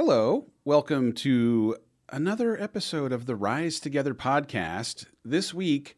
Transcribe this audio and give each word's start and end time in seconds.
Hello, 0.00 0.46
welcome 0.64 1.12
to 1.12 1.76
another 2.08 2.56
episode 2.62 3.10
of 3.10 3.26
the 3.26 3.34
Rise 3.34 3.80
Together 3.80 4.14
podcast. 4.14 5.06
This 5.24 5.52
week, 5.52 5.96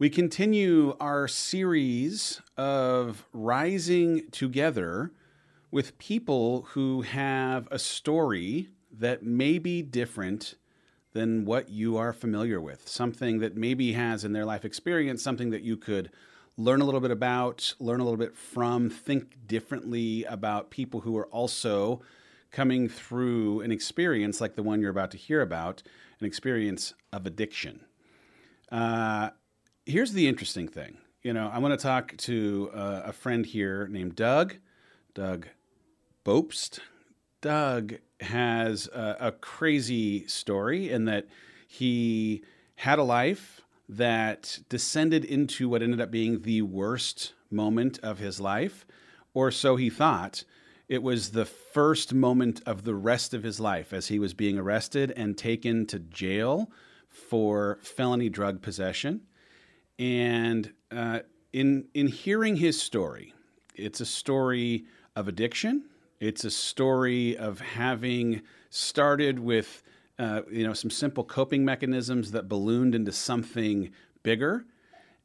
we 0.00 0.10
continue 0.10 0.96
our 0.98 1.28
series 1.28 2.42
of 2.56 3.28
rising 3.32 4.28
together 4.32 5.12
with 5.70 5.96
people 5.98 6.62
who 6.70 7.02
have 7.02 7.68
a 7.70 7.78
story 7.78 8.70
that 8.90 9.22
may 9.22 9.60
be 9.60 9.80
different 9.80 10.56
than 11.12 11.44
what 11.44 11.68
you 11.68 11.96
are 11.96 12.12
familiar 12.12 12.60
with, 12.60 12.88
something 12.88 13.38
that 13.38 13.56
maybe 13.56 13.92
has 13.92 14.24
in 14.24 14.32
their 14.32 14.44
life 14.44 14.64
experience, 14.64 15.22
something 15.22 15.50
that 15.50 15.62
you 15.62 15.76
could 15.76 16.10
learn 16.56 16.80
a 16.80 16.84
little 16.84 17.00
bit 17.00 17.12
about, 17.12 17.74
learn 17.78 18.00
a 18.00 18.04
little 18.04 18.18
bit 18.18 18.36
from, 18.36 18.90
think 18.90 19.46
differently 19.46 20.24
about 20.24 20.72
people 20.72 21.02
who 21.02 21.16
are 21.16 21.28
also 21.28 22.02
coming 22.50 22.88
through 22.88 23.60
an 23.60 23.72
experience 23.72 24.40
like 24.40 24.54
the 24.54 24.62
one 24.62 24.80
you're 24.80 24.90
about 24.90 25.10
to 25.12 25.16
hear 25.16 25.40
about, 25.40 25.82
an 26.20 26.26
experience 26.26 26.94
of 27.12 27.26
addiction. 27.26 27.80
Uh, 28.70 29.30
here's 29.86 30.12
the 30.12 30.28
interesting 30.28 30.68
thing. 30.68 30.98
You 31.22 31.32
know, 31.32 31.50
I 31.52 31.58
want 31.58 31.78
to 31.78 31.82
talk 31.82 32.16
to 32.18 32.70
uh, 32.74 33.02
a 33.04 33.12
friend 33.12 33.44
here 33.44 33.86
named 33.88 34.16
Doug, 34.16 34.56
Doug 35.14 35.48
Bopst. 36.24 36.80
Doug 37.40 37.94
has 38.20 38.88
a, 38.88 39.16
a 39.20 39.32
crazy 39.32 40.26
story 40.26 40.90
in 40.90 41.04
that 41.06 41.26
he 41.66 42.42
had 42.76 42.98
a 42.98 43.02
life 43.02 43.60
that 43.88 44.60
descended 44.68 45.24
into 45.24 45.68
what 45.68 45.82
ended 45.82 46.00
up 46.00 46.10
being 46.10 46.42
the 46.42 46.62
worst 46.62 47.34
moment 47.50 47.98
of 48.02 48.18
his 48.18 48.40
life, 48.40 48.86
or 49.34 49.50
so 49.50 49.76
he 49.76 49.90
thought. 49.90 50.44
It 50.90 51.04
was 51.04 51.30
the 51.30 51.44
first 51.44 52.12
moment 52.12 52.62
of 52.66 52.82
the 52.82 52.96
rest 52.96 53.32
of 53.32 53.44
his 53.44 53.60
life 53.60 53.92
as 53.92 54.08
he 54.08 54.18
was 54.18 54.34
being 54.34 54.58
arrested 54.58 55.12
and 55.16 55.38
taken 55.38 55.86
to 55.86 56.00
jail 56.00 56.68
for 57.08 57.78
felony 57.80 58.28
drug 58.28 58.60
possession. 58.60 59.20
And 60.00 60.72
uh, 60.90 61.20
in 61.52 61.86
in 61.94 62.08
hearing 62.08 62.56
his 62.56 62.82
story, 62.82 63.32
it's 63.76 64.00
a 64.00 64.04
story 64.04 64.84
of 65.14 65.28
addiction. 65.28 65.84
It's 66.18 66.44
a 66.44 66.50
story 66.50 67.36
of 67.36 67.60
having 67.60 68.42
started 68.70 69.38
with 69.38 69.84
uh, 70.18 70.42
you 70.50 70.66
know 70.66 70.72
some 70.72 70.90
simple 70.90 71.22
coping 71.22 71.64
mechanisms 71.64 72.32
that 72.32 72.48
ballooned 72.48 72.96
into 72.96 73.12
something 73.12 73.92
bigger. 74.24 74.64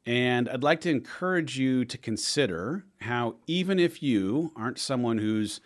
And 0.06 0.48
I'd 0.48 0.62
like 0.62 0.80
to 0.82 0.90
encourage 0.90 1.58
you 1.58 1.84
to 1.84 1.98
consider 1.98 2.84
how, 3.00 3.36
even 3.48 3.80
if 3.80 4.02
you 4.02 4.52
aren't 4.54 4.78
someone 4.78 5.18
who's 5.18 5.60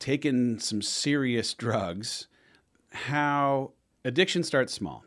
taken 0.00 0.58
some 0.58 0.82
serious 0.82 1.54
drugs, 1.54 2.26
how 2.90 3.70
addiction 4.04 4.42
starts 4.42 4.72
small. 4.72 5.04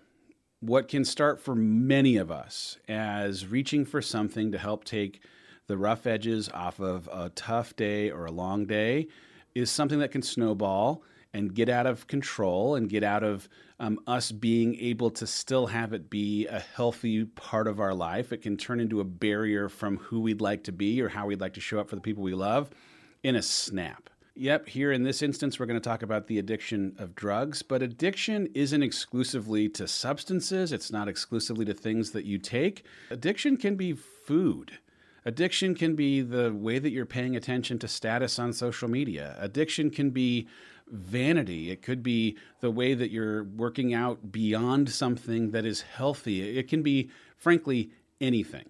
What 0.62 0.88
can 0.88 1.04
start 1.04 1.42
for 1.42 1.56
many 1.56 2.16
of 2.16 2.32
us 2.32 2.78
as 2.88 3.48
reaching 3.48 3.84
for 3.84 4.02
something 4.02 4.54
to 4.54 4.58
help 4.58 4.86
take 4.86 5.22
the 5.68 5.78
rough 5.78 6.08
edges 6.08 6.48
off 6.54 6.80
of 6.80 7.10
a 7.12 7.30
tough 7.36 7.76
day 7.76 8.10
or 8.10 8.26
a 8.26 8.32
long 8.32 8.66
day 8.66 9.08
is 9.54 9.70
something 9.70 10.00
that 10.00 10.12
can 10.12 10.22
snowball 10.22 11.04
and 11.34 11.54
get 11.54 11.68
out 11.68 11.86
of 11.86 12.08
control 12.08 12.76
and 12.76 12.90
get 12.90 13.04
out 13.04 13.24
of 13.24 13.50
um, 13.84 14.00
us 14.08 14.32
being 14.32 14.80
able 14.80 15.12
to 15.12 15.28
still 15.28 15.68
have 15.68 15.92
it 15.92 16.10
be 16.10 16.48
a 16.48 16.60
healthy 16.60 17.26
part 17.26 17.68
of 17.68 17.82
our 17.82 17.94
life. 17.94 18.32
It 18.32 18.42
can 18.42 18.56
turn 18.56 18.80
into 18.80 19.02
a 19.02 19.04
barrier 19.04 19.68
from 19.68 19.98
who 19.98 20.22
we'd 20.22 20.40
like 20.40 20.64
to 20.64 20.72
be 20.72 21.02
or 21.02 21.10
how 21.10 21.26
we'd 21.26 21.42
like 21.42 21.54
to 21.56 21.60
show 21.60 21.80
up 21.80 21.90
for 21.90 21.96
the 21.96 22.02
people 22.02 22.24
we 22.24 22.34
love 22.34 22.70
in 23.24 23.36
a 23.36 23.42
snap. 23.42 24.10
Yep, 24.36 24.70
here 24.70 24.94
in 24.94 25.04
this 25.04 25.22
instance, 25.22 25.60
we're 25.60 25.66
going 25.66 25.80
to 25.80 25.84
talk 25.84 26.02
about 26.02 26.28
the 26.28 26.40
addiction 26.40 26.96
of 26.98 27.14
drugs, 27.14 27.62
but 27.62 27.82
addiction 27.82 28.48
isn't 28.54 28.82
exclusively 28.82 29.68
to 29.70 29.86
substances, 29.86 30.72
it's 30.72 30.90
not 30.90 31.10
exclusively 31.10 31.66
to 31.66 31.74
things 31.74 32.12
that 32.12 32.24
you 32.24 32.38
take. 32.38 32.86
Addiction 33.12 33.58
can 33.58 33.76
be 33.76 33.92
food. 33.92 34.80
Addiction 35.26 35.76
can 35.76 35.96
be 35.96 36.22
the 36.22 36.54
way 36.54 36.80
that 36.80 36.92
you're 36.92 37.06
paying 37.06 37.36
attention 37.36 37.80
to 37.80 37.88
status 37.88 38.40
on 38.40 38.54
social 38.54 38.88
media. 38.88 39.36
Addiction 39.40 39.90
can 39.90 40.10
be 40.10 40.48
vanity. 40.94 41.72
It 41.72 41.82
could 41.82 42.04
be 42.04 42.38
the 42.62 42.72
way 42.72 42.94
that 42.94 43.12
you're 43.12 43.44
working 43.44 43.94
out 43.94 44.32
beyond 44.32 44.90
something 44.90 45.52
that 45.52 45.66
is 45.66 45.82
healthy. 45.82 46.58
It 46.58 46.68
can 46.68 46.84
be, 46.84 47.10
frankly, 47.36 47.92
anything. 48.22 48.70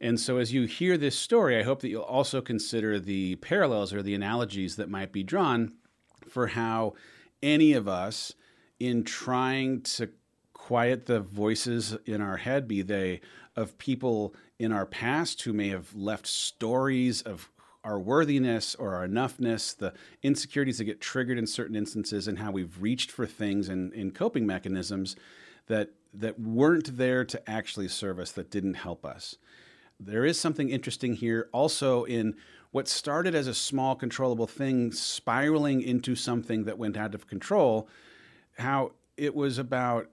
And 0.00 0.20
so, 0.20 0.36
as 0.36 0.52
you 0.52 0.66
hear 0.66 0.96
this 0.96 1.16
story, 1.16 1.58
I 1.58 1.64
hope 1.64 1.80
that 1.80 1.88
you'll 1.88 2.02
also 2.02 2.40
consider 2.40 3.00
the 3.00 3.36
parallels 3.36 3.92
or 3.92 4.02
the 4.02 4.14
analogies 4.14 4.76
that 4.76 4.88
might 4.88 5.10
be 5.10 5.24
drawn 5.24 5.72
for 6.28 6.48
how 6.48 6.94
any 7.42 7.72
of 7.72 7.88
us, 7.88 8.32
in 8.78 9.02
trying 9.02 9.80
to 9.80 10.10
quiet 10.52 11.06
the 11.06 11.18
voices 11.18 11.96
in 12.04 12.20
our 12.20 12.36
head, 12.36 12.68
be 12.68 12.82
they 12.82 13.20
of 13.56 13.76
people 13.78 14.34
in 14.58 14.70
our 14.70 14.86
past 14.86 15.42
who 15.42 15.52
may 15.52 15.68
have 15.68 15.94
left 15.94 16.26
stories 16.26 17.22
of 17.22 17.50
our 17.88 17.98
worthiness 17.98 18.74
or 18.74 18.94
our 18.94 19.08
enoughness, 19.08 19.74
the 19.74 19.94
insecurities 20.22 20.78
that 20.78 20.84
get 20.84 21.00
triggered 21.00 21.38
in 21.38 21.46
certain 21.46 21.74
instances, 21.74 22.28
and 22.28 22.38
how 22.38 22.50
we've 22.50 22.80
reached 22.82 23.10
for 23.10 23.26
things 23.26 23.68
and 23.68 23.92
in 23.94 24.10
coping 24.10 24.46
mechanisms 24.46 25.16
that 25.66 25.90
that 26.14 26.38
weren't 26.38 26.96
there 26.96 27.24
to 27.24 27.50
actually 27.50 27.88
serve 27.88 28.18
us, 28.18 28.32
that 28.32 28.50
didn't 28.50 28.74
help 28.74 29.04
us. 29.04 29.36
There 29.98 30.24
is 30.24 30.38
something 30.38 30.70
interesting 30.70 31.14
here 31.14 31.48
also 31.52 32.04
in 32.04 32.36
what 32.70 32.88
started 32.88 33.34
as 33.34 33.46
a 33.46 33.54
small 33.54 33.96
controllable 33.96 34.46
thing 34.46 34.92
spiraling 34.92 35.82
into 35.82 36.14
something 36.14 36.64
that 36.64 36.78
went 36.78 36.96
out 36.96 37.14
of 37.14 37.26
control 37.26 37.88
how 38.58 38.92
it 39.16 39.34
was 39.34 39.58
about 39.58 40.10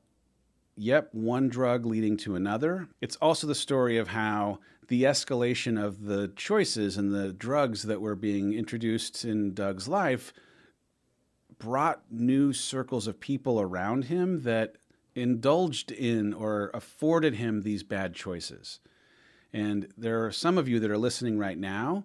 yep 0.77 1.09
one 1.13 1.49
drug 1.49 1.85
leading 1.85 2.17
to 2.17 2.35
another. 2.35 2.87
It's 3.01 3.15
also 3.17 3.47
the 3.47 3.55
story 3.55 3.97
of 3.97 4.09
how 4.09 4.59
the 4.87 5.03
escalation 5.03 5.83
of 5.83 6.05
the 6.05 6.31
choices 6.35 6.97
and 6.97 7.13
the 7.13 7.33
drugs 7.33 7.83
that 7.83 8.01
were 8.01 8.15
being 8.15 8.53
introduced 8.53 9.25
in 9.25 9.53
Doug's 9.53 9.87
life 9.87 10.33
brought 11.57 12.03
new 12.11 12.53
circles 12.53 13.07
of 13.07 13.19
people 13.19 13.59
around 13.59 14.05
him 14.05 14.43
that 14.43 14.75
indulged 15.15 15.91
in 15.91 16.33
or 16.33 16.69
afforded 16.73 17.35
him 17.35 17.61
these 17.61 17.83
bad 17.83 18.13
choices. 18.13 18.79
And 19.53 19.87
there 19.97 20.25
are 20.25 20.31
some 20.31 20.57
of 20.57 20.67
you 20.67 20.79
that 20.81 20.91
are 20.91 20.97
listening 20.97 21.39
right 21.39 21.57
now 21.57 22.03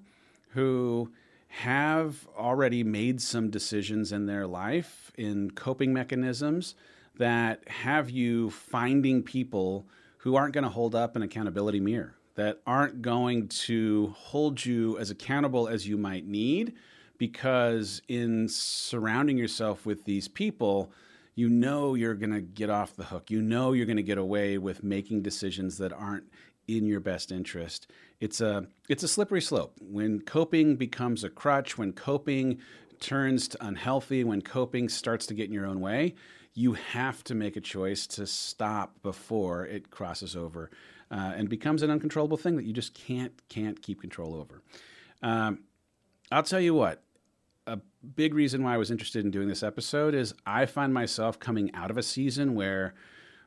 who 0.50 1.10
have 1.48 2.28
already 2.38 2.84
made 2.84 3.20
some 3.20 3.50
decisions 3.50 4.12
in 4.12 4.26
their 4.26 4.46
life 4.46 5.10
in 5.16 5.50
coping 5.50 5.92
mechanisms 5.92 6.76
that 7.16 7.68
have 7.68 8.08
you 8.08 8.50
finding 8.50 9.22
people 9.22 9.84
who 10.18 10.36
aren't 10.36 10.54
going 10.54 10.64
to 10.64 10.70
hold 10.70 10.94
up 10.94 11.16
an 11.16 11.22
accountability 11.22 11.80
mirror, 11.80 12.14
that 12.34 12.60
aren't 12.66 13.02
going 13.02 13.48
to 13.48 14.14
hold 14.16 14.64
you 14.64 14.98
as 14.98 15.10
accountable 15.10 15.68
as 15.68 15.86
you 15.86 15.96
might 15.96 16.26
need, 16.26 16.74
because 17.18 18.00
in 18.08 18.48
surrounding 18.48 19.36
yourself 19.36 19.84
with 19.84 20.04
these 20.04 20.28
people, 20.28 20.92
you 21.34 21.48
know 21.48 21.94
you're 21.94 22.14
going 22.14 22.32
to 22.32 22.40
get 22.40 22.70
off 22.70 22.96
the 22.96 23.04
hook. 23.04 23.30
You 23.30 23.42
know 23.42 23.72
you're 23.72 23.86
going 23.86 23.96
to 23.96 24.02
get 24.02 24.18
away 24.18 24.58
with 24.58 24.82
making 24.82 25.22
decisions 25.22 25.78
that 25.78 25.92
aren't 25.92 26.24
in 26.68 26.86
your 26.86 27.00
best 27.00 27.32
interest. 27.32 27.90
It's 28.20 28.40
a 28.40 28.66
it's 28.88 29.02
a 29.02 29.08
slippery 29.08 29.40
slope. 29.40 29.74
When 29.80 30.20
coping 30.20 30.76
becomes 30.76 31.24
a 31.24 31.30
crutch, 31.30 31.78
when 31.78 31.92
coping 31.92 32.58
turns 33.00 33.48
to 33.48 33.66
unhealthy, 33.66 34.24
when 34.24 34.42
coping 34.42 34.88
starts 34.88 35.26
to 35.26 35.34
get 35.34 35.46
in 35.46 35.52
your 35.52 35.66
own 35.66 35.80
way, 35.80 36.14
you 36.54 36.74
have 36.74 37.24
to 37.24 37.34
make 37.34 37.56
a 37.56 37.60
choice 37.60 38.06
to 38.06 38.26
stop 38.26 39.02
before 39.02 39.66
it 39.66 39.90
crosses 39.90 40.36
over 40.36 40.70
uh, 41.10 41.32
and 41.36 41.48
becomes 41.48 41.82
an 41.82 41.90
uncontrollable 41.90 42.36
thing 42.36 42.56
that 42.56 42.64
you 42.64 42.72
just 42.72 42.94
can't 42.94 43.32
can't 43.48 43.82
keep 43.82 44.00
control 44.00 44.34
over. 44.34 44.62
Um, 45.22 45.60
I'll 46.30 46.42
tell 46.42 46.60
you 46.60 46.74
what. 46.74 47.02
A 47.66 47.78
big 48.16 48.34
reason 48.34 48.64
why 48.64 48.74
I 48.74 48.78
was 48.78 48.90
interested 48.90 49.24
in 49.24 49.30
doing 49.30 49.46
this 49.46 49.62
episode 49.62 50.14
is 50.14 50.34
I 50.46 50.66
find 50.66 50.92
myself 50.92 51.38
coming 51.38 51.72
out 51.74 51.90
of 51.90 51.98
a 51.98 52.02
season 52.02 52.54
where 52.54 52.94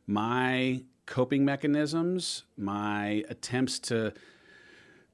my 0.08 0.84
coping 1.06 1.44
mechanisms, 1.44 2.44
my 2.56 3.24
attempts 3.30 3.80
to 3.80 4.14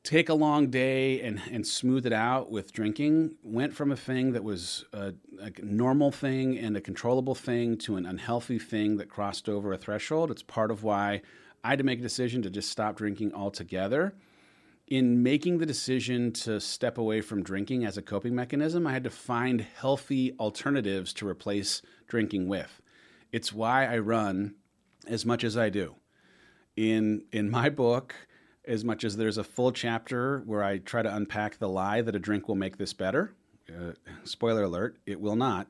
take 0.04 0.30
a 0.30 0.34
long 0.34 0.70
day 0.70 1.22
and, 1.22 1.42
and 1.52 1.66
smooth 1.66 2.06
it 2.06 2.14
out 2.14 2.50
with 2.50 2.72
drinking 2.72 3.36
went 3.44 3.74
from 3.74 3.92
a 3.92 3.96
thing 3.96 4.32
that 4.34 4.44
was 4.44 4.86
a, 4.94 5.14
a, 5.40 5.52
normal 5.62 6.12
thing 6.12 6.58
and 6.58 6.78
a 6.78 6.82
controllable 6.82 7.36
thing 7.36 7.78
to 7.78 7.96
an 7.96 8.06
unhealthy 8.06 8.58
thing 8.58 8.98
that 8.98 9.10
crossed 9.10 9.50
over 9.50 9.74
a 9.74 9.78
threshold. 9.78 10.32
It's 10.32 10.44
part 10.44 10.72
of 10.72 10.84
why 10.84 11.22
I 11.64 11.70
had 11.70 11.80
to 11.80 11.86
make 11.86 12.00
a 12.00 12.04
decision 12.04 12.42
to 12.44 12.50
just 12.50 12.70
stop 12.70 12.96
drinking 12.96 13.34
altogether. 13.34 14.14
In 14.88 15.22
making 15.22 15.60
the 15.60 15.66
decision 15.68 16.32
to 16.32 16.60
step 16.60 16.98
away 16.98 17.22
from 17.22 17.44
drinking 17.44 17.86
as 17.86 17.98
a 17.98 18.02
coping 18.02 18.34
mechanism, 18.34 18.88
I 18.88 18.94
had 18.94 19.04
to 19.04 19.12
find 19.12 19.62
healthy 19.62 20.34
alternatives 20.40 21.14
to 21.14 21.28
replace 21.28 21.82
drinking 22.08 22.48
with. 22.48 22.82
It's 23.32 23.54
why 23.54 23.86
I 23.86 24.00
run 24.00 24.56
as 25.08 25.26
much 25.26 25.44
as 25.44 25.56
I 25.58 25.70
do. 25.70 25.96
In 26.76 27.24
in 27.32 27.50
my 27.52 27.70
book, 27.70 28.16
as 28.66 28.84
much 28.84 29.04
as 29.04 29.18
there's 29.18 29.38
a 29.38 29.44
full 29.44 29.72
chapter 29.72 30.40
where 30.46 30.64
I 30.64 30.80
try 30.80 31.02
to 31.04 31.16
unpack 31.16 31.58
the 31.60 31.70
lie 31.70 32.02
that 32.02 32.16
a 32.16 32.20
drink 32.20 32.48
will 32.48 32.56
make 32.56 32.78
this 32.78 32.94
better, 32.94 33.36
uh, 33.70 33.92
spoiler 34.24 34.64
alert, 34.64 34.98
it 35.06 35.20
will 35.20 35.36
not. 35.36 35.68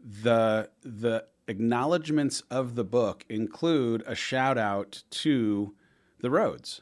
the 0.00 0.70
the 0.82 1.24
acknowledgments 1.50 2.42
of 2.50 2.76
the 2.76 2.84
book 2.84 3.24
include 3.28 4.04
a 4.06 4.14
shout 4.14 4.56
out 4.56 5.02
to 5.10 5.74
the 6.20 6.30
roads 6.30 6.80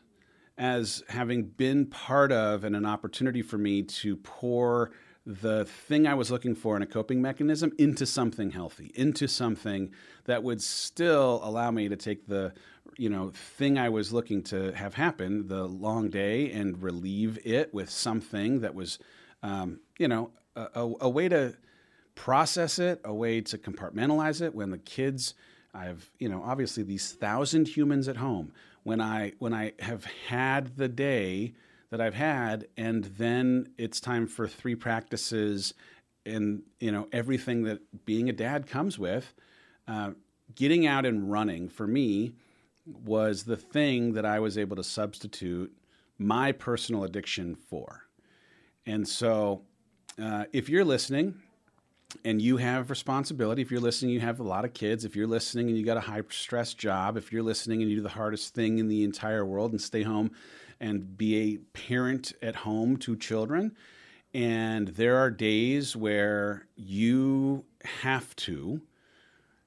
as 0.59 1.03
having 1.09 1.45
been 1.45 1.87
part 1.87 2.31
of 2.31 2.65
and 2.65 2.77
an 2.77 2.85
opportunity 2.85 3.41
for 3.41 3.57
me 3.57 3.83
to 3.83 4.17
pour 4.17 4.91
the 5.25 5.65
thing 5.65 6.07
I 6.07 6.15
was 6.15 6.31
looking 6.31 6.55
for 6.55 6.77
in 6.77 6.83
a 6.83 6.87
coping 6.87 7.23
mechanism 7.23 7.73
into 7.79 8.05
something 8.05 8.51
healthy, 8.51 8.93
into 8.95 9.27
something 9.27 9.91
that 10.25 10.43
would 10.43 10.63
still 10.63 11.41
allow 11.43 11.71
me 11.71 11.89
to 11.89 11.97
take 11.97 12.27
the 12.27 12.53
you 12.97 13.09
know 13.09 13.31
thing 13.31 13.79
I 13.79 13.89
was 13.89 14.13
looking 14.13 14.43
to 14.45 14.73
have 14.73 14.95
happen, 14.95 15.49
the 15.49 15.67
long 15.67 16.11
day, 16.11 16.51
and 16.51 16.83
relieve 16.83 17.39
it 17.45 17.73
with 17.73 17.91
something 17.91 18.61
that 18.61 18.75
was, 18.75 18.99
um, 19.43 19.81
you 19.99 20.09
know, 20.09 20.31
a, 20.57 20.69
a, 20.75 20.93
a 21.03 21.09
way 21.09 21.29
to 21.29 21.55
process 22.19 22.81
it, 22.81 23.01
a 23.05 23.15
way 23.15 23.41
to 23.41 23.57
compartmentalize 23.57 24.43
it. 24.43 24.53
When 24.53 24.71
the 24.71 24.79
kids, 24.79 25.35
I 25.73 25.85
have, 25.85 26.11
you 26.19 26.29
know, 26.29 26.43
obviously 26.45 26.83
these 26.83 27.13
thousand 27.13 27.69
humans 27.69 28.09
at 28.09 28.17
home. 28.17 28.53
When 28.83 29.01
I 29.01 29.35
when 29.39 29.55
I 29.55 29.73
have 29.79 30.05
had 30.27 30.77
the 30.77 30.89
day 30.89 31.55
that 31.91 32.01
I've 32.01 32.15
had, 32.15 32.67
and 32.77 33.05
then 33.05 33.69
it's 33.79 34.01
time 34.01 34.27
for 34.27 34.49
three 34.49 34.75
practices, 34.75 35.75
and 36.27 36.63
you 36.81 36.91
know 36.91 37.07
everything 37.13 37.63
that 37.65 37.81
being 38.05 38.29
a 38.29 38.33
dad 38.33 38.67
comes 38.67 38.99
with. 38.99 39.33
Uh, 39.87 40.11
getting 40.55 40.87
out 40.87 41.07
and 41.07 41.31
running 41.31 41.69
for 41.69 41.87
me 41.87 42.33
was 42.85 43.45
the 43.45 43.57
thing 43.57 44.15
that 44.15 44.25
I 44.25 44.41
was 44.41 44.59
able 44.59 44.77
to 44.77 44.85
substitute 44.85 45.73
my 46.19 46.51
personal 46.51 47.05
addiction 47.05 47.55
for. 47.55 48.05
And 48.87 49.07
so, 49.07 49.63
uh, 50.21 50.47
if 50.53 50.69
you're 50.69 50.85
listening 50.85 51.41
and 52.25 52.41
you 52.41 52.57
have 52.57 52.91
responsibility, 52.91 53.63
if 53.63 53.71
you're 53.71 53.81
listening, 53.81 54.13
you 54.13 54.21
have 54.21 54.41
a 54.41 54.45
lot 54.45 54.65
of 54.65 54.73
kids, 54.73 55.05
if 55.05 55.15
you're 55.15 55.27
listening 55.27 55.69
and 55.69 55.77
you 55.77 55.85
got 55.85 55.97
a 55.97 56.01
high 56.01 56.23
stress 56.31 56.73
job, 56.75 57.17
if 57.17 57.33
you're 57.33 57.43
listening 57.43 57.83
and 57.83 57.91
you 57.91 57.97
do 57.97 58.03
the 58.03 58.09
hardest 58.09 58.55
thing 58.55 58.79
in 58.79 58.89
the 58.89 59.05
entire 59.05 59.45
world 59.45 59.73
and 59.73 59.81
stay 59.81 60.03
home 60.03 60.31
and 60.81 61.19
be 61.19 61.37
a 61.37 61.57
parent 61.77 62.33
at 62.41 62.57
home 62.57 62.97
to 62.97 63.17
children, 63.17 63.77
and 64.33 64.89
there 64.89 65.17
are 65.17 65.31
days 65.31 65.97
where 65.97 66.67
you 66.77 67.65
have 67.85 68.35
to 68.37 68.81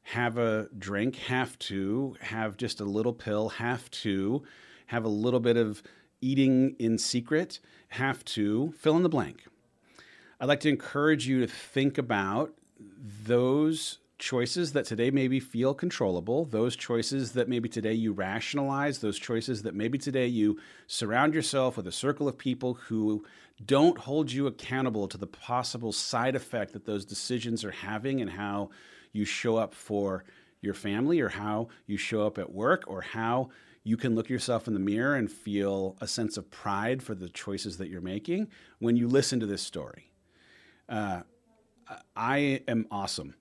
have 0.04 0.38
a 0.38 0.68
drink, 0.78 1.16
have 1.18 1.58
to 1.60 2.16
have 2.22 2.58
just 2.58 2.80
a 2.80 2.86
little 2.86 3.14
pill, 3.14 3.50
have 3.50 3.90
to 3.92 4.44
have 4.88 5.06
a 5.06 5.10
little 5.10 5.40
bit 5.40 5.58
of 5.58 5.84
eating 6.22 6.76
in 6.80 6.98
secret, 6.98 7.60
have 7.90 8.24
to 8.26 8.74
fill 8.78 8.98
in 8.98 9.04
the 9.04 9.10
blank. 9.10 9.44
I'd 10.42 10.48
like 10.48 10.62
to 10.62 10.70
encourage 10.70 11.28
you 11.28 11.42
to 11.42 11.48
think 11.48 12.00
about 12.00 12.52
those 13.28 14.00
choices 14.18 14.74
that 14.74 14.86
today 14.86 15.12
maybe 15.12 15.40
feel 15.40 15.76
controllable, 15.76 16.46
those 16.46 16.76
choices 16.76 17.34
that 17.34 17.48
maybe 17.48 17.70
today 17.70 17.94
you 17.94 18.12
rationalize, 18.12 18.98
those 18.98 19.20
choices 19.20 19.62
that 19.62 19.76
maybe 19.76 20.00
today 20.00 20.26
you 20.26 20.60
surround 20.88 21.36
yourself 21.36 21.78
with 21.78 21.86
a 21.86 21.92
circle 21.92 22.28
of 22.28 22.40
people 22.40 22.74
who 22.74 23.24
don't 23.64 24.00
hold 24.00 24.32
you 24.32 24.48
accountable 24.48 25.08
to 25.10 25.18
the 25.18 25.28
possible 25.28 25.92
side 25.92 26.36
effect 26.36 26.74
that 26.74 26.86
those 26.86 27.06
decisions 27.06 27.64
are 27.64 27.70
having 27.70 28.20
and 28.20 28.32
how 28.32 28.72
you 29.14 29.26
show 29.26 29.58
up 29.58 29.76
for 29.76 30.24
your 30.60 30.74
family 30.74 31.20
or 31.20 31.30
how 31.30 31.68
you 31.86 31.98
show 31.98 32.26
up 32.26 32.40
at 32.40 32.52
work 32.52 32.84
or 32.88 33.02
how 33.02 33.52
you 33.84 33.96
can 33.96 34.16
look 34.16 34.28
yourself 34.28 34.68
in 34.68 34.74
the 34.74 34.80
mirror 34.80 35.14
and 35.14 35.32
feel 35.32 35.96
a 36.02 36.08
sense 36.08 36.36
of 36.36 36.50
pride 36.50 37.04
for 37.04 37.14
the 37.14 37.30
choices 37.30 37.78
that 37.78 37.90
you're 37.90 38.02
making 38.02 38.48
when 38.80 38.98
you 38.98 39.08
listen 39.08 39.40
to 39.40 39.46
this 39.46 39.62
story. 39.62 40.11
Uh, 40.92 41.22
I 42.16 42.62
am 42.68 42.86
awesome. 42.92 43.36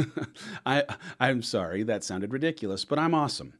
I 0.66 0.84
I'm 1.20 1.42
sorry 1.42 1.84
that 1.84 2.02
sounded 2.02 2.32
ridiculous, 2.32 2.84
but 2.84 2.98
I'm 2.98 3.14
awesome. 3.14 3.54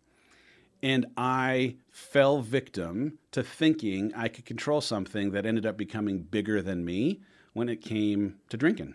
And 0.82 1.06
I 1.16 1.76
fell 1.90 2.40
victim 2.40 3.18
to 3.32 3.42
thinking 3.42 4.12
I 4.14 4.28
could 4.28 4.44
control 4.44 4.80
something 4.80 5.30
that 5.32 5.46
ended 5.46 5.66
up 5.66 5.76
becoming 5.76 6.20
bigger 6.22 6.62
than 6.62 6.84
me 6.84 7.20
when 7.52 7.68
it 7.68 7.80
came 7.80 8.36
to 8.48 8.56
drinking. 8.56 8.94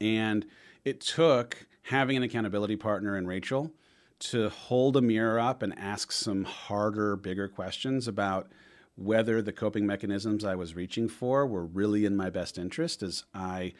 And 0.00 0.46
it 0.84 1.00
took 1.00 1.66
having 1.82 2.16
an 2.16 2.22
accountability 2.22 2.76
partner 2.76 3.16
in 3.16 3.26
Rachel 3.26 3.72
to 4.20 4.50
hold 4.50 4.96
a 4.96 5.02
mirror 5.02 5.38
up 5.40 5.62
and 5.62 5.78
ask 5.78 6.12
some 6.12 6.44
harder, 6.44 7.16
bigger 7.16 7.48
questions 7.48 8.06
about 8.06 8.50
whether 8.96 9.40
the 9.40 9.52
coping 9.52 9.86
mechanisms 9.86 10.44
I 10.44 10.54
was 10.54 10.74
reaching 10.74 11.08
for 11.08 11.46
were 11.46 11.64
really 11.64 12.04
in 12.04 12.16
my 12.16 12.30
best 12.30 12.58
interest 12.58 13.02
as 13.02 13.24
I 13.34 13.72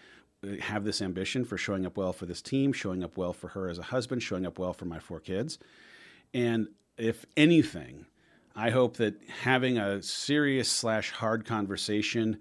uh, 0.43 0.57
have 0.61 0.85
this 0.85 1.03
ambition 1.03 1.45
for 1.45 1.59
showing 1.59 1.85
up 1.85 1.97
well 1.97 2.13
for 2.13 2.27
this 2.27 2.43
team, 2.43 2.73
showing 2.73 3.05
up 3.05 3.17
well 3.17 3.33
for 3.33 3.49
her 3.49 3.69
as 3.69 3.79
a 3.79 3.85
husband, 3.85 4.23
showing 4.23 4.47
up 4.47 4.59
well 4.59 4.73
for 4.73 4.87
my 4.87 4.99
four 4.99 5.21
kids. 5.21 5.59
And 6.33 6.69
if 6.97 7.27
anything, 7.37 8.07
I 8.55 8.71
hope 8.71 8.97
that 8.97 9.15
having 9.43 9.79
a 9.79 10.03
serious 10.03 10.69
slash 10.69 11.11
hard 11.11 11.45
conversation 11.45 12.39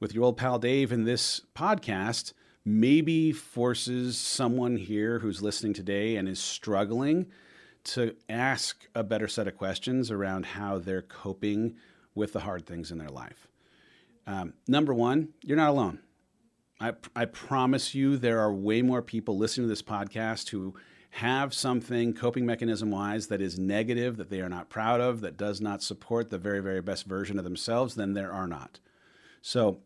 with 0.00 0.14
your 0.14 0.24
old 0.24 0.36
pal 0.36 0.58
Dave 0.58 0.92
in 0.92 1.04
this 1.04 1.42
podcast 1.54 2.32
maybe 2.64 3.32
forces 3.32 4.16
someone 4.16 4.76
here 4.76 5.18
who's 5.18 5.42
listening 5.42 5.72
today 5.72 6.16
and 6.16 6.28
is 6.28 6.40
struggling 6.40 7.26
to 7.84 8.14
ask 8.28 8.86
a 8.94 9.02
better 9.02 9.26
set 9.26 9.48
of 9.48 9.56
questions 9.56 10.10
around 10.10 10.46
how 10.46 10.78
they're 10.78 11.02
coping 11.02 11.74
with 12.14 12.32
the 12.32 12.40
hard 12.40 12.66
things 12.66 12.90
in 12.90 12.98
their 12.98 13.08
life. 13.08 13.48
Um, 14.26 14.54
number 14.68 14.94
one, 14.94 15.30
you're 15.42 15.56
not 15.56 15.70
alone. 15.70 16.00
I, 16.80 16.92
I 17.14 17.26
promise 17.26 17.94
you, 17.94 18.16
there 18.16 18.40
are 18.40 18.52
way 18.52 18.82
more 18.82 19.02
people 19.02 19.36
listening 19.36 19.66
to 19.66 19.68
this 19.68 19.82
podcast 19.82 20.50
who 20.50 20.74
have 21.16 21.52
something 21.52 22.14
coping 22.14 22.46
mechanism 22.46 22.90
wise 22.90 23.26
that 23.26 23.40
is 23.40 23.58
negative, 23.58 24.16
that 24.16 24.30
they 24.30 24.40
are 24.40 24.48
not 24.48 24.70
proud 24.70 25.00
of, 25.00 25.20
that 25.20 25.36
does 25.36 25.60
not 25.60 25.82
support 25.82 26.30
the 26.30 26.38
very, 26.38 26.60
very 26.60 26.80
best 26.80 27.04
version 27.04 27.38
of 27.38 27.44
themselves, 27.44 27.94
than 27.94 28.14
there 28.14 28.32
are 28.32 28.46
not. 28.46 28.80
So 29.42 29.80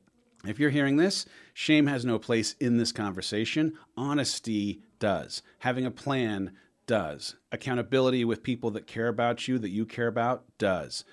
if 0.47 0.59
you're 0.59 0.71
hearing 0.71 0.97
this, 0.97 1.27
shame 1.53 1.87
has 1.89 2.05
no 2.05 2.19
place 2.19 2.55
in 2.61 2.77
this 2.77 2.93
conversation. 2.93 3.73
Honesty 3.97 4.83
does. 4.99 5.43
Having 5.61 5.87
a 5.87 5.91
plan 5.91 6.53
does. 6.87 7.35
Accountability 7.51 8.25
with 8.25 8.43
people 8.43 8.71
that 8.71 8.87
care 8.87 9.09
about 9.09 9.49
you, 9.49 9.59
that 9.59 9.71
you 9.71 9.85
care 9.85 10.07
about, 10.07 10.45
does. 10.59 11.05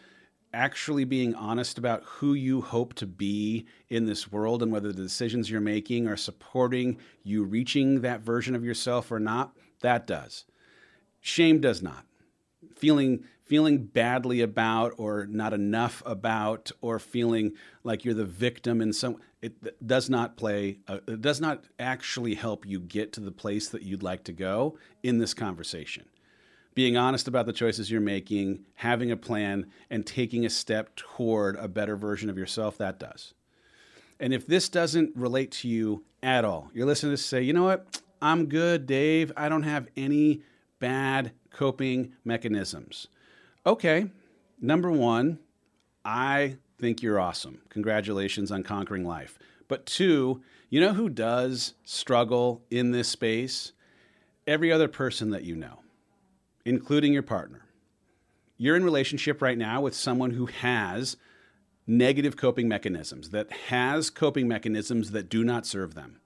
Actually 0.54 1.04
being 1.04 1.34
honest 1.34 1.78
about 1.78 2.04
who 2.04 2.34
you 2.34 2.62
hope 2.62 2.94
to 2.94 3.08
be 3.08 3.66
in 3.90 4.06
this 4.06 4.32
world 4.32 4.62
and 4.62 4.72
whether 4.72 4.92
the 4.92 5.02
decisions 5.02 5.50
you're 5.50 5.60
making 5.60 6.08
are 6.08 6.16
supporting 6.18 6.98
you 7.24 7.44
reaching 7.44 8.02
that 8.02 8.22
version 8.22 8.56
of 8.56 8.64
yourself 8.64 9.12
or 9.12 9.20
not, 9.20 9.58
that 9.82 10.06
does. 10.06 10.46
Shame 11.22 11.60
does 11.60 11.82
not. 11.82 12.06
Feeling 12.75 13.24
feeling 13.44 13.86
badly 13.86 14.42
about 14.42 14.94
or 14.98 15.25
not 15.27 15.54
enough 15.54 16.01
about 16.06 16.72
or 16.82 16.98
feeling 16.98 17.54
like 17.84 18.06
you're 18.06 18.13
the 18.13 18.25
victim 18.25 18.82
in 18.82 18.94
some 18.94 19.18
it 19.42 19.86
does 19.86 20.10
not 20.10 20.38
play 20.38 20.80
uh, 20.88 21.00
it 21.08 21.22
does 21.22 21.42
not 21.42 21.63
actually 21.77 22.36
help 22.36 22.66
you 22.66 22.80
get 22.80 23.12
to 23.12 23.20
the 23.20 23.32
place 23.32 23.68
that 23.70 23.82
you'd 23.82 24.04
like 24.04 24.24
to 24.24 24.32
go 24.32 24.77
in 25.04 25.18
this 25.18 25.34
conversation 25.34 26.06
being 26.75 26.98
honest 26.98 27.27
about 27.27 27.46
the 27.46 27.53
choices 27.53 27.92
you're 27.92 28.01
making 28.01 28.65
having 28.75 29.12
a 29.12 29.18
plan 29.18 29.65
and 29.89 30.06
taking 30.06 30.46
a 30.46 30.50
step 30.50 30.96
toward 30.96 31.56
a 31.58 31.68
better 31.68 31.96
version 31.96 32.30
of 32.30 32.38
yourself 32.38 32.77
that 32.77 33.00
does 33.00 33.34
and 34.20 34.34
if 34.34 34.46
this 34.48 34.70
doesn't 34.70 35.15
relate 35.15 35.51
to 35.51 35.68
you 35.68 36.03
at 36.22 36.46
all 36.46 36.70
you're 36.74 36.88
listening 36.88 37.13
to 37.13 37.18
say 37.18 37.42
you 37.42 37.53
know 37.53 37.63
what 37.63 38.01
i'm 38.22 38.46
good 38.48 38.86
dave 38.86 39.32
i 39.36 39.50
don't 39.50 39.63
have 39.63 39.88
any 39.96 40.42
bad 40.80 41.32
coping 41.51 42.13
mechanisms 42.25 43.08
Okay, 43.65 44.10
number 44.60 44.92
one, 44.92 45.39
I 46.03 46.58
think 46.77 47.01
you're 47.01 47.20
awesome. 47.20 47.62
Congratulations 47.70 48.51
on 48.51 48.63
conquering 48.63 49.06
life. 49.06 49.39
But 49.70 49.86
two, 49.86 50.42
you 50.70 50.82
know 50.82 50.94
who 50.94 51.08
does 51.08 51.74
struggle 51.86 52.62
in 52.70 52.92
this 52.92 53.08
space? 53.08 53.72
Every 54.46 54.70
other 54.70 54.89
person 54.89 55.30
that 55.30 55.46
you 55.46 55.56
know, 55.56 55.80
including 56.65 57.13
your 57.13 57.24
partner. 57.24 57.65
You're 58.58 58.75
in 58.75 58.84
relationship 58.84 59.41
right 59.41 59.58
now 59.58 59.82
with 59.82 59.96
someone 59.96 60.32
who 60.32 60.46
has 60.46 61.17
negative 61.86 62.38
coping 62.38 62.67
mechanisms, 62.67 63.32
that 63.32 63.51
has 63.51 64.10
coping 64.10 64.48
mechanisms 64.48 65.12
that 65.12 65.29
do 65.29 65.43
not 65.43 65.65
serve 65.65 65.96
them. 65.96 66.22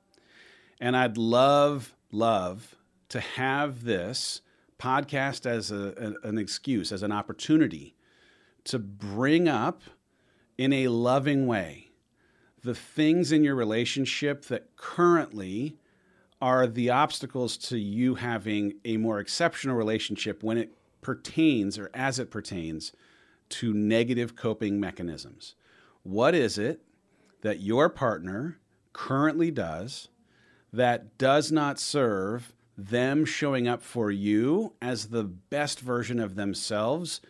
And 0.80 0.96
I'd 0.96 1.18
love, 1.18 1.96
love 2.12 2.76
to 3.10 3.20
have 3.20 3.84
this 3.84 4.42
podcast 4.78 5.46
as 5.46 5.72
a, 5.72 6.14
an 6.24 6.38
excuse, 6.38 6.92
as 6.92 7.02
an 7.02 7.12
opportunity 7.12 7.96
to 8.66 8.78
bring 8.78 9.48
up 9.48 9.82
in 10.58 10.74
a 10.74 10.88
loving 10.90 11.48
way 11.48 11.88
the 12.64 12.76
things 12.76 13.32
in 13.32 13.44
your 13.44 13.56
relationship 13.56 14.46
that 14.46 14.76
currently 14.76 15.78
are 16.42 16.68
the 16.68 16.90
obstacles 16.90 17.58
to 17.58 17.78
you 17.78 18.16
having 18.16 18.74
a 18.86 18.98
more 18.98 19.20
exceptional 19.20 19.76
relationship 19.76 20.44
when 20.44 20.58
it 20.58 20.74
pertains 21.02 21.78
or 21.78 21.90
as 21.94 22.20
it 22.20 22.30
pertains 22.30 22.92
to 23.50 23.74
negative 23.74 24.36
coping 24.36 24.80
mechanisms. 24.80 25.56
What 26.04 26.36
is 26.36 26.58
it 26.58 26.82
that 27.42 27.60
your 27.60 27.90
partner 27.90 28.60
currently 28.94 29.52
does 29.52 30.10
that 30.74 31.18
does 31.18 31.52
not 31.52 31.80
serve 31.80 32.54
them 32.78 33.26
showing 33.26 33.68
up 33.68 33.82
for 33.82 34.12
you 34.12 34.74
as 34.82 35.08
the 35.08 35.24
best 35.24 35.80
version 35.80 36.20
of 36.20 36.36
themselves 36.36 37.22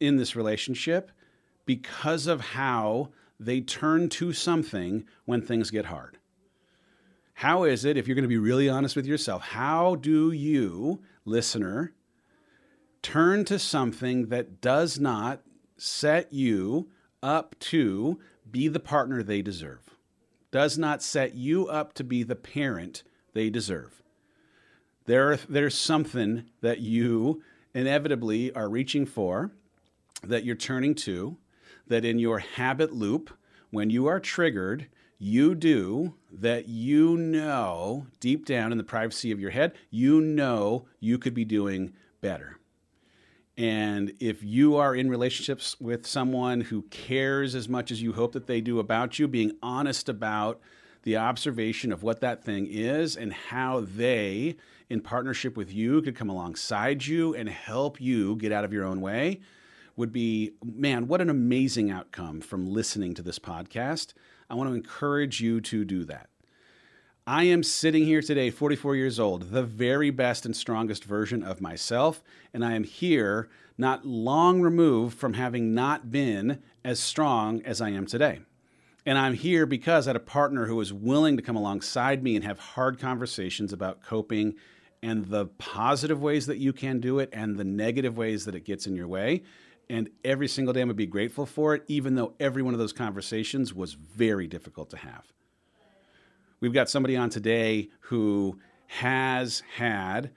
in 0.00 0.16
this 0.16 0.34
relationship 0.34 1.12
because 1.66 2.26
of 2.26 2.40
how 2.40 3.10
they 3.38 3.60
turn 3.60 4.08
to 4.08 4.32
something 4.32 5.04
when 5.24 5.40
things 5.40 5.70
get 5.70 5.86
hard. 5.86 6.18
How 7.40 7.64
is 7.64 7.86
it, 7.86 7.96
if 7.96 8.06
you're 8.06 8.16
going 8.16 8.22
to 8.22 8.28
be 8.28 8.36
really 8.36 8.68
honest 8.68 8.94
with 8.94 9.06
yourself, 9.06 9.40
how 9.40 9.94
do 9.94 10.30
you, 10.30 11.00
listener, 11.24 11.94
turn 13.00 13.46
to 13.46 13.58
something 13.58 14.26
that 14.26 14.60
does 14.60 15.00
not 15.00 15.40
set 15.78 16.34
you 16.34 16.90
up 17.22 17.58
to 17.60 18.20
be 18.50 18.68
the 18.68 18.78
partner 18.78 19.22
they 19.22 19.40
deserve, 19.40 19.88
does 20.50 20.76
not 20.76 21.02
set 21.02 21.34
you 21.34 21.66
up 21.66 21.94
to 21.94 22.04
be 22.04 22.22
the 22.22 22.36
parent 22.36 23.04
they 23.32 23.48
deserve? 23.48 24.02
There, 25.06 25.38
there's 25.48 25.78
something 25.78 26.44
that 26.60 26.80
you 26.80 27.42
inevitably 27.72 28.52
are 28.52 28.68
reaching 28.68 29.06
for, 29.06 29.50
that 30.22 30.44
you're 30.44 30.56
turning 30.56 30.94
to, 30.96 31.38
that 31.86 32.04
in 32.04 32.18
your 32.18 32.40
habit 32.40 32.92
loop, 32.92 33.30
when 33.70 33.88
you 33.88 34.08
are 34.08 34.20
triggered, 34.20 34.88
you 35.20 35.54
do 35.54 36.14
that 36.32 36.66
you 36.66 37.16
know 37.16 38.06
deep 38.18 38.46
down 38.46 38.72
in 38.72 38.78
the 38.78 38.84
privacy 38.84 39.30
of 39.30 39.38
your 39.38 39.50
head, 39.50 39.74
you 39.90 40.20
know 40.20 40.86
you 40.98 41.18
could 41.18 41.34
be 41.34 41.44
doing 41.44 41.92
better. 42.20 42.58
And 43.56 44.14
if 44.18 44.42
you 44.42 44.76
are 44.76 44.94
in 44.94 45.10
relationships 45.10 45.76
with 45.78 46.06
someone 46.06 46.62
who 46.62 46.82
cares 46.82 47.54
as 47.54 47.68
much 47.68 47.90
as 47.90 48.00
you 48.00 48.14
hope 48.14 48.32
that 48.32 48.46
they 48.46 48.62
do 48.62 48.78
about 48.78 49.18
you, 49.18 49.28
being 49.28 49.52
honest 49.62 50.08
about 50.08 50.58
the 51.02 51.18
observation 51.18 51.92
of 51.92 52.02
what 52.02 52.20
that 52.20 52.42
thing 52.42 52.66
is 52.66 53.16
and 53.16 53.32
how 53.34 53.80
they, 53.80 54.56
in 54.88 55.02
partnership 55.02 55.56
with 55.56 55.72
you, 55.72 56.00
could 56.00 56.16
come 56.16 56.30
alongside 56.30 57.04
you 57.04 57.34
and 57.34 57.50
help 57.50 58.00
you 58.00 58.36
get 58.36 58.52
out 58.52 58.64
of 58.64 58.72
your 58.72 58.86
own 58.86 59.02
way 59.02 59.40
would 59.96 60.12
be 60.12 60.52
man, 60.64 61.06
what 61.06 61.20
an 61.20 61.28
amazing 61.28 61.90
outcome 61.90 62.40
from 62.40 62.66
listening 62.66 63.12
to 63.14 63.22
this 63.22 63.38
podcast. 63.38 64.14
I 64.50 64.54
want 64.54 64.68
to 64.68 64.74
encourage 64.74 65.40
you 65.40 65.60
to 65.60 65.84
do 65.84 66.04
that. 66.06 66.28
I 67.26 67.44
am 67.44 67.62
sitting 67.62 68.04
here 68.04 68.20
today, 68.20 68.50
44 68.50 68.96
years 68.96 69.20
old, 69.20 69.52
the 69.52 69.62
very 69.62 70.10
best 70.10 70.44
and 70.44 70.56
strongest 70.56 71.04
version 71.04 71.44
of 71.44 71.60
myself, 71.60 72.24
and 72.52 72.64
I 72.64 72.72
am 72.72 72.82
here 72.82 73.48
not 73.78 74.04
long 74.04 74.60
removed 74.60 75.16
from 75.16 75.34
having 75.34 75.72
not 75.72 76.10
been 76.10 76.60
as 76.84 76.98
strong 76.98 77.62
as 77.62 77.80
I 77.80 77.90
am 77.90 78.06
today. 78.06 78.40
And 79.06 79.16
I'm 79.16 79.34
here 79.34 79.64
because 79.64 80.06
I 80.06 80.10
had 80.10 80.16
a 80.16 80.20
partner 80.20 80.66
who 80.66 80.76
was 80.76 80.92
willing 80.92 81.36
to 81.36 81.42
come 81.42 81.56
alongside 81.56 82.22
me 82.22 82.34
and 82.34 82.44
have 82.44 82.58
hard 82.58 82.98
conversations 82.98 83.72
about 83.72 84.02
coping 84.02 84.56
and 85.02 85.26
the 85.26 85.46
positive 85.46 86.20
ways 86.20 86.46
that 86.46 86.58
you 86.58 86.72
can 86.72 86.98
do 86.98 87.20
it 87.20 87.30
and 87.32 87.56
the 87.56 87.64
negative 87.64 88.16
ways 88.16 88.44
that 88.44 88.54
it 88.54 88.64
gets 88.64 88.86
in 88.86 88.96
your 88.96 89.08
way 89.08 89.42
and 89.90 90.08
every 90.24 90.46
single 90.46 90.72
day 90.72 90.80
I'm 90.80 90.86
gonna 90.86 90.94
be 90.94 91.06
grateful 91.06 91.44
for 91.44 91.74
it, 91.74 91.82
even 91.88 92.14
though 92.14 92.34
every 92.38 92.62
one 92.62 92.72
of 92.72 92.78
those 92.78 92.92
conversations 92.92 93.74
was 93.74 93.94
very 93.94 94.46
difficult 94.46 94.88
to 94.90 94.96
have. 94.96 95.32
We've 96.60 96.72
got 96.72 96.88
somebody 96.88 97.16
on 97.16 97.28
today 97.28 97.88
who 98.02 98.60
has 98.86 99.64
had 99.76 100.30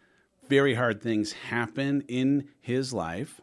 very 0.49 0.73
hard 0.73 1.01
things 1.01 1.33
happen 1.33 2.01
in 2.07 2.49
his 2.61 2.93
life 2.93 3.41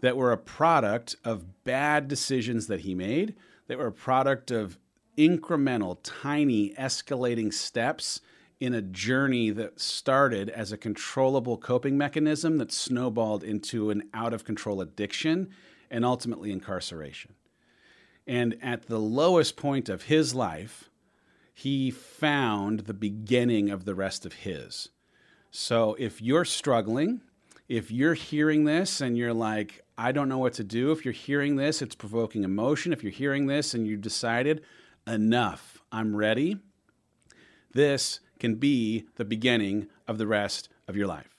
that 0.00 0.16
were 0.16 0.32
a 0.32 0.38
product 0.38 1.16
of 1.22 1.64
bad 1.64 2.08
decisions 2.08 2.66
that 2.68 2.80
he 2.80 2.94
made, 2.94 3.34
that 3.68 3.78
were 3.78 3.86
a 3.86 3.92
product 3.92 4.50
of 4.50 4.78
incremental, 5.18 5.98
tiny, 6.02 6.70
escalating 6.74 7.52
steps 7.52 8.22
in 8.62 8.74
a 8.74 8.80
journey 8.80 9.50
that 9.50 9.80
started 9.80 10.48
as 10.48 10.70
a 10.70 10.76
controllable 10.76 11.56
coping 11.56 11.98
mechanism 11.98 12.58
that 12.58 12.70
snowballed 12.70 13.42
into 13.42 13.90
an 13.90 14.08
out 14.14 14.32
of 14.32 14.44
control 14.44 14.80
addiction 14.80 15.50
and 15.90 16.04
ultimately 16.04 16.52
incarceration. 16.52 17.34
And 18.24 18.56
at 18.62 18.86
the 18.86 19.00
lowest 19.00 19.56
point 19.56 19.88
of 19.88 20.04
his 20.04 20.32
life, 20.32 20.88
he 21.52 21.90
found 21.90 22.80
the 22.80 22.94
beginning 22.94 23.68
of 23.68 23.84
the 23.84 23.96
rest 23.96 24.24
of 24.24 24.32
his. 24.32 24.90
So 25.50 25.96
if 25.98 26.22
you're 26.22 26.44
struggling, 26.44 27.20
if 27.68 27.90
you're 27.90 28.14
hearing 28.14 28.64
this 28.64 29.00
and 29.00 29.18
you're 29.18 29.34
like, 29.34 29.82
I 29.98 30.12
don't 30.12 30.28
know 30.28 30.38
what 30.38 30.52
to 30.54 30.64
do, 30.64 30.92
if 30.92 31.04
you're 31.04 31.10
hearing 31.10 31.56
this, 31.56 31.82
it's 31.82 31.96
provoking 31.96 32.44
emotion. 32.44 32.92
If 32.92 33.02
you're 33.02 33.10
hearing 33.10 33.48
this 33.48 33.74
and 33.74 33.88
you've 33.88 34.02
decided, 34.02 34.62
enough, 35.04 35.82
I'm 35.90 36.14
ready, 36.14 36.58
this 37.72 38.20
can 38.42 38.56
be 38.56 39.06
the 39.14 39.24
beginning 39.24 39.86
of 40.08 40.18
the 40.18 40.26
rest 40.26 40.68
of 40.88 40.96
your 40.96 41.06
life. 41.06 41.31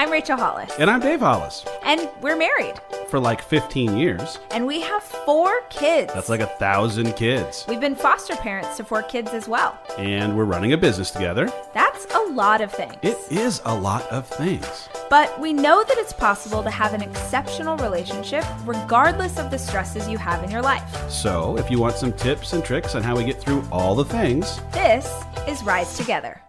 I'm 0.00 0.10
Rachel 0.10 0.38
Hollis. 0.38 0.72
And 0.78 0.88
I'm 0.88 1.00
Dave 1.00 1.20
Hollis. 1.20 1.62
And 1.82 2.08
we're 2.22 2.34
married. 2.34 2.80
For 3.10 3.20
like 3.20 3.42
15 3.42 3.98
years. 3.98 4.38
And 4.50 4.66
we 4.66 4.80
have 4.80 5.02
four 5.02 5.60
kids. 5.68 6.14
That's 6.14 6.30
like 6.30 6.40
a 6.40 6.46
thousand 6.46 7.12
kids. 7.16 7.66
We've 7.68 7.82
been 7.82 7.94
foster 7.94 8.34
parents 8.34 8.78
to 8.78 8.84
four 8.84 9.02
kids 9.02 9.32
as 9.32 9.46
well. 9.46 9.78
And 9.98 10.34
we're 10.34 10.46
running 10.46 10.72
a 10.72 10.78
business 10.78 11.10
together. 11.10 11.52
That's 11.74 12.06
a 12.14 12.32
lot 12.32 12.62
of 12.62 12.72
things. 12.72 12.94
It 13.02 13.18
is 13.30 13.60
a 13.66 13.74
lot 13.74 14.04
of 14.04 14.26
things. 14.26 14.88
But 15.10 15.38
we 15.38 15.52
know 15.52 15.84
that 15.84 15.98
it's 15.98 16.14
possible 16.14 16.62
to 16.62 16.70
have 16.70 16.94
an 16.94 17.02
exceptional 17.02 17.76
relationship 17.76 18.46
regardless 18.64 19.38
of 19.38 19.50
the 19.50 19.58
stresses 19.58 20.08
you 20.08 20.16
have 20.16 20.42
in 20.42 20.50
your 20.50 20.62
life. 20.62 21.10
So, 21.10 21.58
if 21.58 21.70
you 21.70 21.78
want 21.78 21.96
some 21.96 22.14
tips 22.14 22.54
and 22.54 22.64
tricks 22.64 22.94
on 22.94 23.02
how 23.02 23.18
we 23.18 23.24
get 23.24 23.38
through 23.38 23.62
all 23.70 23.94
the 23.94 24.06
things, 24.06 24.62
this 24.72 25.12
is 25.46 25.62
Rise 25.62 25.94
Together. 25.98 26.40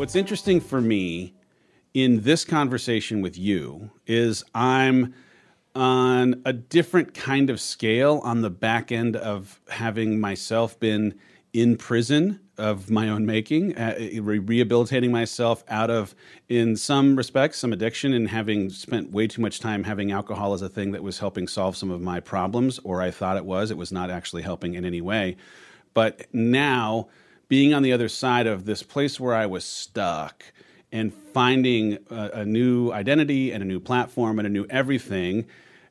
What's 0.00 0.16
interesting 0.16 0.62
for 0.62 0.80
me 0.80 1.34
in 1.92 2.22
this 2.22 2.42
conversation 2.42 3.20
with 3.20 3.36
you 3.36 3.90
is 4.06 4.42
I'm 4.54 5.12
on 5.74 6.40
a 6.46 6.54
different 6.54 7.12
kind 7.12 7.50
of 7.50 7.60
scale 7.60 8.22
on 8.24 8.40
the 8.40 8.48
back 8.48 8.90
end 8.90 9.14
of 9.14 9.60
having 9.68 10.18
myself 10.18 10.80
been 10.80 11.16
in 11.52 11.76
prison 11.76 12.40
of 12.56 12.88
my 12.88 13.10
own 13.10 13.26
making, 13.26 13.76
uh, 13.76 13.94
re- 14.22 14.38
rehabilitating 14.38 15.12
myself 15.12 15.64
out 15.68 15.90
of, 15.90 16.14
in 16.48 16.76
some 16.76 17.14
respects, 17.14 17.58
some 17.58 17.74
addiction, 17.74 18.14
and 18.14 18.30
having 18.30 18.70
spent 18.70 19.10
way 19.10 19.26
too 19.26 19.42
much 19.42 19.60
time 19.60 19.84
having 19.84 20.10
alcohol 20.10 20.54
as 20.54 20.62
a 20.62 20.68
thing 20.70 20.92
that 20.92 21.02
was 21.02 21.18
helping 21.18 21.46
solve 21.46 21.76
some 21.76 21.90
of 21.90 22.00
my 22.00 22.20
problems, 22.20 22.78
or 22.84 23.02
I 23.02 23.10
thought 23.10 23.36
it 23.36 23.44
was. 23.44 23.70
It 23.70 23.76
was 23.76 23.92
not 23.92 24.08
actually 24.08 24.44
helping 24.44 24.72
in 24.76 24.86
any 24.86 25.02
way. 25.02 25.36
But 25.92 26.26
now, 26.32 27.08
being 27.50 27.74
on 27.74 27.82
the 27.82 27.92
other 27.92 28.08
side 28.08 28.46
of 28.46 28.64
this 28.64 28.82
place 28.82 29.18
where 29.18 29.34
I 29.34 29.44
was 29.44 29.64
stuck 29.64 30.44
and 30.92 31.12
finding 31.12 31.98
a, 32.08 32.30
a 32.34 32.44
new 32.44 32.92
identity 32.92 33.50
and 33.50 33.60
a 33.60 33.66
new 33.66 33.80
platform 33.80 34.38
and 34.38 34.46
a 34.46 34.50
new 34.50 34.66
everything 34.70 35.46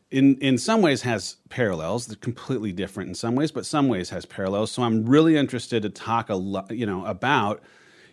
in 0.09 0.37
in 0.37 0.57
some 0.57 0.81
ways 0.81 1.01
has 1.01 1.35
parallels. 1.49 2.07
They're 2.07 2.15
completely 2.15 2.71
different 2.71 3.09
in 3.09 3.15
some 3.15 3.35
ways, 3.35 3.51
but 3.51 3.65
some 3.65 3.89
ways 3.89 4.09
has 4.09 4.25
parallels. 4.25 4.71
So 4.71 4.83
I'm 4.83 5.05
really 5.05 5.35
interested 5.35 5.83
to 5.83 5.89
talk 5.89 6.29
a 6.29 6.35
lot, 6.35 6.71
you 6.71 6.85
know, 6.85 7.05
about 7.05 7.61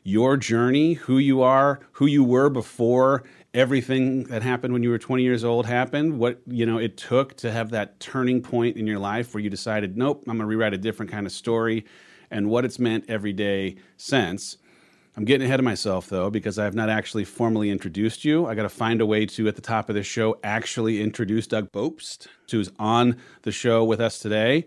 your 0.03 0.37
journey, 0.37 0.95
who 0.95 1.19
you 1.19 1.41
are, 1.41 1.81
who 1.93 2.07
you 2.07 2.25
were 2.25 2.51
before 2.51 3.23
everything 3.55 4.25
that 4.25 4.43
happened 4.43 4.73
when 4.73 4.83
you 4.83 4.91
were 4.91 4.99
20 4.99 5.23
years 5.23 5.43
old 5.43 5.67
happened, 5.67 6.19
what, 6.19 6.41
you 6.47 6.67
know, 6.67 6.79
it 6.79 6.97
took 6.97 7.35
to 7.39 7.51
have 7.51 7.71
that 7.71 7.99
turning 8.01 8.43
point 8.43 8.77
in 8.77 8.87
your 8.87 8.99
life 8.99 9.33
where 9.33 9.43
you 9.43 9.49
decided, 9.49 9.97
nope, 9.97 10.23
I'm 10.29 10.37
going 10.37 10.41
to 10.41 10.47
rewrite 10.47 10.75
a 10.75 10.79
different 10.79 11.11
kind 11.11 11.27
of 11.27 11.33
story 11.33 11.87
and 12.31 12.49
what 12.49 12.65
it's 12.65 12.79
meant 12.79 13.05
every 13.09 13.33
day 13.33 13.77
since. 13.97 14.59
I'm 15.17 15.25
getting 15.25 15.47
ahead 15.47 15.61
of 15.61 15.65
myself 15.65 16.09
though 16.09 16.29
because 16.29 16.59
I 16.59 16.65
have 16.65 16.75
not 16.75 16.91
actually 16.91 17.25
formally 17.25 17.71
introduced 17.71 18.25
you. 18.25 18.47
I 18.47 18.55
got 18.55 18.65
to 18.65 18.69
find 18.69 19.01
a 19.01 19.07
way 19.07 19.25
to, 19.27 19.49
at 19.49 19.57
the 19.57 19.63
top 19.63 19.89
of 19.89 19.95
the 19.95 20.03
show, 20.03 20.39
actually 20.45 21.01
introduce 21.01 21.47
Doug 21.47 21.73
Bopst, 21.73 22.27
who's 22.51 22.71
on 22.79 23.17
the 23.43 23.53
show 23.53 23.83
with 23.83 24.01
us 24.01 24.19
today. 24.19 24.67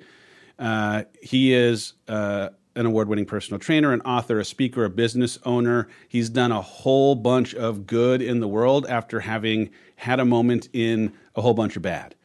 Uh, 0.57 1.03
he 1.21 1.53
is 1.53 1.93
uh, 2.07 2.49
an 2.75 2.85
award 2.85 3.07
winning 3.07 3.25
personal 3.25 3.59
trainer, 3.59 3.93
an 3.93 4.01
author, 4.01 4.39
a 4.39 4.45
speaker, 4.45 4.85
a 4.85 4.89
business 4.89 5.37
owner. 5.45 5.87
He's 6.07 6.29
done 6.29 6.51
a 6.51 6.61
whole 6.61 7.13
bunch 7.13 7.53
of 7.53 7.85
good 7.85 8.21
in 8.21 8.39
the 8.39 8.47
world 8.47 8.85
after 8.87 9.19
having 9.19 9.69
had 9.97 10.19
a 10.19 10.25
moment 10.25 10.67
in 10.73 11.13
a 11.35 11.41
whole 11.41 11.53
bunch 11.53 11.75
of 11.75 11.81
bad. 11.81 12.15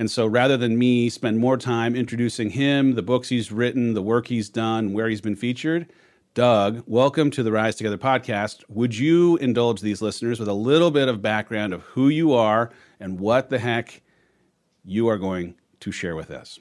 And 0.00 0.10
so 0.10 0.26
rather 0.26 0.56
than 0.56 0.78
me 0.78 1.10
spend 1.10 1.40
more 1.40 1.58
time 1.58 1.94
introducing 1.94 2.48
him, 2.48 2.94
the 2.94 3.02
books 3.02 3.28
he's 3.28 3.52
written, 3.52 3.92
the 3.92 4.00
work 4.00 4.28
he's 4.28 4.48
done, 4.48 4.94
where 4.94 5.10
he's 5.10 5.20
been 5.20 5.36
featured, 5.36 5.92
Doug, 6.32 6.82
welcome 6.86 7.30
to 7.32 7.42
the 7.42 7.52
Rise 7.52 7.76
Together 7.76 7.98
podcast. 7.98 8.64
Would 8.70 8.96
you 8.96 9.36
indulge 9.36 9.82
these 9.82 10.00
listeners 10.00 10.40
with 10.40 10.48
a 10.48 10.54
little 10.54 10.90
bit 10.90 11.08
of 11.08 11.20
background 11.20 11.74
of 11.74 11.82
who 11.82 12.08
you 12.08 12.32
are 12.32 12.70
and 12.98 13.20
what 13.20 13.50
the 13.50 13.58
heck 13.58 14.00
you 14.86 15.06
are 15.08 15.18
going 15.18 15.54
to 15.80 15.92
share 15.92 16.16
with 16.16 16.30
us? 16.30 16.58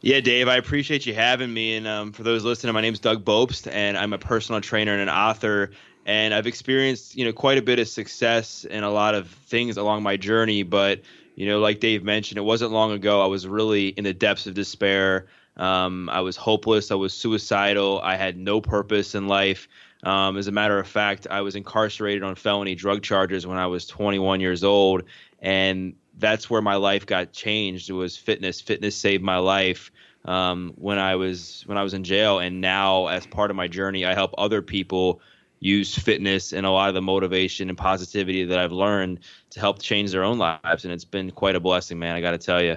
Yeah, 0.00 0.20
Dave, 0.20 0.46
I 0.46 0.58
appreciate 0.58 1.06
you 1.06 1.14
having 1.14 1.52
me. 1.52 1.74
And 1.74 1.88
um, 1.88 2.12
for 2.12 2.22
those 2.22 2.44
listening, 2.44 2.72
my 2.72 2.82
name 2.82 2.94
is 2.94 3.00
Doug 3.00 3.24
Bopst, 3.24 3.68
and 3.68 3.98
I'm 3.98 4.12
a 4.12 4.18
personal 4.18 4.60
trainer 4.60 4.92
and 4.92 5.02
an 5.02 5.08
author. 5.08 5.72
and 6.06 6.34
I've 6.34 6.46
experienced 6.46 7.16
you 7.16 7.24
know 7.24 7.32
quite 7.32 7.58
a 7.58 7.62
bit 7.62 7.80
of 7.80 7.88
success 7.88 8.64
in 8.64 8.84
a 8.84 8.90
lot 8.90 9.16
of 9.16 9.28
things 9.28 9.76
along 9.76 10.04
my 10.04 10.16
journey. 10.16 10.62
But 10.62 11.00
you 11.40 11.46
know, 11.46 11.58
like 11.58 11.80
Dave 11.80 12.04
mentioned, 12.04 12.36
it 12.36 12.42
wasn't 12.42 12.70
long 12.70 12.92
ago 12.92 13.22
I 13.22 13.26
was 13.26 13.46
really 13.46 13.88
in 13.88 14.04
the 14.04 14.12
depths 14.12 14.46
of 14.46 14.52
despair. 14.52 15.24
Um, 15.56 16.10
I 16.10 16.20
was 16.20 16.36
hopeless. 16.36 16.90
I 16.90 16.96
was 16.96 17.14
suicidal. 17.14 17.98
I 18.04 18.16
had 18.16 18.36
no 18.36 18.60
purpose 18.60 19.14
in 19.14 19.26
life. 19.26 19.66
Um, 20.02 20.36
as 20.36 20.48
a 20.48 20.52
matter 20.52 20.78
of 20.78 20.86
fact, 20.86 21.26
I 21.30 21.40
was 21.40 21.56
incarcerated 21.56 22.22
on 22.22 22.34
felony 22.34 22.74
drug 22.74 23.02
charges 23.02 23.46
when 23.46 23.56
I 23.56 23.68
was 23.68 23.86
21 23.86 24.40
years 24.40 24.62
old, 24.62 25.04
and 25.38 25.94
that's 26.18 26.50
where 26.50 26.60
my 26.60 26.74
life 26.74 27.06
got 27.06 27.32
changed. 27.32 27.88
It 27.88 27.94
was 27.94 28.18
fitness. 28.18 28.60
Fitness 28.60 28.94
saved 28.94 29.24
my 29.24 29.38
life 29.38 29.92
um, 30.26 30.74
when 30.76 30.98
I 30.98 31.16
was 31.16 31.62
when 31.64 31.78
I 31.78 31.82
was 31.82 31.94
in 31.94 32.04
jail, 32.04 32.38
and 32.38 32.60
now 32.60 33.06
as 33.06 33.26
part 33.26 33.50
of 33.50 33.56
my 33.56 33.66
journey, 33.66 34.04
I 34.04 34.12
help 34.12 34.34
other 34.36 34.60
people 34.60 35.22
use 35.60 35.94
fitness 35.94 36.52
and 36.52 36.66
a 36.66 36.70
lot 36.70 36.88
of 36.88 36.94
the 36.94 37.02
motivation 37.02 37.68
and 37.68 37.78
positivity 37.78 38.44
that 38.44 38.58
I've 38.58 38.72
learned 38.72 39.20
to 39.50 39.60
help 39.60 39.80
change 39.80 40.10
their 40.10 40.24
own 40.24 40.38
lives, 40.38 40.84
and 40.84 40.92
it's 40.92 41.04
been 41.04 41.30
quite 41.30 41.54
a 41.54 41.60
blessing, 41.60 41.98
man. 41.98 42.16
I 42.16 42.20
got 42.20 42.32
to 42.32 42.38
tell 42.38 42.62
you. 42.62 42.76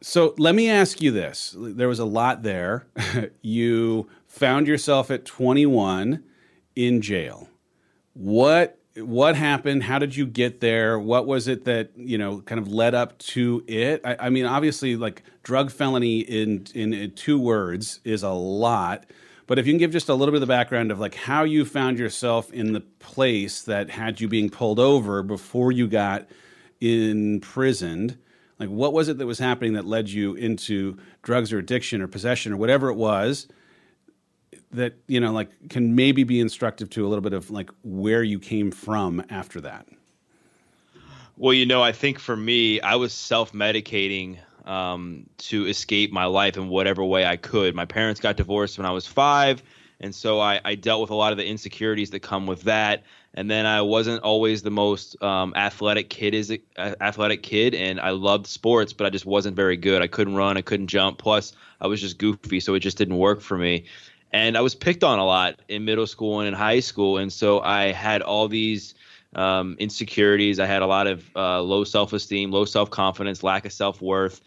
So 0.00 0.34
let 0.38 0.54
me 0.54 0.70
ask 0.70 1.00
you 1.02 1.10
this: 1.10 1.54
There 1.58 1.88
was 1.88 1.98
a 1.98 2.04
lot 2.04 2.42
there. 2.42 2.86
you 3.42 4.08
found 4.26 4.66
yourself 4.66 5.10
at 5.10 5.24
21 5.24 6.22
in 6.76 7.02
jail. 7.02 7.48
What 8.14 8.78
what 8.96 9.36
happened? 9.36 9.84
How 9.84 9.98
did 9.98 10.16
you 10.16 10.26
get 10.26 10.60
there? 10.60 10.98
What 10.98 11.26
was 11.26 11.48
it 11.48 11.64
that 11.64 11.90
you 11.96 12.18
know 12.18 12.40
kind 12.40 12.60
of 12.60 12.68
led 12.68 12.94
up 12.94 13.18
to 13.18 13.64
it? 13.66 14.00
I, 14.04 14.16
I 14.20 14.30
mean, 14.30 14.46
obviously, 14.46 14.96
like 14.96 15.22
drug 15.42 15.70
felony 15.70 16.20
in, 16.20 16.66
in, 16.74 16.92
in 16.92 17.12
two 17.12 17.38
words 17.38 18.00
is 18.04 18.22
a 18.22 18.30
lot. 18.30 19.06
But 19.48 19.58
if 19.58 19.66
you 19.66 19.72
can 19.72 19.78
give 19.78 19.90
just 19.90 20.10
a 20.10 20.14
little 20.14 20.30
bit 20.30 20.36
of 20.36 20.42
the 20.42 20.46
background 20.46 20.92
of 20.92 21.00
like 21.00 21.16
how 21.16 21.42
you 21.42 21.64
found 21.64 21.98
yourself 21.98 22.52
in 22.52 22.74
the 22.74 22.80
place 22.80 23.62
that 23.62 23.90
had 23.90 24.20
you 24.20 24.28
being 24.28 24.50
pulled 24.50 24.78
over 24.78 25.24
before 25.24 25.72
you 25.72 25.88
got 25.88 26.28
imprisoned, 26.80 28.18
like 28.60 28.68
what 28.68 28.92
was 28.92 29.08
it 29.08 29.18
that 29.18 29.26
was 29.26 29.38
happening 29.38 29.72
that 29.72 29.86
led 29.86 30.10
you 30.10 30.34
into 30.34 30.98
drugs 31.22 31.50
or 31.50 31.58
addiction 31.58 32.02
or 32.02 32.06
possession 32.06 32.52
or 32.52 32.58
whatever 32.58 32.90
it 32.90 32.96
was? 32.96 33.48
that 34.70 34.94
you 35.06 35.18
know 35.18 35.32
like 35.32 35.48
can 35.70 35.94
maybe 35.94 36.24
be 36.24 36.40
instructive 36.40 36.90
to 36.90 37.06
a 37.06 37.08
little 37.08 37.22
bit 37.22 37.32
of 37.32 37.50
like 37.50 37.70
where 37.82 38.22
you 38.22 38.38
came 38.38 38.70
from 38.70 39.24
after 39.30 39.60
that 39.60 39.86
well 41.36 41.54
you 41.54 41.64
know 41.64 41.82
i 41.82 41.92
think 41.92 42.18
for 42.18 42.36
me 42.36 42.80
i 42.82 42.94
was 42.94 43.12
self-medicating 43.12 44.36
um, 44.68 45.26
to 45.38 45.66
escape 45.66 46.12
my 46.12 46.26
life 46.26 46.56
in 46.56 46.68
whatever 46.68 47.04
way 47.04 47.26
i 47.26 47.36
could. 47.36 47.74
My 47.74 47.84
parents 47.84 48.20
got 48.20 48.36
divorced 48.36 48.78
when 48.78 48.86
i 48.86 48.90
was 48.90 49.06
five 49.06 49.62
and 50.00 50.14
so 50.14 50.38
I, 50.38 50.60
I 50.64 50.76
dealt 50.76 51.00
with 51.00 51.10
a 51.10 51.14
lot 51.14 51.32
of 51.32 51.38
the 51.38 51.46
insecurities 51.46 52.10
that 52.10 52.20
come 52.20 52.46
with 52.46 52.62
that. 52.62 53.02
And 53.34 53.50
then 53.50 53.66
i 53.66 53.82
wasn't 53.82 54.22
always 54.22 54.62
the 54.62 54.70
most 54.70 55.20
um, 55.22 55.52
athletic 55.56 56.10
kid 56.10 56.34
is 56.34 56.50
uh, 56.76 56.94
athletic 57.00 57.42
kid 57.42 57.74
and 57.74 58.00
i 58.00 58.10
loved 58.10 58.46
sports 58.46 58.92
but 58.92 59.06
i 59.06 59.10
just 59.10 59.26
wasn't 59.26 59.56
very 59.56 59.76
good. 59.76 60.02
I 60.02 60.06
couldn't 60.06 60.36
run 60.36 60.56
i 60.56 60.62
couldn't 60.62 60.88
jump. 60.88 61.18
Plus 61.18 61.52
i 61.80 61.86
was 61.86 62.00
just 62.00 62.18
goofy 62.18 62.60
so 62.60 62.74
it 62.74 62.80
just 62.80 62.98
didn't 62.98 63.18
work 63.18 63.40
for 63.40 63.56
me. 63.56 63.86
And 64.32 64.58
I 64.58 64.60
was 64.60 64.74
picked 64.74 65.04
on 65.04 65.18
a 65.18 65.24
lot 65.24 65.60
in 65.68 65.84
middle 65.84 66.06
school 66.06 66.40
and 66.40 66.48
in 66.48 66.54
high 66.54 66.80
school, 66.80 67.16
and 67.16 67.32
so 67.32 67.60
I 67.60 67.92
had 67.92 68.20
all 68.20 68.46
these 68.46 68.94
um, 69.34 69.76
insecurities. 69.78 70.58
I 70.58 70.66
had 70.66 70.82
a 70.82 70.86
lot 70.86 71.06
of 71.06 71.24
uh, 71.34 71.62
low 71.62 71.84
self 71.84 72.12
esteem, 72.12 72.50
low 72.50 72.64
self 72.64 72.90
confidence, 72.90 73.42
lack 73.42 73.64
of 73.64 73.72
self 73.72 74.02
worth, 74.02 74.40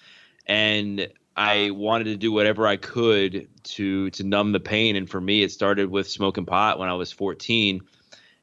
and 0.45 1.07
I 1.35 1.71
wanted 1.71 2.05
to 2.05 2.17
do 2.17 2.31
whatever 2.31 2.67
I 2.67 2.77
could 2.77 3.47
to 3.63 4.09
to 4.11 4.23
numb 4.23 4.51
the 4.51 4.59
pain. 4.59 4.95
And 4.95 5.09
for 5.09 5.21
me, 5.21 5.43
it 5.43 5.51
started 5.51 5.89
with 5.89 6.09
smoking 6.09 6.45
pot 6.45 6.79
when 6.79 6.89
I 6.89 6.93
was 6.93 7.11
14, 7.11 7.81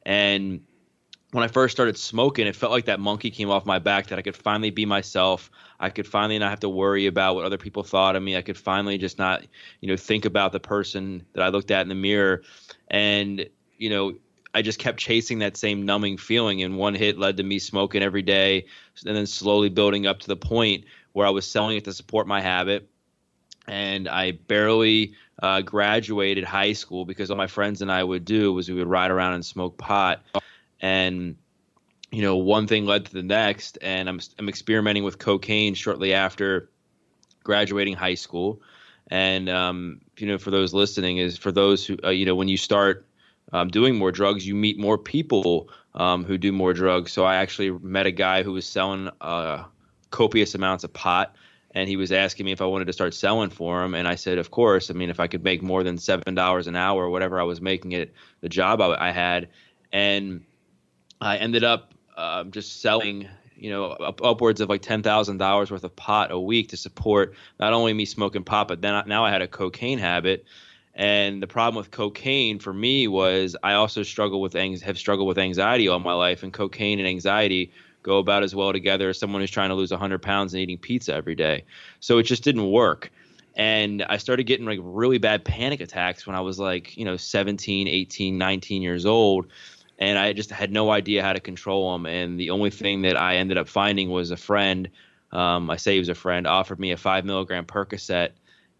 and 0.04 0.60
when 1.32 1.44
I 1.44 1.48
first 1.48 1.76
started 1.76 1.98
smoking, 1.98 2.46
it 2.46 2.56
felt 2.56 2.72
like 2.72 2.86
that 2.86 3.00
monkey 3.00 3.30
came 3.30 3.50
off 3.50 3.66
my 3.66 3.78
back 3.78 4.06
that 4.06 4.18
I 4.18 4.22
could 4.22 4.36
finally 4.36 4.70
be 4.70 4.86
myself. 4.86 5.50
I 5.78 5.90
could 5.90 6.06
finally 6.06 6.38
not 6.38 6.50
have 6.50 6.60
to 6.60 6.68
worry 6.68 7.06
about 7.06 7.34
what 7.34 7.44
other 7.44 7.58
people 7.58 7.82
thought 7.82 8.16
of 8.16 8.22
me. 8.22 8.36
I 8.36 8.42
could 8.42 8.56
finally 8.56 8.96
just 8.96 9.18
not, 9.18 9.44
you 9.80 9.88
know, 9.88 9.96
think 9.96 10.24
about 10.24 10.52
the 10.52 10.60
person 10.60 11.26
that 11.34 11.42
I 11.42 11.48
looked 11.48 11.70
at 11.70 11.82
in 11.82 11.88
the 11.88 11.94
mirror. 11.94 12.42
And, 12.88 13.46
you 13.76 13.90
know, 13.90 14.14
I 14.54 14.62
just 14.62 14.78
kept 14.78 14.98
chasing 14.98 15.40
that 15.40 15.58
same 15.58 15.84
numbing 15.84 16.16
feeling. 16.16 16.62
And 16.62 16.78
one 16.78 16.94
hit 16.94 17.18
led 17.18 17.36
to 17.36 17.42
me 17.42 17.58
smoking 17.58 18.02
every 18.02 18.22
day 18.22 18.64
and 19.04 19.14
then 19.14 19.26
slowly 19.26 19.68
building 19.68 20.06
up 20.06 20.20
to 20.20 20.28
the 20.28 20.36
point 20.36 20.86
where 21.18 21.26
I 21.26 21.30
was 21.30 21.50
selling 21.50 21.76
it 21.76 21.84
to 21.86 21.92
support 21.92 22.28
my 22.28 22.40
habit. 22.40 22.88
And 23.66 24.08
I 24.08 24.30
barely 24.30 25.14
uh, 25.42 25.62
graduated 25.62 26.44
high 26.44 26.74
school 26.74 27.04
because 27.04 27.32
all 27.32 27.36
my 27.36 27.48
friends 27.48 27.82
and 27.82 27.90
I 27.90 28.04
would 28.04 28.24
do 28.24 28.52
was 28.52 28.68
we 28.68 28.76
would 28.76 28.86
ride 28.86 29.10
around 29.10 29.34
and 29.34 29.44
smoke 29.44 29.76
pot. 29.76 30.22
And 30.80 31.36
you 32.12 32.22
know 32.22 32.36
one 32.36 32.68
thing 32.68 32.86
led 32.86 33.04
to 33.04 33.12
the 33.12 33.22
next 33.22 33.76
and 33.82 34.08
i'm 34.08 34.18
i'm 34.38 34.48
experimenting 34.48 35.04
with 35.04 35.18
cocaine 35.18 35.74
shortly 35.74 36.14
after 36.14 36.70
graduating 37.44 37.94
high 37.94 38.14
school. 38.14 38.62
And 39.10 39.48
um, 39.48 40.00
you 40.18 40.26
know 40.28 40.38
for 40.38 40.50
those 40.50 40.72
listening 40.72 41.18
is 41.18 41.36
for 41.36 41.50
those 41.50 41.84
who 41.84 41.98
uh, 42.04 42.10
you 42.10 42.26
know 42.26 42.36
when 42.36 42.48
you 42.48 42.56
start 42.56 43.06
um, 43.52 43.68
doing 43.68 43.96
more 43.96 44.12
drugs 44.12 44.46
you 44.46 44.54
meet 44.54 44.78
more 44.78 44.96
people 44.96 45.68
um, 45.94 46.24
who 46.24 46.38
do 46.38 46.52
more 46.52 46.72
drugs. 46.72 47.12
So 47.12 47.24
i 47.24 47.36
actually 47.36 47.70
met 47.70 48.06
a 48.06 48.12
guy 48.12 48.44
who 48.44 48.52
was 48.52 48.66
selling 48.66 49.10
uh, 49.20 49.64
copious 50.10 50.54
amounts 50.54 50.84
of 50.84 50.92
pot 50.92 51.34
and 51.72 51.88
he 51.88 51.96
was 51.96 52.12
asking 52.12 52.46
me 52.46 52.52
if 52.52 52.62
i 52.62 52.66
wanted 52.66 52.86
to 52.86 52.92
start 52.92 53.14
selling 53.14 53.50
for 53.50 53.84
him 53.84 53.94
and 53.94 54.08
i 54.08 54.14
said 54.14 54.38
of 54.38 54.50
course 54.50 54.90
i 54.90 54.94
mean 54.94 55.10
if 55.10 55.20
i 55.20 55.26
could 55.26 55.44
make 55.44 55.62
more 55.62 55.82
than 55.82 55.98
seven 55.98 56.34
dollars 56.34 56.66
an 56.66 56.76
hour 56.76 57.04
or 57.04 57.10
whatever 57.10 57.40
i 57.40 57.44
was 57.44 57.60
making 57.60 57.92
it 57.92 58.12
the 58.40 58.48
job 58.48 58.80
I, 58.80 59.08
I 59.08 59.10
had 59.10 59.48
and 59.92 60.44
I 61.20 61.38
ended 61.38 61.64
up 61.64 61.94
uh, 62.16 62.44
just 62.44 62.80
selling, 62.80 63.28
you 63.56 63.70
know, 63.70 63.86
up, 63.86 64.22
upwards 64.22 64.60
of 64.60 64.68
like 64.68 64.82
ten 64.82 65.02
thousand 65.02 65.38
dollars 65.38 65.70
worth 65.70 65.84
of 65.84 65.94
pot 65.96 66.30
a 66.30 66.38
week 66.38 66.68
to 66.70 66.76
support 66.76 67.34
not 67.58 67.72
only 67.72 67.92
me 67.92 68.04
smoking 68.04 68.44
pot, 68.44 68.68
but 68.68 68.80
then 68.80 69.02
now 69.06 69.24
I 69.24 69.30
had 69.30 69.42
a 69.42 69.48
cocaine 69.48 69.98
habit. 69.98 70.44
And 70.94 71.40
the 71.40 71.46
problem 71.46 71.76
with 71.80 71.92
cocaine 71.92 72.58
for 72.58 72.72
me 72.72 73.06
was 73.06 73.56
I 73.62 73.74
also 73.74 74.02
struggle 74.02 74.40
with 74.40 74.54
have 74.54 74.98
struggled 74.98 75.28
with 75.28 75.38
anxiety 75.38 75.86
all 75.88 76.00
my 76.00 76.12
life, 76.12 76.42
and 76.42 76.52
cocaine 76.52 76.98
and 76.98 77.06
anxiety 77.06 77.72
go 78.08 78.18
about 78.18 78.42
as 78.42 78.54
well 78.54 78.72
together 78.72 79.10
as 79.10 79.18
someone 79.18 79.40
who's 79.40 79.50
trying 79.50 79.68
to 79.68 79.74
lose 79.74 79.90
100 79.90 80.20
pounds 80.20 80.54
and 80.54 80.60
eating 80.62 80.78
pizza 80.78 81.14
every 81.14 81.34
day. 81.34 81.64
So 82.00 82.18
it 82.18 82.24
just 82.24 82.42
didn't 82.42 82.70
work. 82.70 83.10
And 83.54 84.02
I 84.02 84.18
started 84.18 84.44
getting 84.44 84.66
like 84.66 84.78
really 84.82 85.18
bad 85.18 85.44
panic 85.44 85.80
attacks 85.80 86.26
when 86.26 86.36
I 86.36 86.40
was 86.40 86.58
like, 86.58 86.96
you 86.96 87.04
know, 87.04 87.16
17, 87.16 87.88
18, 87.88 88.38
19 88.38 88.82
years 88.82 89.06
old 89.06 89.46
and 89.98 90.18
I 90.18 90.32
just 90.32 90.50
had 90.50 90.72
no 90.72 90.90
idea 90.90 91.22
how 91.22 91.32
to 91.32 91.40
control 91.40 91.92
them. 91.92 92.06
And 92.06 92.38
the 92.38 92.50
only 92.50 92.70
thing 92.70 93.02
that 93.02 93.16
I 93.16 93.36
ended 93.36 93.58
up 93.58 93.68
finding 93.68 94.10
was 94.10 94.30
a 94.30 94.36
friend. 94.36 94.88
Um, 95.32 95.68
I 95.70 95.76
say 95.76 95.94
he 95.94 95.98
was 95.98 96.08
a 96.08 96.14
friend 96.14 96.46
offered 96.46 96.78
me 96.78 96.92
a 96.92 96.96
five 96.96 97.24
milligram 97.24 97.66
Percocet, 97.66 98.30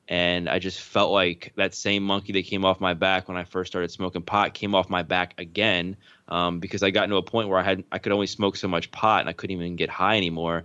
and 0.06 0.48
I 0.48 0.58
just 0.60 0.80
felt 0.80 1.10
like 1.10 1.52
that 1.56 1.74
same 1.74 2.04
monkey 2.04 2.32
that 2.34 2.46
came 2.46 2.64
off 2.64 2.80
my 2.80 2.94
back 2.94 3.28
when 3.28 3.36
I 3.36 3.44
first 3.44 3.70
started 3.70 3.90
smoking 3.90 4.22
pot 4.22 4.54
came 4.54 4.74
off 4.74 4.88
my 4.88 5.02
back 5.02 5.34
again 5.38 5.96
um, 6.28 6.60
because 6.60 6.82
I 6.82 6.90
got 6.90 7.06
to 7.06 7.16
a 7.16 7.22
point 7.22 7.48
where 7.48 7.58
I 7.58 7.62
had 7.62 7.84
I 7.90 7.98
could 7.98 8.12
only 8.12 8.26
smoke 8.26 8.56
so 8.56 8.68
much 8.68 8.90
pot 8.90 9.20
and 9.20 9.28
I 9.28 9.32
couldn't 9.32 9.56
even 9.56 9.76
get 9.76 9.90
high 9.90 10.16
anymore. 10.16 10.64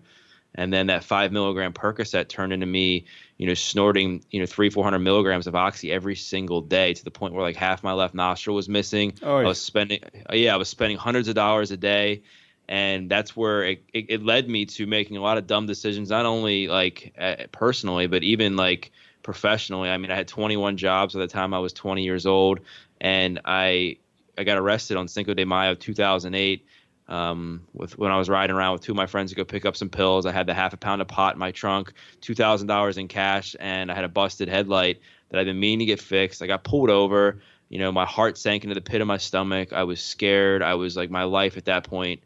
And 0.56 0.72
then 0.72 0.88
that 0.88 1.04
five 1.04 1.32
milligram 1.32 1.74
Percocet 1.74 2.28
turned 2.28 2.54
into 2.54 2.68
me, 2.68 3.06
you 3.38 3.48
know, 3.48 3.56
snorting, 3.56 4.24
you 4.30 4.40
know, 4.40 4.46
three, 4.46 4.70
400 4.70 5.00
milligrams 5.00 5.48
of 5.48 5.56
Oxy 5.56 5.92
every 5.92 6.16
single 6.16 6.62
day 6.62 6.94
to 6.94 7.04
the 7.04 7.10
point 7.10 7.34
where 7.34 7.42
like 7.42 7.56
half 7.56 7.84
my 7.84 7.94
left 7.94 8.14
nostril 8.14 8.56
was 8.56 8.70
missing. 8.70 9.14
Oh, 9.24 9.40
yeah. 9.40 9.46
I 9.46 9.48
was 9.48 9.60
spending, 9.60 10.00
yeah, 10.32 10.54
I 10.54 10.58
was 10.58 10.70
spending 10.70 10.98
hundreds 10.98 11.28
of 11.28 11.36
dollars 11.36 11.72
a 11.72 11.78
day. 11.78 12.22
And 12.70 13.10
that's 13.10 13.36
where 13.36 13.64
it, 13.64 13.84
it, 13.94 14.06
it 14.10 14.24
led 14.24 14.48
me 14.48 14.66
to 14.68 14.86
making 14.86 15.18
a 15.18 15.22
lot 15.22 15.38
of 15.38 15.48
dumb 15.48 15.66
decisions, 15.66 16.10
not 16.10 16.26
only 16.26 16.68
like 16.68 17.14
uh, 17.20 17.48
personally, 17.52 18.08
but 18.08 18.24
even 18.24 18.56
like 18.56 18.92
professionally. 19.24 19.90
I 19.90 19.98
mean, 19.98 20.12
I 20.12 20.16
had 20.16 20.28
21 20.28 20.78
jobs 20.78 21.16
at 21.16 21.20
the 21.20 21.28
time 21.28 21.54
I 21.54 21.60
was 21.60 21.74
20 21.74 22.04
years 22.04 22.26
old, 22.26 22.60
and 23.02 23.42
I 23.44 23.98
I 24.38 24.44
got 24.44 24.58
arrested 24.58 24.98
on 24.98 25.08
Cinco 25.08 25.34
de 25.34 25.46
Mayo 25.46 25.76
2008 25.76 26.66
um, 27.08 27.68
with 27.74 27.98
when 27.98 28.12
I 28.12 28.18
was 28.18 28.30
riding 28.30 28.56
around 28.56 28.74
with 28.74 28.82
two 28.82 28.94
of 28.94 28.96
my 28.96 29.06
friends 29.06 29.32
to 29.32 29.36
go 29.36 29.44
pick 29.44 29.66
up 29.66 29.76
some 29.76 29.90
pills. 29.90 30.26
I 30.26 30.32
had 30.32 30.48
the 30.48 30.54
half 30.54 30.74
a 30.74 30.78
pound 30.78 31.02
of 31.02 31.08
pot 31.08 31.34
in 31.34 31.40
my 31.40 31.52
trunk, 31.52 31.94
two 32.22 32.36
thousand 32.36 32.68
dollars 32.68 32.98
in 32.98 33.08
cash, 33.08 33.56
and 33.60 33.92
I 33.92 33.96
had 33.96 34.06
a 34.06 34.10
busted 34.10 34.48
headlight 34.48 35.02
that 35.30 35.40
I've 35.40 35.46
been 35.46 35.60
meaning 35.60 35.80
to 35.80 35.86
get 35.86 36.00
fixed. 36.00 36.42
I 36.42 36.48
got 36.48 36.64
pulled 36.64 36.90
over. 36.90 37.42
You 37.70 37.80
know, 37.80 37.92
my 37.92 38.06
heart 38.06 38.38
sank 38.38 38.64
into 38.64 38.76
the 38.76 38.82
pit 38.82 39.02
of 39.02 39.08
my 39.08 39.18
stomach. 39.18 39.74
I 39.74 39.84
was 39.84 40.02
scared. 40.02 40.62
I 40.62 40.76
was 40.76 40.96
like, 40.96 41.10
my 41.10 41.24
life 41.24 41.58
at 41.58 41.66
that 41.66 41.86
point, 41.86 42.22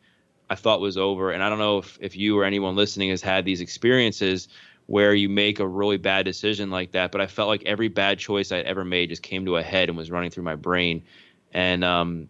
I 0.50 0.56
thought 0.56 0.82
was 0.82 0.98
over. 0.98 1.32
And 1.32 1.42
I 1.42 1.48
don't 1.48 1.60
know 1.60 1.78
if, 1.78 1.98
if 2.02 2.18
you 2.18 2.38
or 2.38 2.44
anyone 2.44 2.76
listening 2.76 3.12
has 3.12 3.22
had 3.22 3.46
these 3.46 3.62
experiences 3.62 4.50
where 4.88 5.14
you 5.14 5.30
make 5.30 5.60
a 5.60 5.68
really 5.68 5.96
bad 5.96 6.26
decision 6.26 6.70
like 6.70 6.92
that. 6.92 7.14
But 7.14 7.22
I 7.22 7.28
felt 7.28 7.48
like 7.48 7.64
every 7.64 7.88
bad 7.88 8.20
choice 8.20 8.52
I'd 8.52 8.66
ever 8.66 8.84
made 8.84 9.08
just 9.08 9.22
came 9.22 9.46
to 9.46 9.56
a 9.56 9.64
head 9.64 9.88
and 9.88 9.98
was 9.98 10.12
running 10.12 10.32
through 10.32 10.44
my 10.44 10.56
brain. 10.56 11.04
And 11.54 11.84
um, 11.84 12.30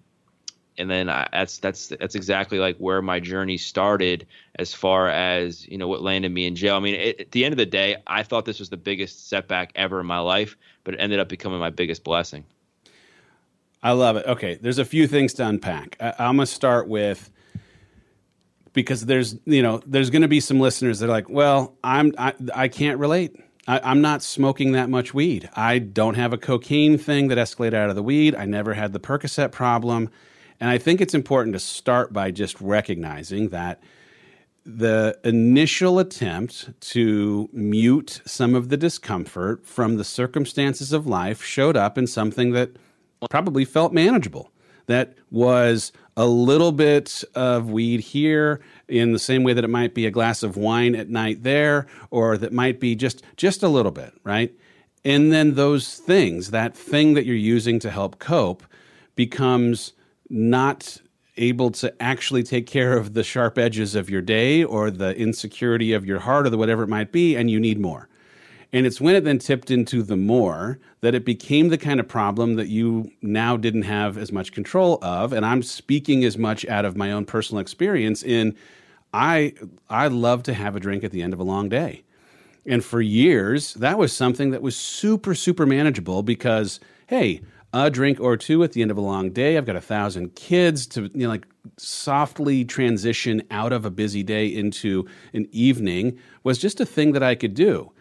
and 0.78 0.90
then 0.90 1.10
I, 1.10 1.28
that's 1.32 1.58
that's 1.58 1.88
that's 1.88 2.16
exactly 2.16 2.60
like 2.60 2.78
where 2.78 3.02
my 3.02 3.20
journey 3.20 3.58
started 3.58 4.28
as 4.56 4.74
far 4.74 5.10
as 5.10 5.68
you 5.68 5.78
know 5.78 5.88
what 5.88 6.02
landed 6.02 6.32
me 6.32 6.46
in 6.46 6.56
jail. 6.56 6.76
I 6.76 6.80
mean, 6.80 6.96
it, 6.96 7.20
at 7.22 7.32
the 7.32 7.46
end 7.46 7.54
of 7.54 7.58
the 7.58 7.66
day, 7.66 7.98
I 8.06 8.24
thought 8.24 8.46
this 8.46 8.60
was 8.60 8.70
the 8.70 8.78
biggest 8.78 9.28
setback 9.30 9.72
ever 9.76 10.00
in 10.00 10.06
my 10.06 10.20
life, 10.20 10.56
but 10.84 10.94
it 10.94 10.98
ended 10.98 11.20
up 11.20 11.30
becoming 11.30 11.60
my 11.60 11.72
biggest 11.72 12.04
blessing. 12.04 12.46
I 13.82 13.92
love 13.92 14.18
it. 14.18 14.26
Okay, 14.26 14.56
there's 14.56 14.80
a 14.80 14.86
few 14.86 15.08
things 15.08 15.34
to 15.36 15.48
unpack. 15.48 15.98
I, 16.00 16.14
I'm 16.20 16.38
to 16.38 16.46
start 16.46 16.88
with 16.88 17.30
because 18.74 19.06
there's 19.06 19.36
you 19.46 19.64
know 19.64 19.82
there's 19.86 20.12
to 20.22 20.28
be 20.28 20.40
some 20.40 20.60
listeners 20.60 21.00
that 21.00 21.08
are 21.08 21.12
like, 21.12 21.30
well, 21.30 21.76
I'm 21.84 22.14
I, 22.18 22.34
I 22.54 22.68
can't 22.68 23.00
relate. 23.00 23.36
I, 23.68 23.92
am 23.92 24.02
not 24.02 24.24
smoking 24.24 24.72
that 24.72 24.90
much 24.90 25.14
weed. 25.14 25.50
I 25.54 25.80
don't 25.80 26.16
have 26.16 26.32
a 26.32 26.38
cocaine 26.38 26.98
thing 26.98 27.28
that 27.28 27.38
escalated 27.38 27.74
out 27.74 27.90
of 27.90 27.96
the 27.96 28.04
weed. 28.04 28.34
I 28.34 28.46
never 28.46 28.74
had 28.74 28.94
the 28.94 29.00
Percocet 29.00 29.52
problem, 29.52 30.10
and 30.60 30.70
I 30.70 30.78
think 30.78 31.02
it's 31.02 31.14
important 31.14 31.54
to 31.54 31.60
start 31.60 32.14
by 32.14 32.32
just 32.32 32.60
recognizing 32.62 33.50
that 33.50 33.82
the 34.66 35.18
initial 35.24 36.00
attempt 36.00 36.70
to 36.82 37.50
mute 37.54 38.22
some 38.26 38.54
of 38.56 38.70
the 38.70 38.78
discomfort 38.78 39.66
from 39.66 39.96
the 39.96 40.04
circumstances 40.04 40.92
of 40.92 41.08
life 41.08 41.44
showed 41.44 41.78
up 41.78 41.98
in 41.98 42.08
something 42.08 42.52
that 42.52 42.72
probably 43.30 43.64
felt 43.64 43.94
manageable. 43.94 44.52
That 44.88 45.16
was 45.32 45.92
a 46.18 46.26
little 46.26 46.72
bit 46.72 47.24
of 47.36 47.70
weed 47.70 48.00
here 48.00 48.60
in 48.88 49.14
the 49.14 49.20
same 49.20 49.44
way 49.44 49.54
that 49.54 49.64
it 49.64 49.70
might 49.70 49.94
be 49.94 50.08
a 50.08 50.12
glass 50.12 50.42
of 50.42 50.58
wine 50.58 50.96
at 50.96 51.10
night 51.10 51.44
there 51.44 51.86
or 52.10 52.38
that 52.38 52.52
might 52.52 52.80
be 52.80 52.96
just 52.96 53.22
just 53.38 53.62
a 53.62 53.70
little 53.70 53.92
bit, 53.92 54.14
right? 54.24 54.54
And 55.06 55.32
then 55.32 55.54
those 55.54 55.96
things, 55.96 56.52
that 56.52 56.76
thing 56.76 57.14
that 57.14 57.26
you're 57.26 57.36
using 57.36 57.80
to 57.80 57.92
help 57.92 58.18
cope 58.18 58.64
becomes 59.16 59.94
not 60.30 60.98
able 61.38 61.70
to 61.70 61.94
actually 62.02 62.42
take 62.42 62.66
care 62.66 62.98
of 62.98 63.14
the 63.14 63.24
sharp 63.24 63.60
edges 63.60 63.94
of 63.94 64.10
your 64.10 64.22
day 64.22 64.64
or 64.64 64.90
the 64.90 65.16
insecurity 65.16 65.94
of 65.94 66.04
your 66.04 66.20
heart 66.20 66.48
or 66.48 66.50
the 66.50 66.58
whatever 66.58 66.82
it 66.84 66.88
might 66.88 67.12
be, 67.12 67.36
and 67.36 67.52
you 67.52 67.60
need 67.60 67.80
more. 67.80 68.10
And 68.74 68.86
it's 68.86 69.00
when 69.00 69.16
it 69.16 69.24
then 69.24 69.40
tipped 69.40 69.72
into 69.72 70.04
the 70.04 70.18
more 70.18 70.80
that 71.02 71.16
it 71.16 71.24
became 71.24 71.70
the 71.70 71.78
kind 71.78 72.00
of 72.00 72.08
problem 72.08 72.56
that 72.56 72.68
you 72.68 73.12
now 73.22 73.56
didn't 73.56 73.84
have 73.84 74.18
as 74.18 74.32
much 74.32 74.52
control 74.52 75.00
of. 75.02 75.32
And 75.32 75.46
I'm 75.46 75.64
speaking 75.64 76.26
as 76.26 76.38
much 76.38 76.66
out 76.68 76.84
of 76.84 76.98
my 76.98 77.12
own 77.12 77.26
personal 77.26 77.62
experience 77.62 78.24
in 78.24 78.56
I 79.14 79.54
I 79.90 80.08
love 80.08 80.44
to 80.44 80.54
have 80.54 80.76
a 80.76 80.80
drink 80.80 81.04
at 81.04 81.12
the 81.12 81.22
end 81.22 81.34
of 81.34 81.40
a 81.40 81.44
long 81.44 81.70
day. 81.70 82.04
And 82.66 82.84
for 82.84 83.00
years, 83.00 83.74
that 83.76 83.98
was 83.98 84.12
something 84.12 84.52
that 84.52 84.62
was 84.62 84.76
super, 84.76 85.34
super 85.34 85.66
manageable 85.66 86.22
because, 86.22 86.82
hey, 87.08 87.42
a 87.74 87.90
drink 87.90 88.20
or 88.20 88.36
two 88.36 88.64
at 88.64 88.74
the 88.74 88.82
end 88.82 88.92
of 88.92 88.98
a 88.98 89.02
long 89.02 89.32
day. 89.32 89.58
I've 89.58 89.66
got 89.66 89.76
a 89.76 89.82
thousand 89.82 90.36
kids 90.36 90.86
to 90.88 91.04
you 91.14 91.24
know, 91.24 91.30
like 91.30 91.46
softly 91.78 92.66
transition 92.66 93.44
out 93.52 93.72
of 93.72 93.86
a 93.86 93.90
busy 93.90 94.24
day 94.24 94.48
into 94.48 95.08
an 95.34 95.48
evening 95.52 96.18
was 96.44 96.58
just 96.58 96.80
a 96.80 96.86
thing 96.86 97.14
that 97.14 97.24
I 97.24 97.36
could 97.36 97.54
do. 97.54 97.92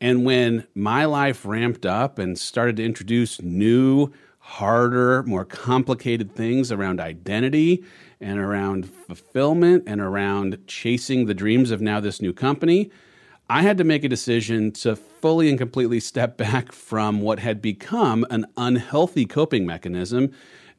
And 0.00 0.24
when 0.24 0.66
my 0.74 1.04
life 1.06 1.46
ramped 1.46 1.86
up 1.86 2.18
and 2.18 2.38
started 2.38 2.76
to 2.76 2.84
introduce 2.84 3.40
new, 3.40 4.12
harder, 4.38 5.22
more 5.24 5.44
complicated 5.44 6.34
things 6.34 6.70
around 6.70 7.00
identity 7.00 7.82
and 8.20 8.38
around 8.38 8.88
fulfillment 8.88 9.84
and 9.86 10.00
around 10.00 10.58
chasing 10.66 11.26
the 11.26 11.34
dreams 11.34 11.70
of 11.70 11.80
now 11.80 11.98
this 11.98 12.20
new 12.20 12.32
company, 12.32 12.90
I 13.48 13.62
had 13.62 13.78
to 13.78 13.84
make 13.84 14.04
a 14.04 14.08
decision 14.08 14.72
to 14.72 14.96
fully 14.96 15.48
and 15.48 15.58
completely 15.58 16.00
step 16.00 16.36
back 16.36 16.72
from 16.72 17.20
what 17.20 17.38
had 17.38 17.62
become 17.62 18.26
an 18.30 18.46
unhealthy 18.56 19.24
coping 19.24 19.66
mechanism. 19.66 20.30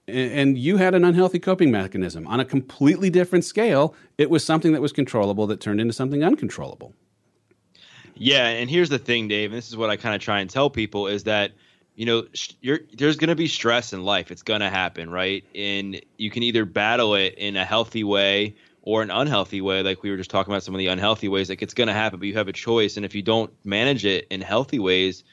And 0.07 0.57
you 0.57 0.77
had 0.77 0.95
an 0.95 1.03
unhealthy 1.03 1.39
coping 1.39 1.69
mechanism. 1.69 2.25
On 2.27 2.39
a 2.39 2.45
completely 2.45 3.09
different 3.09 3.43
scale, 3.43 3.93
it 4.17 4.29
was 4.29 4.43
something 4.43 4.71
that 4.71 4.81
was 4.81 4.93
controllable 4.93 5.47
that 5.47 5.59
turned 5.59 5.81
into 5.81 5.93
something 5.93 6.23
uncontrollable. 6.23 6.93
Yeah, 8.19 8.47
and 8.47 8.69
here's 8.69 8.89
the 8.89 8.99
thing, 8.99 9.27
Dave, 9.27 9.51
and 9.51 9.57
this 9.57 9.69
is 9.69 9.77
what 9.77 9.89
I 9.89 9.97
kind 9.97 10.15
of 10.15 10.21
try 10.21 10.39
and 10.39 10.49
tell 10.49 10.69
people 10.69 11.07
is 11.07 11.23
that 11.23 11.51
you 11.95 12.05
know 12.05 12.27
there's 12.93 13.17
going 13.17 13.29
to 13.29 13.35
be 13.35 13.47
stress 13.47 13.93
in 13.93 14.03
life. 14.03 14.31
It's 14.31 14.43
going 14.43 14.61
to 14.61 14.69
happen, 14.69 15.09
right? 15.09 15.43
And 15.55 16.01
you 16.17 16.29
can 16.31 16.43
either 16.43 16.65
battle 16.65 17.15
it 17.15 17.35
in 17.35 17.55
a 17.55 17.65
healthy 17.65 18.03
way 18.03 18.55
or 18.81 19.01
an 19.01 19.11
unhealthy 19.11 19.59
way, 19.59 19.83
like 19.83 20.01
we 20.01 20.09
were 20.09 20.15
just 20.15 20.29
talking 20.29 20.53
about 20.53 20.63
some 20.63 20.73
of 20.73 20.79
the 20.79 20.87
unhealthy 20.87 21.27
ways, 21.27 21.49
like 21.49 21.61
it's 21.61 21.73
going 21.73 21.87
to 21.87 21.93
happen, 21.93 22.19
but 22.19 22.25
you 22.25 22.35
have 22.35 22.47
a 22.47 22.53
choice. 22.53 22.95
And 22.95 23.05
if 23.05 23.15
you 23.15 23.21
don't 23.21 23.51
manage 23.65 24.05
it 24.05 24.27
in 24.29 24.39
healthy 24.39 24.79
ways, 24.79 25.25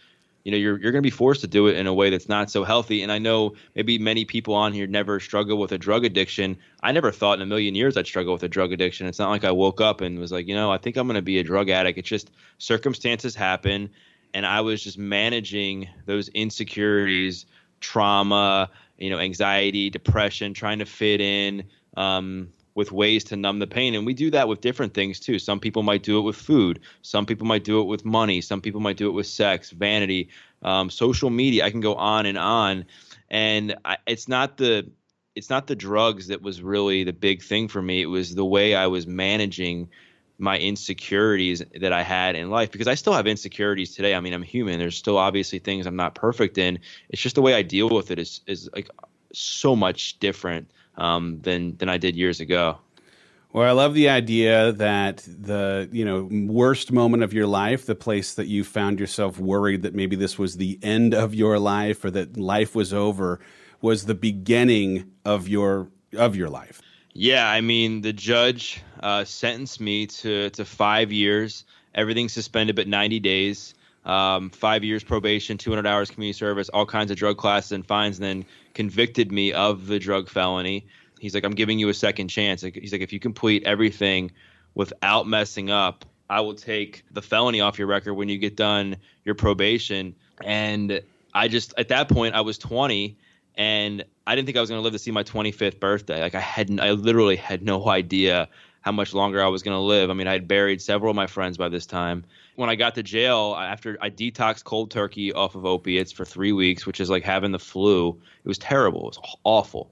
you 0.44 0.52
know, 0.52 0.58
you're, 0.58 0.78
you're 0.78 0.92
going 0.92 1.02
to 1.02 1.06
be 1.06 1.10
forced 1.10 1.40
to 1.40 1.46
do 1.46 1.66
it 1.68 1.76
in 1.76 1.86
a 1.86 1.94
way 1.94 2.10
that's 2.10 2.28
not 2.28 2.50
so 2.50 2.64
healthy. 2.64 3.02
And 3.02 3.10
I 3.10 3.18
know 3.18 3.54
maybe 3.74 3.98
many 3.98 4.26
people 4.26 4.54
on 4.54 4.74
here 4.74 4.86
never 4.86 5.18
struggle 5.18 5.58
with 5.58 5.72
a 5.72 5.78
drug 5.78 6.04
addiction. 6.04 6.58
I 6.82 6.92
never 6.92 7.10
thought 7.10 7.38
in 7.38 7.42
a 7.42 7.46
million 7.46 7.74
years 7.74 7.96
I'd 7.96 8.06
struggle 8.06 8.34
with 8.34 8.42
a 8.42 8.48
drug 8.48 8.72
addiction. 8.72 9.06
It's 9.06 9.18
not 9.18 9.30
like 9.30 9.44
I 9.44 9.50
woke 9.50 9.80
up 9.80 10.02
and 10.02 10.18
was 10.18 10.32
like, 10.32 10.46
you 10.46 10.54
know, 10.54 10.70
I 10.70 10.76
think 10.76 10.96
I'm 10.96 11.06
going 11.06 11.16
to 11.16 11.22
be 11.22 11.38
a 11.38 11.42
drug 11.42 11.70
addict. 11.70 11.98
It's 11.98 12.08
just 12.08 12.30
circumstances 12.58 13.34
happen. 13.34 13.88
And 14.34 14.44
I 14.44 14.60
was 14.60 14.82
just 14.82 14.98
managing 14.98 15.88
those 16.04 16.28
insecurities, 16.28 17.46
trauma, 17.80 18.68
you 18.98 19.08
know, 19.08 19.18
anxiety, 19.18 19.88
depression, 19.88 20.52
trying 20.52 20.80
to 20.80 20.86
fit 20.86 21.20
in, 21.22 21.64
um, 21.96 22.48
with 22.74 22.90
ways 22.90 23.24
to 23.24 23.36
numb 23.36 23.58
the 23.58 23.66
pain. 23.66 23.94
And 23.94 24.04
we 24.04 24.14
do 24.14 24.30
that 24.30 24.48
with 24.48 24.60
different 24.60 24.94
things 24.94 25.20
too. 25.20 25.38
Some 25.38 25.60
people 25.60 25.82
might 25.82 26.02
do 26.02 26.18
it 26.18 26.22
with 26.22 26.36
food. 26.36 26.80
Some 27.02 27.26
people 27.26 27.46
might 27.46 27.64
do 27.64 27.80
it 27.80 27.84
with 27.84 28.04
money. 28.04 28.40
Some 28.40 28.60
people 28.60 28.80
might 28.80 28.96
do 28.96 29.08
it 29.08 29.12
with 29.12 29.26
sex, 29.26 29.70
vanity, 29.70 30.28
um, 30.62 30.90
social 30.90 31.30
media. 31.30 31.64
I 31.64 31.70
can 31.70 31.80
go 31.80 31.94
on 31.94 32.26
and 32.26 32.38
on. 32.38 32.86
And 33.30 33.76
I, 33.84 33.98
it's 34.06 34.28
not 34.28 34.56
the 34.56 34.90
it's 35.34 35.50
not 35.50 35.66
the 35.66 35.74
drugs 35.76 36.28
that 36.28 36.42
was 36.42 36.62
really 36.62 37.02
the 37.02 37.12
big 37.12 37.42
thing 37.42 37.66
for 37.66 37.82
me. 37.82 38.02
It 38.02 38.06
was 38.06 38.34
the 38.34 38.44
way 38.44 38.74
I 38.74 38.86
was 38.86 39.06
managing 39.06 39.88
my 40.38 40.58
insecurities 40.58 41.62
that 41.80 41.92
I 41.92 42.02
had 42.02 42.34
in 42.36 42.50
life 42.50 42.70
because 42.70 42.88
I 42.88 42.94
still 42.94 43.12
have 43.12 43.26
insecurities 43.26 43.94
today. 43.94 44.14
I 44.14 44.20
mean, 44.20 44.32
I'm 44.32 44.42
human. 44.42 44.78
There's 44.78 44.96
still 44.96 45.18
obviously 45.18 45.58
things 45.58 45.86
I'm 45.86 45.96
not 45.96 46.14
perfect 46.14 46.58
in. 46.58 46.78
It's 47.08 47.22
just 47.22 47.36
the 47.36 47.42
way 47.42 47.54
I 47.54 47.62
deal 47.62 47.88
with 47.88 48.10
it 48.10 48.18
is 48.18 48.40
is 48.46 48.68
like 48.74 48.88
so 49.32 49.74
much 49.74 50.18
different 50.18 50.70
um, 50.96 51.40
than 51.42 51.76
than 51.76 51.88
I 51.88 51.98
did 51.98 52.16
years 52.16 52.40
ago. 52.40 52.78
Well, 53.52 53.68
I 53.68 53.70
love 53.70 53.94
the 53.94 54.08
idea 54.08 54.72
that 54.72 55.18
the 55.28 55.88
you 55.92 56.04
know 56.04 56.28
worst 56.52 56.90
moment 56.90 57.22
of 57.22 57.32
your 57.32 57.46
life, 57.46 57.86
the 57.86 57.94
place 57.94 58.34
that 58.34 58.48
you 58.48 58.64
found 58.64 58.98
yourself 58.98 59.38
worried 59.38 59.82
that 59.82 59.94
maybe 59.94 60.16
this 60.16 60.36
was 60.38 60.56
the 60.56 60.78
end 60.82 61.14
of 61.14 61.34
your 61.34 61.60
life 61.60 62.04
or 62.04 62.10
that 62.10 62.36
life 62.36 62.74
was 62.74 62.92
over, 62.92 63.38
was 63.80 64.06
the 64.06 64.14
beginning 64.14 65.12
of 65.24 65.46
your 65.46 65.88
of 66.16 66.34
your 66.34 66.48
life. 66.48 66.82
Yeah, 67.12 67.48
I 67.48 67.60
mean 67.60 68.00
the 68.00 68.12
judge 68.12 68.82
uh, 69.00 69.24
sentenced 69.24 69.80
me 69.80 70.08
to 70.08 70.50
to 70.50 70.64
five 70.64 71.12
years, 71.12 71.64
everything 71.94 72.28
suspended 72.28 72.74
but 72.74 72.88
ninety 72.88 73.20
days, 73.20 73.74
um, 74.04 74.50
five 74.50 74.84
years 74.84 75.02
probation, 75.02 75.58
two 75.58 75.70
hundred 75.70 75.86
hours 75.86 76.10
community 76.10 76.36
service, 76.36 76.68
all 76.68 76.86
kinds 76.86 77.10
of 77.10 77.16
drug 77.16 77.36
classes 77.36 77.72
and 77.72 77.86
fines, 77.86 78.18
and 78.18 78.24
then 78.24 78.44
convicted 78.74 79.32
me 79.32 79.52
of 79.52 79.86
the 79.86 79.98
drug 79.98 80.28
felony. 80.28 80.86
He's 81.20 81.34
like, 81.34 81.44
I'm 81.44 81.54
giving 81.54 81.78
you 81.78 81.88
a 81.88 81.94
second 81.94 82.28
chance. 82.28 82.62
He's 82.62 82.92
like, 82.92 83.00
if 83.00 83.12
you 83.12 83.20
complete 83.20 83.64
everything 83.64 84.32
without 84.74 85.26
messing 85.26 85.70
up, 85.70 86.04
I 86.28 86.40
will 86.40 86.54
take 86.54 87.04
the 87.10 87.22
felony 87.22 87.60
off 87.60 87.78
your 87.78 87.88
record 87.88 88.14
when 88.14 88.28
you 88.28 88.38
get 88.38 88.56
done 88.56 88.96
your 89.24 89.34
probation. 89.34 90.14
And 90.42 91.00
I 91.32 91.48
just, 91.48 91.74
at 91.78 91.88
that 91.88 92.08
point, 92.08 92.34
I 92.34 92.42
was 92.42 92.58
20 92.58 93.16
and 93.56 94.04
I 94.26 94.34
didn't 94.34 94.46
think 94.46 94.58
I 94.58 94.60
was 94.60 94.70
going 94.70 94.80
to 94.80 94.82
live 94.82 94.94
to 94.94 94.98
see 94.98 95.10
my 95.10 95.22
25th 95.22 95.80
birthday. 95.80 96.20
Like 96.20 96.34
I 96.34 96.40
hadn't, 96.40 96.80
I 96.80 96.90
literally 96.92 97.36
had 97.36 97.62
no 97.62 97.88
idea 97.88 98.48
how 98.84 98.92
much 98.92 99.14
longer 99.14 99.42
I 99.42 99.48
was 99.48 99.62
going 99.62 99.74
to 99.74 99.80
live. 99.80 100.10
I 100.10 100.12
mean, 100.12 100.26
I 100.26 100.34
had 100.34 100.46
buried 100.46 100.82
several 100.82 101.08
of 101.08 101.16
my 101.16 101.26
friends 101.26 101.56
by 101.56 101.70
this 101.70 101.86
time 101.86 102.22
when 102.54 102.68
I 102.68 102.74
got 102.74 102.96
to 102.96 103.02
jail, 103.02 103.56
after 103.58 103.96
I 103.98 104.10
detoxed 104.10 104.64
cold 104.64 104.90
turkey 104.90 105.32
off 105.32 105.54
of 105.54 105.64
opiates 105.64 106.12
for 106.12 106.26
three 106.26 106.52
weeks, 106.52 106.84
which 106.84 107.00
is 107.00 107.08
like 107.08 107.24
having 107.24 107.50
the 107.50 107.58
flu. 107.58 108.10
It 108.10 108.46
was 108.46 108.58
terrible. 108.58 109.00
It 109.08 109.16
was 109.16 109.38
awful. 109.42 109.90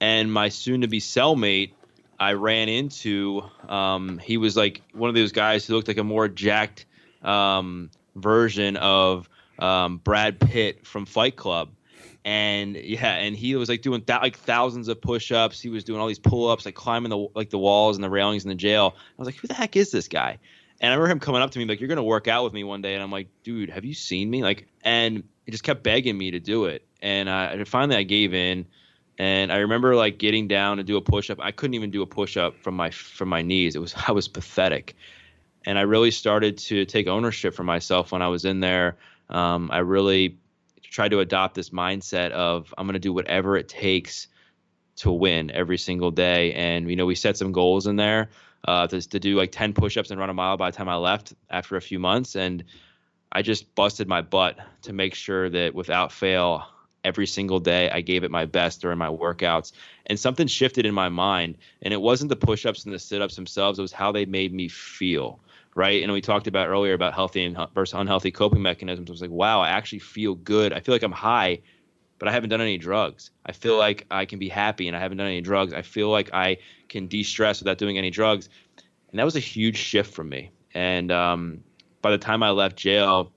And 0.00 0.32
my 0.32 0.50
soon-to-be 0.50 1.00
cellmate, 1.00 1.72
I 2.20 2.34
ran 2.34 2.68
into. 2.68 3.42
Um, 3.68 4.18
he 4.18 4.36
was 4.36 4.56
like 4.56 4.82
one 4.92 5.08
of 5.08 5.16
those 5.16 5.32
guys 5.32 5.66
who 5.66 5.74
looked 5.74 5.88
like 5.88 5.98
a 5.98 6.04
more 6.04 6.28
jacked 6.28 6.86
um, 7.24 7.90
version 8.14 8.76
of 8.76 9.28
um, 9.58 9.98
Brad 9.98 10.38
Pitt 10.38 10.86
from 10.86 11.06
Fight 11.06 11.34
Club. 11.34 11.70
And 12.24 12.76
yeah, 12.76 13.14
and 13.14 13.34
he 13.34 13.56
was 13.56 13.68
like 13.68 13.82
doing 13.82 14.02
that 14.06 14.22
like 14.22 14.36
thousands 14.36 14.88
of 14.88 15.00
push-ups. 15.00 15.60
He 15.60 15.68
was 15.68 15.84
doing 15.84 16.00
all 16.00 16.06
these 16.06 16.18
pull-ups, 16.18 16.66
like 16.66 16.74
climbing 16.74 17.10
the 17.10 17.28
like 17.34 17.50
the 17.50 17.58
walls 17.58 17.96
and 17.96 18.04
the 18.04 18.10
railings 18.10 18.44
in 18.44 18.48
the 18.48 18.54
jail. 18.54 18.94
I 18.96 19.00
was 19.16 19.26
like, 19.26 19.36
who 19.36 19.48
the 19.48 19.54
heck 19.54 19.76
is 19.76 19.90
this 19.90 20.08
guy? 20.08 20.38
And 20.80 20.92
I 20.92 20.94
remember 20.94 21.12
him 21.12 21.20
coming 21.20 21.42
up 21.42 21.50
to 21.52 21.58
me 21.58 21.64
like, 21.64 21.80
"You're 21.80 21.88
gonna 21.88 22.02
work 22.02 22.28
out 22.28 22.44
with 22.44 22.52
me 22.52 22.64
one 22.64 22.82
day," 22.82 22.94
and 22.94 23.02
I'm 23.02 23.10
like, 23.10 23.28
"Dude, 23.42 23.70
have 23.70 23.84
you 23.84 23.94
seen 23.94 24.30
me?" 24.30 24.42
Like, 24.42 24.68
and 24.82 25.24
he 25.44 25.50
just 25.50 25.64
kept 25.64 25.82
begging 25.82 26.16
me 26.16 26.32
to 26.32 26.40
do 26.40 26.66
it, 26.66 26.86
and 27.02 27.28
uh, 27.28 27.64
finally 27.64 27.96
I 27.96 28.04
gave 28.04 28.34
in. 28.34 28.66
And 29.20 29.50
I 29.50 29.58
remember 29.58 29.96
like 29.96 30.18
getting 30.18 30.46
down 30.46 30.76
to 30.76 30.84
do 30.84 30.96
a 30.96 31.00
push 31.00 31.28
up. 31.30 31.40
I 31.40 31.50
couldn't 31.50 31.74
even 31.74 31.90
do 31.90 32.02
a 32.02 32.06
push 32.06 32.36
up 32.36 32.54
from 32.62 32.76
my 32.76 32.90
from 32.90 33.28
my 33.28 33.42
knees. 33.42 33.74
It 33.74 33.80
was 33.80 33.94
I 34.08 34.12
was 34.12 34.28
pathetic, 34.28 34.94
and 35.66 35.78
I 35.78 35.82
really 35.82 36.12
started 36.12 36.58
to 36.58 36.84
take 36.84 37.08
ownership 37.08 37.54
for 37.54 37.64
myself 37.64 38.12
when 38.12 38.22
I 38.22 38.28
was 38.28 38.44
in 38.44 38.60
there. 38.60 38.96
Um, 39.28 39.70
I 39.72 39.78
really 39.78 40.38
tried 40.90 41.10
to 41.10 41.20
adopt 41.20 41.54
this 41.54 41.70
mindset 41.70 42.30
of 42.30 42.72
I'm 42.76 42.86
going 42.86 42.94
to 42.94 42.98
do 42.98 43.12
whatever 43.12 43.56
it 43.56 43.68
takes 43.68 44.28
to 44.96 45.12
win 45.12 45.50
every 45.50 45.78
single 45.78 46.10
day. 46.10 46.52
And 46.54 46.88
you 46.90 46.96
know, 46.96 47.06
we 47.06 47.14
set 47.14 47.36
some 47.36 47.52
goals 47.52 47.86
in 47.86 47.96
there 47.96 48.30
uh, 48.66 48.86
to, 48.88 49.00
to 49.00 49.18
do 49.18 49.36
like 49.36 49.52
10 49.52 49.72
push-ups 49.74 50.10
and 50.10 50.18
run 50.18 50.30
a 50.30 50.34
mile 50.34 50.56
by 50.56 50.70
the 50.70 50.76
time 50.76 50.88
I 50.88 50.96
left 50.96 51.34
after 51.50 51.76
a 51.76 51.80
few 51.80 51.98
months. 51.98 52.36
And 52.36 52.64
I 53.30 53.42
just 53.42 53.74
busted 53.74 54.08
my 54.08 54.22
butt 54.22 54.58
to 54.82 54.92
make 54.92 55.14
sure 55.14 55.48
that 55.50 55.74
without 55.74 56.12
fail, 56.12 56.66
every 57.04 57.26
single 57.26 57.60
day. 57.60 57.90
I 57.90 58.00
gave 58.00 58.24
it 58.24 58.30
my 58.30 58.44
best 58.44 58.80
during 58.80 58.98
my 58.98 59.08
workouts, 59.08 59.72
and 60.06 60.18
something 60.18 60.46
shifted 60.46 60.86
in 60.86 60.94
my 60.94 61.08
mind. 61.08 61.56
And 61.82 61.94
it 61.94 62.00
wasn't 62.00 62.28
the 62.28 62.36
push 62.36 62.66
ups 62.66 62.84
and 62.84 62.94
the 62.94 62.98
sit 62.98 63.22
ups 63.22 63.36
themselves, 63.36 63.78
it 63.78 63.82
was 63.82 63.92
how 63.92 64.12
they 64.12 64.26
made 64.26 64.52
me 64.52 64.68
feel. 64.68 65.40
Right. 65.78 66.02
And 66.02 66.12
we 66.12 66.20
talked 66.20 66.48
about 66.48 66.66
earlier 66.66 66.92
about 66.92 67.14
healthy 67.14 67.44
and 67.44 67.56
versus 67.72 67.94
unhealthy 67.96 68.32
coping 68.32 68.60
mechanisms. 68.60 69.08
I 69.08 69.12
was 69.12 69.20
like, 69.20 69.30
wow, 69.30 69.60
I 69.60 69.68
actually 69.68 70.00
feel 70.00 70.34
good. 70.34 70.72
I 70.72 70.80
feel 70.80 70.92
like 70.92 71.04
I'm 71.04 71.12
high, 71.12 71.60
but 72.18 72.26
I 72.26 72.32
haven't 72.32 72.50
done 72.50 72.60
any 72.60 72.78
drugs. 72.78 73.30
I 73.46 73.52
feel 73.52 73.78
like 73.78 74.04
I 74.10 74.24
can 74.24 74.40
be 74.40 74.48
happy 74.48 74.88
and 74.88 74.96
I 74.96 74.98
haven't 74.98 75.18
done 75.18 75.28
any 75.28 75.40
drugs. 75.40 75.72
I 75.72 75.82
feel 75.82 76.10
like 76.10 76.34
I 76.34 76.56
can 76.88 77.06
de 77.06 77.22
stress 77.22 77.60
without 77.60 77.78
doing 77.78 77.96
any 77.96 78.10
drugs. 78.10 78.48
And 79.12 79.20
that 79.20 79.24
was 79.24 79.36
a 79.36 79.38
huge 79.38 79.76
shift 79.76 80.12
for 80.12 80.24
me. 80.24 80.50
And 80.74 81.12
um, 81.12 81.62
by 82.02 82.10
the 82.10 82.18
time 82.18 82.42
I 82.42 82.50
left 82.50 82.74
jail, 82.74 83.30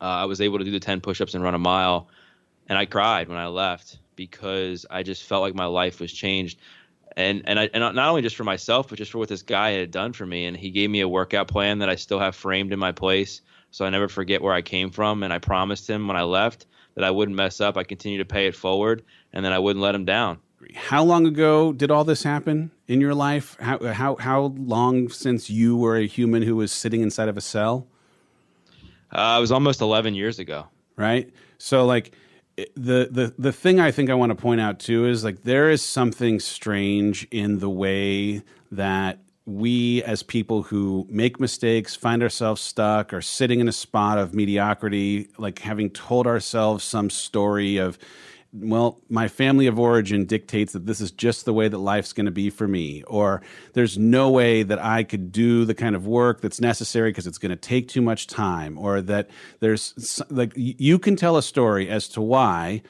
uh, 0.00 0.04
I 0.04 0.24
was 0.24 0.40
able 0.40 0.56
to 0.56 0.64
do 0.64 0.70
the 0.70 0.80
10 0.80 1.02
push 1.02 1.20
ups 1.20 1.34
and 1.34 1.44
run 1.44 1.54
a 1.54 1.58
mile 1.58 2.08
and 2.66 2.78
I 2.78 2.86
cried 2.86 3.28
when 3.28 3.36
I 3.36 3.48
left 3.48 3.98
because 4.16 4.86
I 4.88 5.02
just 5.02 5.24
felt 5.24 5.42
like 5.42 5.54
my 5.54 5.66
life 5.66 6.00
was 6.00 6.14
changed. 6.14 6.58
And 7.16 7.42
and 7.46 7.58
I 7.58 7.70
and 7.74 7.94
not 7.94 8.08
only 8.08 8.22
just 8.22 8.36
for 8.36 8.44
myself, 8.44 8.88
but 8.88 8.98
just 8.98 9.12
for 9.12 9.18
what 9.18 9.28
this 9.28 9.42
guy 9.42 9.70
had 9.72 9.90
done 9.90 10.12
for 10.12 10.26
me. 10.26 10.46
And 10.46 10.56
he 10.56 10.70
gave 10.70 10.90
me 10.90 11.00
a 11.00 11.08
workout 11.08 11.48
plan 11.48 11.78
that 11.80 11.88
I 11.88 11.96
still 11.96 12.18
have 12.18 12.34
framed 12.34 12.72
in 12.72 12.78
my 12.78 12.92
place, 12.92 13.42
so 13.70 13.84
I 13.84 13.90
never 13.90 14.08
forget 14.08 14.42
where 14.42 14.54
I 14.54 14.62
came 14.62 14.90
from. 14.90 15.22
And 15.22 15.32
I 15.32 15.38
promised 15.38 15.88
him 15.88 16.08
when 16.08 16.16
I 16.16 16.22
left 16.22 16.66
that 16.94 17.04
I 17.04 17.10
wouldn't 17.10 17.36
mess 17.36 17.60
up. 17.60 17.76
I 17.76 17.84
continue 17.84 18.18
to 18.18 18.24
pay 18.24 18.46
it 18.46 18.56
forward, 18.56 19.02
and 19.32 19.44
then 19.44 19.52
I 19.52 19.58
wouldn't 19.58 19.82
let 19.82 19.94
him 19.94 20.04
down. 20.04 20.38
How 20.74 21.02
long 21.02 21.26
ago 21.26 21.72
did 21.72 21.90
all 21.90 22.04
this 22.04 22.22
happen 22.22 22.70
in 22.86 23.00
your 23.00 23.14
life? 23.14 23.56
How 23.60 23.92
how 23.92 24.16
how 24.16 24.54
long 24.56 25.08
since 25.08 25.50
you 25.50 25.76
were 25.76 25.96
a 25.96 26.06
human 26.06 26.42
who 26.42 26.56
was 26.56 26.72
sitting 26.72 27.00
inside 27.00 27.28
of 27.28 27.36
a 27.36 27.40
cell? 27.40 27.86
Uh, 29.10 29.36
it 29.38 29.40
was 29.40 29.52
almost 29.52 29.80
eleven 29.80 30.14
years 30.14 30.38
ago. 30.38 30.68
Right. 30.96 31.32
So 31.58 31.84
like 31.84 32.14
the 32.56 33.08
the 33.10 33.34
the 33.38 33.52
thing 33.52 33.80
I 33.80 33.90
think 33.90 34.10
I 34.10 34.14
want 34.14 34.30
to 34.30 34.36
point 34.36 34.60
out 34.60 34.78
too 34.78 35.06
is 35.06 35.24
like 35.24 35.42
there 35.42 35.70
is 35.70 35.82
something 35.82 36.40
strange 36.40 37.26
in 37.30 37.58
the 37.60 37.70
way 37.70 38.42
that 38.70 39.18
we 39.44 40.02
as 40.04 40.22
people 40.22 40.62
who 40.62 41.06
make 41.10 41.40
mistakes 41.40 41.96
find 41.96 42.22
ourselves 42.22 42.60
stuck 42.60 43.12
or 43.12 43.20
sitting 43.20 43.60
in 43.60 43.68
a 43.68 43.72
spot 43.72 44.18
of 44.18 44.34
mediocrity 44.34 45.28
like 45.38 45.58
having 45.60 45.90
told 45.90 46.26
ourselves 46.26 46.84
some 46.84 47.10
story 47.10 47.76
of 47.76 47.98
well, 48.52 49.00
my 49.08 49.28
family 49.28 49.66
of 49.66 49.78
origin 49.78 50.26
dictates 50.26 50.74
that 50.74 50.84
this 50.84 51.00
is 51.00 51.10
just 51.10 51.46
the 51.46 51.54
way 51.54 51.68
that 51.68 51.78
life's 51.78 52.12
going 52.12 52.26
to 52.26 52.32
be 52.32 52.50
for 52.50 52.68
me, 52.68 53.02
or 53.04 53.40
there's 53.72 53.96
no 53.96 54.30
way 54.30 54.62
that 54.62 54.78
I 54.78 55.04
could 55.04 55.32
do 55.32 55.64
the 55.64 55.74
kind 55.74 55.96
of 55.96 56.06
work 56.06 56.42
that's 56.42 56.60
necessary 56.60 57.10
because 57.10 57.26
it's 57.26 57.38
going 57.38 57.50
to 57.50 57.56
take 57.56 57.88
too 57.88 58.02
much 58.02 58.26
time, 58.26 58.76
or 58.76 59.00
that 59.02 59.30
there's 59.60 60.22
like 60.28 60.52
you 60.54 60.98
can 60.98 61.16
tell 61.16 61.36
a 61.36 61.42
story 61.42 61.88
as 61.88 62.08
to 62.08 62.20
why 62.20 62.82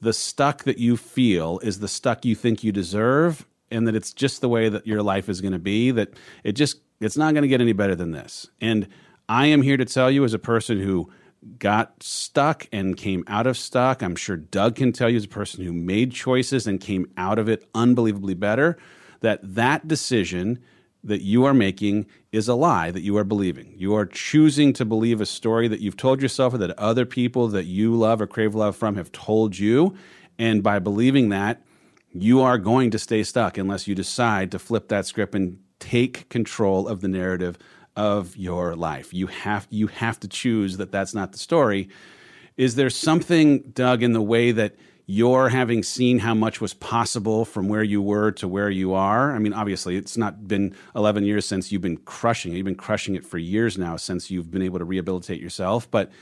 the 0.00 0.14
stuck 0.14 0.64
that 0.64 0.78
you 0.78 0.96
feel 0.96 1.58
is 1.62 1.80
the 1.80 1.88
stuck 1.88 2.24
you 2.24 2.34
think 2.34 2.64
you 2.64 2.72
deserve, 2.72 3.46
and 3.70 3.86
that 3.86 3.94
it's 3.94 4.14
just 4.14 4.40
the 4.40 4.48
way 4.48 4.70
that 4.70 4.86
your 4.86 5.02
life 5.02 5.28
is 5.28 5.42
going 5.42 5.52
to 5.52 5.58
be, 5.58 5.90
that 5.90 6.14
it 6.44 6.52
just 6.52 6.80
it's 7.00 7.18
not 7.18 7.34
going 7.34 7.42
to 7.42 7.48
get 7.48 7.60
any 7.60 7.74
better 7.74 7.94
than 7.94 8.12
this. 8.12 8.48
And 8.60 8.88
I 9.28 9.46
am 9.46 9.60
here 9.60 9.76
to 9.76 9.84
tell 9.84 10.10
you 10.10 10.24
as 10.24 10.32
a 10.32 10.38
person 10.38 10.80
who 10.80 11.12
got 11.58 12.02
stuck 12.02 12.66
and 12.72 12.96
came 12.96 13.24
out 13.26 13.46
of 13.46 13.56
stuck. 13.56 14.02
I'm 14.02 14.16
sure 14.16 14.36
Doug 14.36 14.76
can 14.76 14.92
tell 14.92 15.08
you 15.08 15.16
as 15.16 15.24
a 15.24 15.28
person 15.28 15.64
who 15.64 15.72
made 15.72 16.12
choices 16.12 16.66
and 16.66 16.80
came 16.80 17.10
out 17.16 17.38
of 17.38 17.48
it 17.48 17.68
unbelievably 17.74 18.34
better 18.34 18.76
that 19.20 19.40
that 19.54 19.88
decision 19.88 20.58
that 21.02 21.22
you 21.22 21.44
are 21.44 21.54
making 21.54 22.06
is 22.30 22.46
a 22.46 22.54
lie 22.54 22.90
that 22.90 23.00
you 23.00 23.16
are 23.16 23.24
believing. 23.24 23.72
You 23.76 23.94
are 23.94 24.04
choosing 24.04 24.72
to 24.74 24.84
believe 24.84 25.20
a 25.20 25.26
story 25.26 25.66
that 25.68 25.80
you've 25.80 25.96
told 25.96 26.20
yourself 26.20 26.54
or 26.54 26.58
that 26.58 26.78
other 26.78 27.06
people 27.06 27.48
that 27.48 27.64
you 27.64 27.94
love 27.94 28.20
or 28.20 28.26
crave 28.26 28.54
love 28.54 28.76
from 28.76 28.96
have 28.96 29.10
told 29.10 29.58
you. 29.58 29.94
And 30.38 30.62
by 30.62 30.78
believing 30.78 31.30
that, 31.30 31.62
you 32.12 32.40
are 32.40 32.58
going 32.58 32.90
to 32.90 32.98
stay 32.98 33.22
stuck 33.22 33.56
unless 33.56 33.86
you 33.88 33.94
decide 33.94 34.50
to 34.50 34.58
flip 34.58 34.88
that 34.88 35.06
script 35.06 35.34
and 35.34 35.58
take 35.78 36.28
control 36.28 36.86
of 36.86 37.00
the 37.00 37.08
narrative 37.08 37.56
of 37.96 38.36
your 38.36 38.76
life. 38.76 39.12
You 39.12 39.26
have 39.28 39.66
you 39.70 39.88
have 39.88 40.20
to 40.20 40.28
choose 40.28 40.76
that 40.76 40.92
that's 40.92 41.14
not 41.14 41.32
the 41.32 41.38
story. 41.38 41.88
Is 42.56 42.74
there 42.74 42.90
something, 42.90 43.60
Doug, 43.72 44.02
in 44.02 44.12
the 44.12 44.22
way 44.22 44.52
that 44.52 44.76
you're 45.06 45.48
having 45.48 45.82
seen 45.82 46.20
how 46.20 46.34
much 46.34 46.60
was 46.60 46.72
possible 46.74 47.44
from 47.44 47.68
where 47.68 47.82
you 47.82 48.00
were 48.00 48.30
to 48.32 48.46
where 48.46 48.70
you 48.70 48.92
are? 48.92 49.34
I 49.34 49.38
mean, 49.38 49.52
obviously, 49.52 49.96
it's 49.96 50.16
not 50.16 50.46
been 50.46 50.74
11 50.94 51.24
years 51.24 51.46
since 51.46 51.72
you've 51.72 51.82
been 51.82 51.96
crushing 51.96 52.52
it. 52.52 52.56
You've 52.56 52.66
been 52.66 52.74
crushing 52.74 53.14
it 53.16 53.24
for 53.24 53.38
years 53.38 53.76
now 53.78 53.96
since 53.96 54.30
you've 54.30 54.50
been 54.50 54.62
able 54.62 54.78
to 54.78 54.84
rehabilitate 54.84 55.40
yourself. 55.40 55.90
But 55.90 56.12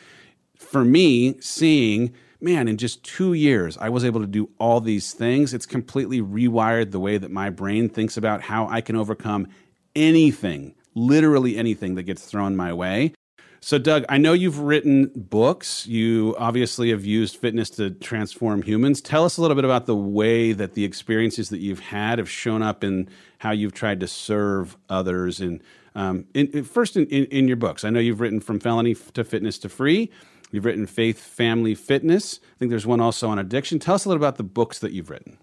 for 0.57 0.85
me, 0.85 1.39
seeing, 1.41 2.15
man, 2.41 2.67
in 2.67 2.79
just 2.79 3.03
two 3.05 3.35
years, 3.35 3.77
I 3.77 3.89
was 3.89 4.05
able 4.05 4.21
to 4.21 4.27
do 4.27 4.49
all 4.59 4.81
these 4.81 5.13
things. 5.13 5.53
It's 5.53 5.67
completely 5.67 6.23
rewired 6.23 6.93
the 6.93 7.01
way 7.01 7.19
that 7.19 7.31
my 7.31 7.51
brain 7.51 7.89
thinks 7.89 8.17
about 8.17 8.43
how 8.43 8.69
I 8.69 8.81
can 8.81 8.97
overcome 8.97 9.49
anything 9.95 10.75
literally 10.99 11.57
anything 11.57 11.95
that 11.95 12.03
gets 12.03 12.25
thrown 12.25 12.57
my 12.57 12.73
way. 12.73 13.15
So, 13.61 13.77
Doug, 13.77 14.05
I 14.09 14.19
know 14.19 14.35
you've 14.35 14.61
written 14.61 15.11
books. 15.17 15.85
You 15.87 16.37
obviously 16.39 16.91
have 16.91 17.05
used 17.05 17.37
fitness 17.37 17.71
to 17.71 17.91
transform 17.91 18.63
humans. 18.63 19.01
Tell 19.01 19.25
us 19.25 19.37
a 19.37 19.43
little 19.43 19.57
bit 19.57 19.65
about 19.65 19.87
the 19.87 19.97
way 19.97 20.53
that 20.53 20.75
the 20.75 20.85
experiences 20.85 21.49
that 21.49 21.59
you've 21.59 21.81
had 21.81 22.19
have 22.19 22.31
shown 22.31 22.63
up 22.63 22.85
in 22.85 23.09
how 23.39 23.51
you've 23.51 23.73
tried 23.73 23.99
to 24.01 24.07
serve 24.07 24.77
others. 24.89 25.41
And 25.41 25.61
um, 25.97 26.27
in, 26.35 26.47
in, 26.49 26.65
first, 26.65 26.97
in, 26.97 27.07
in, 27.07 27.49
your 27.49 27.57
books, 27.57 27.85
I 27.85 27.91
know 27.91 27.99
you've 27.99 28.21
written 28.21 28.41
From 28.41 28.61
Felony 28.61 28.95
to 28.95 29.25
Fitness 29.25 29.59
to 29.61 29.69
Free. 29.69 30.11
You've 30.53 30.65
written 30.65 30.87
Faith, 30.87 31.19
Family, 31.19 31.75
Fitness. 31.75 32.39
I 32.41 32.59
think 32.59 32.71
there's 32.71 32.87
one 32.87 33.01
also 33.01 33.29
on 33.29 33.41
addiction. 33.41 33.81
Tell 33.81 33.97
us 33.97 34.05
a 34.05 34.09
little 34.09 34.23
about 34.23 34.37
the 34.37 34.45
books 34.45 34.79
that 34.79 34.93
you've 34.93 35.11
written. 35.11 35.37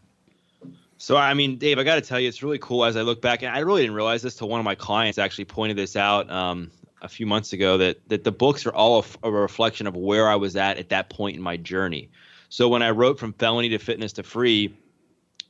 So 0.98 1.18
I 1.18 1.34
mean, 1.34 1.58
Dave, 1.58 1.78
I 1.78 1.84
got 1.84 1.96
to 1.96 2.02
tell 2.02 2.20
you, 2.20 2.30
it's 2.30 2.42
really 2.42 2.60
cool 2.60 2.86
as 2.86 2.96
I 2.96 3.02
look 3.02 3.22
back, 3.22 3.44
and 3.44 3.54
I 3.54 3.60
really 3.60 3.82
didn't 3.82 3.96
realize 3.96 4.22
this 4.22 4.36
till 4.36 4.48
one 4.48 4.60
of 4.60 4.66
my 4.66 4.76
clients 4.76 5.18
actually 5.18 5.46
pointed 5.46 5.78
this 5.78 5.96
out 5.96 6.30
um, 6.32 6.72
a 7.02 7.10
few 7.10 7.26
months 7.26 7.54
ago 7.54 7.78
that 7.80 8.08
that 8.10 8.24
the 8.24 8.32
books 8.32 8.66
are 8.66 8.74
all 8.74 9.06
a, 9.22 9.32
reflection 9.32 9.88
of 9.88 9.96
where 9.96 10.30
I 10.30 10.36
was 10.36 10.56
at 10.56 10.78
at 10.78 10.90
that 10.90 11.10
point 11.10 11.36
in 11.36 11.42
my 11.42 11.58
journey. 11.58 12.10
So 12.50 12.70
when 12.70 12.82
I 12.82 12.92
wrote 12.92 13.20
from 13.20 13.34
felony 13.34 13.70
to 13.70 13.78
fitness 13.78 14.14
to 14.14 14.24
free, 14.24 14.78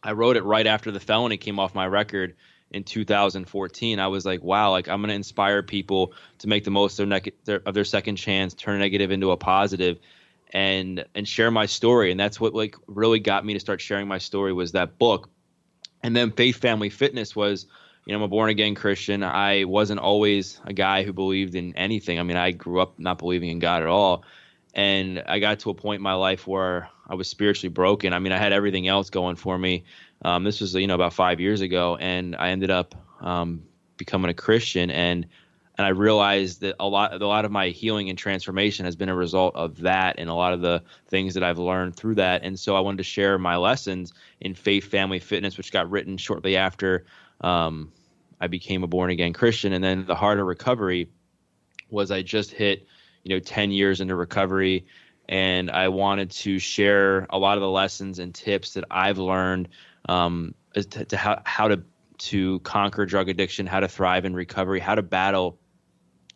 I 0.02 0.14
wrote 0.14 0.38
it 0.38 0.44
right 0.44 0.66
after 0.66 0.92
the 0.92 1.00
felony 1.00 1.38
came 1.38 1.60
off 1.60 1.76
my 1.76 1.86
record 1.86 2.36
in 2.72 2.84
2014. 2.84 4.00
I 4.00 4.08
was 4.08 4.26
like, 4.26 4.44
wow, 4.44 4.72
like 4.72 4.88
I'm 4.88 5.02
going 5.02 5.10
to 5.10 5.16
inspire 5.16 5.62
people 5.62 6.14
to 6.40 6.48
make 6.48 6.64
the 6.64 6.72
most 6.72 7.00
of 7.00 7.08
their, 7.08 7.22
their, 7.44 7.62
of 7.66 7.74
their 7.74 7.86
second 7.86 8.16
chance, 8.16 8.54
turn 8.54 8.80
negative 8.80 9.12
into 9.12 9.32
a 9.32 9.38
positive, 9.38 10.00
and 10.52 11.06
and 11.14 11.28
share 11.28 11.52
my 11.52 11.68
story. 11.68 12.12
And 12.12 12.20
that's 12.20 12.40
what 12.40 12.56
like 12.56 12.76
really 12.88 13.20
got 13.20 13.46
me 13.46 13.54
to 13.54 13.60
start 13.60 13.82
sharing 13.82 14.08
my 14.08 14.18
story 14.18 14.52
was 14.54 14.72
that 14.72 14.98
book 14.98 15.30
and 16.06 16.16
then 16.16 16.32
faith 16.32 16.58
family 16.58 16.92
fitness 16.92 17.36
was 17.36 17.66
you 18.06 18.14
know 18.14 18.20
i'm 18.20 18.24
a 18.24 18.28
born 18.28 18.52
again 18.52 18.76
christian. 18.76 19.24
I 19.24 19.64
wasn't 19.64 20.00
always 20.00 20.62
a 20.64 20.72
guy 20.72 21.02
who 21.02 21.12
believed 21.12 21.56
in 21.56 21.76
anything. 21.76 22.20
I 22.20 22.24
mean 22.24 22.38
i 22.38 22.52
grew 22.52 22.80
up 22.80 23.00
not 23.00 23.18
believing 23.18 23.50
in 23.50 23.58
god 23.60 23.82
at 23.82 23.88
all. 23.88 24.24
And 24.76 25.24
i 25.28 25.40
got 25.40 25.60
to 25.62 25.72
a 25.72 25.74
point 25.74 26.00
in 26.00 26.04
my 26.04 26.14
life 26.14 26.46
where 26.46 26.90
i 27.08 27.16
was 27.16 27.28
spiritually 27.28 27.74
broken. 27.74 28.14
I 28.14 28.20
mean 28.20 28.32
i 28.32 28.38
had 28.38 28.54
everything 28.54 28.88
else 28.88 29.10
going 29.10 29.36
for 29.36 29.58
me. 29.58 29.84
Um, 30.24 30.44
this 30.44 30.62
was 30.62 30.76
you 30.76 30.86
know 30.86 30.94
about 30.94 31.14
five 31.14 31.40
years 31.40 31.62
ago. 31.62 31.98
And 32.00 32.36
i 32.36 32.50
ended 32.50 32.70
up 32.70 32.94
um, 33.22 33.64
becoming 33.98 34.30
a 34.30 34.36
christian. 34.36 34.92
And 34.92 35.26
and 35.78 35.86
I 35.86 35.90
realized 35.90 36.62
that 36.62 36.76
a 36.80 36.88
lot 36.88 37.22
a 37.22 37.28
lot 37.28 37.46
of 37.46 37.52
my 37.52 37.70
healing 37.70 38.10
and 38.10 38.18
transformation 38.18 38.86
has 38.86 38.96
been 38.96 39.10
a 39.10 39.16
result 39.16 39.56
of 39.56 39.82
that 39.82 40.16
and 40.18 40.30
a 40.30 40.34
lot 40.34 40.54
of 40.54 40.62
the 40.62 40.84
things 41.08 41.34
that 41.34 41.44
I've 41.44 41.60
learned 41.60 41.96
through 41.96 42.16
that. 42.16 42.44
And 42.44 42.58
so 42.58 42.76
I 42.76 42.80
wanted 42.80 42.98
to 42.98 43.04
share 43.04 43.38
my 43.38 43.58
lessons 43.58 44.14
in 44.40 44.56
faith, 44.56 44.86
family, 44.86 45.20
fitness, 45.20 45.58
which 45.58 45.72
got 45.72 45.90
written 45.90 46.18
shortly 46.18 46.56
after 46.56 47.06
um, 47.42 47.92
I 48.40 48.48
became 48.48 48.84
a 48.84 48.88
born 48.88 49.10
again 49.10 49.34
Christian. 49.34 49.74
And 49.74 49.84
then 49.84 50.06
the 50.06 50.16
of 50.16 50.46
recovery 50.46 51.10
was 51.90 52.10
I 52.10 52.22
just 52.22 52.52
hit 52.52 52.88
you 53.24 53.36
know 53.36 53.40
10 53.40 53.72
years 53.72 54.00
into 54.00 54.16
recovery 54.16 54.86
and 55.28 55.72
I 55.72 55.90
wanted 55.90 56.32
to 56.32 56.60
share 56.60 57.26
a 57.30 57.38
lot 57.38 57.58
of 57.58 57.62
the 57.62 57.70
lessons 57.70 58.20
and 58.20 58.34
tips 58.34 58.74
that 58.74 58.86
I've 58.92 59.18
learned 59.18 59.70
um, 60.08 60.54
to, 60.74 61.06
to 61.06 61.18
how, 61.18 61.42
how 61.44 61.68
to 61.68 61.84
to 62.18 62.60
conquer 62.60 63.06
drug 63.06 63.28
addiction, 63.28 63.68
how 63.68 63.82
to 63.82 63.90
thrive 63.90 64.24
in 64.24 64.34
recovery, 64.34 64.80
how 64.80 64.96
to 64.96 65.02
battle 65.02 65.60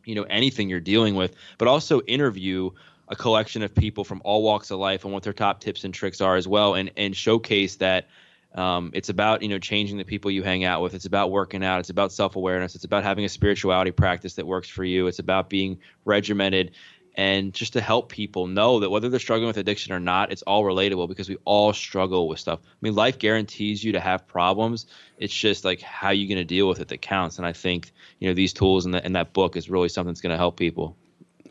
you 0.09 0.15
know 0.15 0.23
anything 0.23 0.69
you're 0.69 0.79
dealing 0.79 1.15
with, 1.15 1.35
but 1.57 1.67
also 1.67 2.01
interview 2.01 2.71
a 3.07 3.15
collection 3.15 3.63
of 3.63 3.73
people 3.73 4.03
from 4.03 4.21
all 4.23 4.43
walks 4.43 4.71
of 4.71 4.79
life 4.79 5.03
and 5.03 5.13
what 5.13 5.23
their 5.23 5.33
top 5.33 5.61
tips 5.61 5.83
and 5.83 5.93
tricks 5.93 6.19
are 6.21 6.35
as 6.35 6.47
well, 6.47 6.73
and 6.75 6.91
and 6.97 7.15
showcase 7.15 7.77
that. 7.77 8.07
Um, 8.55 8.89
it's 8.95 9.09
about 9.09 9.43
you 9.43 9.47
know 9.47 9.59
changing 9.59 9.99
the 9.99 10.03
people 10.03 10.31
you 10.31 10.41
hang 10.41 10.63
out 10.63 10.81
with. 10.81 10.95
It's 10.95 11.05
about 11.05 11.29
working 11.29 11.63
out. 11.63 11.79
It's 11.79 11.91
about 11.91 12.11
self 12.11 12.35
awareness. 12.35 12.73
It's 12.73 12.83
about 12.83 13.03
having 13.03 13.23
a 13.23 13.29
spirituality 13.29 13.91
practice 13.91 14.33
that 14.35 14.47
works 14.47 14.67
for 14.67 14.83
you. 14.83 15.05
It's 15.05 15.19
about 15.19 15.51
being 15.51 15.77
regimented 16.03 16.71
and 17.19 17.53
just 17.53 17.73
to 17.73 17.81
help 17.81 18.07
people 18.07 18.47
know 18.47 18.79
that 18.79 18.89
whether 18.89 19.09
they're 19.09 19.19
struggling 19.19 19.47
with 19.47 19.57
addiction 19.57 19.91
or 19.91 19.99
not, 19.99 20.31
it's 20.31 20.41
all 20.43 20.63
relatable 20.63 21.09
because 21.09 21.27
we 21.27 21.35
all 21.43 21.73
struggle 21.73 22.29
with 22.29 22.39
stuff. 22.39 22.61
I 22.63 22.77
mean, 22.79 22.95
life 22.95 23.19
guarantees 23.19 23.83
you 23.83 23.91
to 23.91 23.99
have 23.99 24.25
problems. 24.25 24.85
It's 25.17 25.33
just 25.33 25.65
like 25.65 25.81
how 25.81 26.11
you 26.11 26.29
going 26.29 26.37
to 26.37 26.45
deal 26.45 26.69
with 26.69 26.79
it 26.79 26.87
that 26.87 27.01
counts. 27.01 27.37
And 27.37 27.45
I 27.45 27.51
think 27.51 27.91
you 28.19 28.29
know 28.29 28.33
these 28.33 28.53
tools 28.53 28.85
and 28.85 28.95
in 28.95 29.11
that 29.13 29.33
book 29.33 29.57
is 29.57 29.69
really 29.69 29.89
something 29.89 30.13
that's 30.13 30.21
going 30.21 30.31
to 30.31 30.37
help 30.37 30.55
people. 30.55 30.95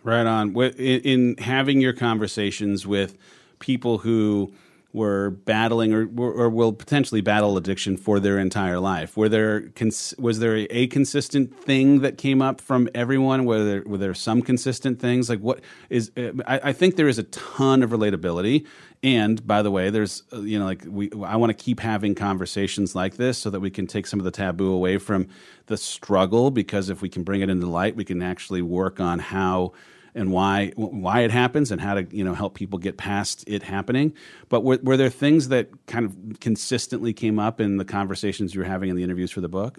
Right 0.02 0.24
on. 0.24 0.57
In 0.57 1.37
having 1.37 1.83
your 1.83 1.92
conversations 1.92 2.87
with 2.87 3.18
people 3.59 3.98
who 3.98 4.54
were 4.94 5.31
battling 5.31 5.92
or, 5.92 6.09
or 6.18 6.48
will 6.48 6.72
potentially 6.72 7.20
battle 7.20 7.59
addiction 7.59 7.96
for 7.96 8.18
their 8.18 8.38
entire 8.38 8.81
life. 8.81 9.18
Were 9.18 9.29
there 9.29 9.70
was 10.18 10.38
there 10.38 10.66
a, 10.70 10.87
consistent 10.87 11.55
thing 11.62 12.01
that 12.01 12.16
came 12.16 12.40
up 12.40 12.61
from 12.61 12.88
everyone? 12.94 13.44
Were 13.44 13.64
there 13.64 13.83
were 13.85 13.98
there 13.98 14.14
some 14.14 14.40
consistent 14.40 14.98
things? 14.98 15.29
Like 15.29 15.40
what 15.40 15.61
is? 15.90 16.11
I, 16.46 16.72
think 16.72 16.96
there 16.96 17.09
is 17.09 17.18
a 17.18 17.24
ton 17.24 17.83
of 17.83 17.90
relatability. 17.90 18.66
And 19.03 19.46
by 19.46 19.61
the 19.61 19.70
way, 19.70 19.90
there's 19.90 20.22
you 20.33 20.59
know 20.59 20.64
like 20.64 20.83
we 20.88 21.11
I 21.22 21.37
want 21.37 21.51
to 21.51 21.64
keep 21.64 21.81
having 21.81 22.14
conversations 22.14 22.94
like 22.94 23.16
this 23.16 23.37
so 23.37 23.51
that 23.51 23.61
we 23.61 23.70
can 23.70 23.87
take 23.87 24.07
some 24.07 24.18
of 24.18 24.24
the 24.24 24.31
taboo 24.31 24.72
away 24.72 24.96
from 24.96 25.29
the 25.66 25.77
struggle 25.77 26.51
because 26.51 26.88
if 26.88 27.03
we 27.03 27.11
can 27.11 27.24
bring 27.24 27.42
it 27.42 27.51
into 27.51 27.66
light, 27.66 27.94
we 27.94 28.07
can 28.07 28.22
actually 28.22 28.62
work 28.62 29.01
on 29.01 29.18
how 29.18 29.72
and 30.18 30.33
why 30.33 30.72
why 30.74 31.20
it 31.20 31.31
happens 31.31 31.70
and 31.70 31.81
how 31.81 31.94
to 31.94 32.07
you 32.11 32.24
know 32.24 32.35
help 32.35 32.54
people 32.54 32.78
get 32.78 32.96
past 32.96 33.44
it 33.46 33.62
happening. 33.62 34.12
But 34.48 34.64
were, 34.64 34.78
were 34.83 34.96
there 34.96 35.11
things 35.11 35.48
that 35.48 35.68
kind 35.87 36.04
of 36.04 36.40
consistently 36.40 37.12
came 37.12 37.38
up 37.38 37.61
in 37.61 37.76
the 37.76 37.85
conversations 37.85 38.54
you 38.54 38.61
were 38.61 38.66
having 38.66 38.90
in 38.90 38.96
the 38.96 39.02
interviews 39.02 39.31
for 39.31 39.40
the 39.40 39.48
book? 39.48 39.78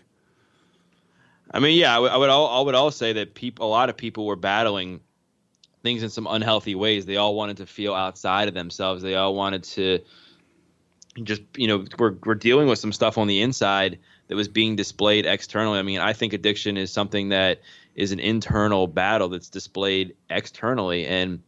I 1.52 1.60
mean, 1.60 1.78
yeah, 1.78 1.96
I 1.96 2.00
would 2.00 2.12
I 2.12 2.18
would 2.18 2.30
all, 2.30 2.62
I 2.62 2.66
would 2.66 2.76
all 2.76 2.92
say 2.92 3.14
that 3.14 3.36
people 3.36 3.68
a 3.68 3.70
lot 3.70 3.90
of 3.90 3.98
people 3.98 4.26
were 4.26 4.36
battling 4.36 5.02
things 5.84 6.04
in 6.04 6.10
some 6.10 6.28
unhealthy 6.28 6.76
ways. 6.76 7.06
They 7.06 7.18
all 7.18 7.36
wanted 7.36 7.58
to 7.58 7.66
feel 7.66 7.94
outside 7.94 8.48
of 8.48 8.54
themselves. 8.54 9.02
They 9.04 9.16
all 9.16 9.36
wanted 9.36 9.64
to 9.64 10.00
just 11.22 11.42
you 11.58 11.68
know 11.68 11.86
we're 11.98 12.16
we're 12.24 12.36
dealing 12.36 12.68
with 12.68 12.80
some 12.80 12.94
stuff 12.94 13.18
on 13.18 13.28
the 13.28 13.42
inside 13.42 14.00
that 14.28 14.36
was 14.36 14.48
being 14.48 14.76
displayed 14.76 15.26
externally. 15.26 15.80
I 15.80 15.82
mean, 15.82 16.00
I 16.00 16.14
think 16.14 16.34
addiction 16.34 16.78
is 16.78 16.92
something 16.92 17.30
that 17.30 17.62
is 18.00 18.12
an 18.12 18.20
internal 18.20 18.88
battle 18.88 19.30
that's 19.30 19.50
displayed 19.50 20.16
externally. 20.30 21.06
And 21.06 21.44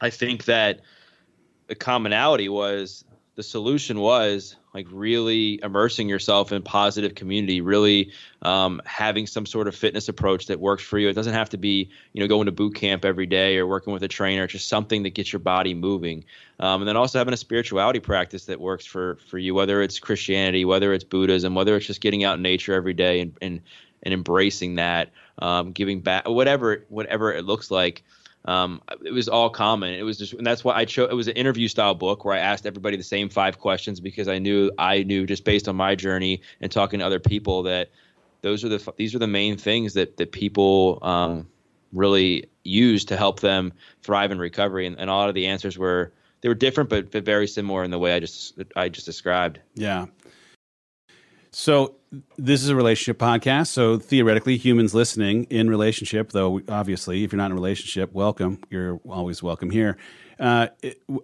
I 0.00 0.10
think 0.10 0.44
that 0.46 0.80
the 1.68 1.74
commonality 1.74 2.48
was 2.48 3.04
the 3.36 3.42
solution 3.44 4.00
was 4.00 4.56
like 4.74 4.86
really 4.90 5.60
immersing 5.62 6.08
yourself 6.08 6.50
in 6.50 6.62
positive 6.62 7.14
community, 7.14 7.60
really 7.60 8.12
um, 8.42 8.82
having 8.84 9.28
some 9.28 9.46
sort 9.46 9.68
of 9.68 9.74
fitness 9.76 10.08
approach 10.08 10.46
that 10.46 10.58
works 10.58 10.82
for 10.82 10.98
you. 10.98 11.08
It 11.08 11.14
doesn't 11.14 11.34
have 11.34 11.50
to 11.50 11.56
be, 11.56 11.90
you 12.12 12.20
know, 12.20 12.26
going 12.26 12.46
to 12.46 12.52
boot 12.52 12.74
camp 12.74 13.04
every 13.04 13.26
day 13.26 13.56
or 13.58 13.66
working 13.66 13.92
with 13.92 14.02
a 14.02 14.08
trainer. 14.08 14.44
It's 14.44 14.52
just 14.52 14.68
something 14.68 15.04
that 15.04 15.14
gets 15.14 15.32
your 15.32 15.40
body 15.40 15.72
moving. 15.72 16.24
Um, 16.58 16.82
and 16.82 16.88
then 16.88 16.96
also 16.96 17.18
having 17.18 17.32
a 17.32 17.36
spirituality 17.38 18.00
practice 18.00 18.46
that 18.46 18.60
works 18.60 18.84
for 18.84 19.18
for 19.28 19.38
you, 19.38 19.54
whether 19.54 19.82
it's 19.82 20.00
Christianity, 20.00 20.64
whether 20.64 20.92
it's 20.92 21.04
Buddhism, 21.04 21.54
whether 21.54 21.76
it's 21.76 21.86
just 21.86 22.00
getting 22.00 22.24
out 22.24 22.36
in 22.36 22.42
nature 22.42 22.74
every 22.74 22.94
day 22.94 23.20
and 23.20 23.36
and, 23.40 23.60
and 24.02 24.14
embracing 24.14 24.76
that 24.76 25.10
um, 25.38 25.72
giving 25.72 26.00
back, 26.00 26.28
whatever 26.28 26.84
whatever 26.88 27.32
it 27.32 27.44
looks 27.44 27.70
like. 27.70 28.02
Um, 28.44 28.80
it 29.04 29.12
was 29.12 29.28
all 29.28 29.50
common. 29.50 29.92
It 29.92 30.04
was 30.04 30.16
just, 30.16 30.32
and 30.32 30.46
that's 30.46 30.64
why 30.64 30.74
I 30.74 30.84
chose. 30.84 31.10
It 31.10 31.14
was 31.14 31.28
an 31.28 31.34
interview 31.34 31.68
style 31.68 31.94
book 31.94 32.24
where 32.24 32.34
I 32.34 32.38
asked 32.38 32.66
everybody 32.66 32.96
the 32.96 33.02
same 33.02 33.28
five 33.28 33.58
questions 33.58 34.00
because 34.00 34.28
I 34.28 34.38
knew 34.38 34.70
I 34.78 35.02
knew 35.02 35.26
just 35.26 35.44
based 35.44 35.68
on 35.68 35.76
my 35.76 35.94
journey 35.94 36.40
and 36.60 36.70
talking 36.72 37.00
to 37.00 37.06
other 37.06 37.18
people 37.18 37.62
that 37.64 37.90
those 38.42 38.64
are 38.64 38.68
the 38.68 38.92
these 38.96 39.14
are 39.14 39.18
the 39.18 39.26
main 39.26 39.56
things 39.56 39.94
that 39.94 40.16
that 40.16 40.32
people 40.32 40.98
um, 41.02 41.46
really 41.92 42.48
use 42.64 43.04
to 43.06 43.16
help 43.16 43.40
them 43.40 43.72
thrive 44.02 44.30
in 44.30 44.38
recovery. 44.38 44.86
And, 44.86 44.98
and 44.98 45.10
a 45.10 45.12
lot 45.12 45.28
of 45.28 45.34
the 45.34 45.46
answers 45.46 45.76
were 45.76 46.12
they 46.40 46.48
were 46.48 46.54
different, 46.54 46.88
but, 46.88 47.10
but 47.10 47.24
very 47.24 47.48
similar 47.48 47.84
in 47.84 47.90
the 47.90 47.98
way 47.98 48.14
I 48.14 48.20
just 48.20 48.58
I 48.76 48.88
just 48.88 49.06
described. 49.06 49.60
Yeah. 49.74 50.06
So 51.50 51.96
this 52.36 52.62
is 52.62 52.68
a 52.68 52.76
relationship 52.76 53.18
podcast. 53.18 53.68
So 53.68 53.98
theoretically, 53.98 54.56
humans 54.56 54.94
listening 54.94 55.44
in 55.44 55.68
relationship, 55.68 56.32
though 56.32 56.60
obviously, 56.68 57.24
if 57.24 57.32
you're 57.32 57.38
not 57.38 57.46
in 57.46 57.52
a 57.52 57.54
relationship, 57.54 58.12
welcome. 58.12 58.60
You're 58.70 59.00
always 59.08 59.42
welcome 59.42 59.70
here. 59.70 59.98
Uh, 60.40 60.68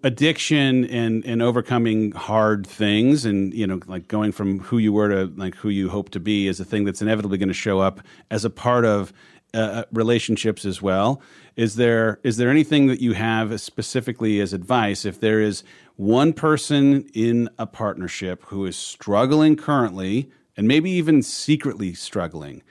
addiction 0.02 0.84
and 0.86 1.24
and 1.24 1.40
overcoming 1.40 2.12
hard 2.12 2.66
things, 2.66 3.24
and 3.24 3.54
you 3.54 3.66
know, 3.66 3.80
like 3.86 4.08
going 4.08 4.32
from 4.32 4.58
who 4.58 4.78
you 4.78 4.92
were 4.92 5.08
to 5.08 5.32
like 5.36 5.54
who 5.54 5.68
you 5.68 5.88
hope 5.88 6.10
to 6.10 6.20
be, 6.20 6.48
is 6.48 6.58
a 6.60 6.64
thing 6.64 6.84
that's 6.84 7.00
inevitably 7.00 7.38
going 7.38 7.48
to 7.48 7.54
show 7.54 7.78
up 7.78 8.00
as 8.30 8.44
a 8.44 8.50
part 8.50 8.84
of 8.84 9.12
uh, 9.54 9.58
uh, 9.58 9.84
relationships 9.92 10.64
as 10.64 10.82
well. 10.82 11.22
Is 11.54 11.76
there 11.76 12.18
is 12.24 12.38
there 12.38 12.50
anything 12.50 12.88
that 12.88 13.00
you 13.00 13.12
have 13.12 13.60
specifically 13.60 14.40
as 14.40 14.52
advice 14.52 15.04
if 15.04 15.20
there 15.20 15.40
is 15.40 15.62
one 15.94 16.32
person 16.32 17.08
in 17.14 17.48
a 17.56 17.66
partnership 17.66 18.42
who 18.46 18.66
is 18.66 18.76
struggling 18.76 19.54
currently 19.54 20.28
and 20.56 20.68
maybe 20.68 20.90
even 20.90 21.22
secretly 21.22 21.94
struggling, 21.94 22.62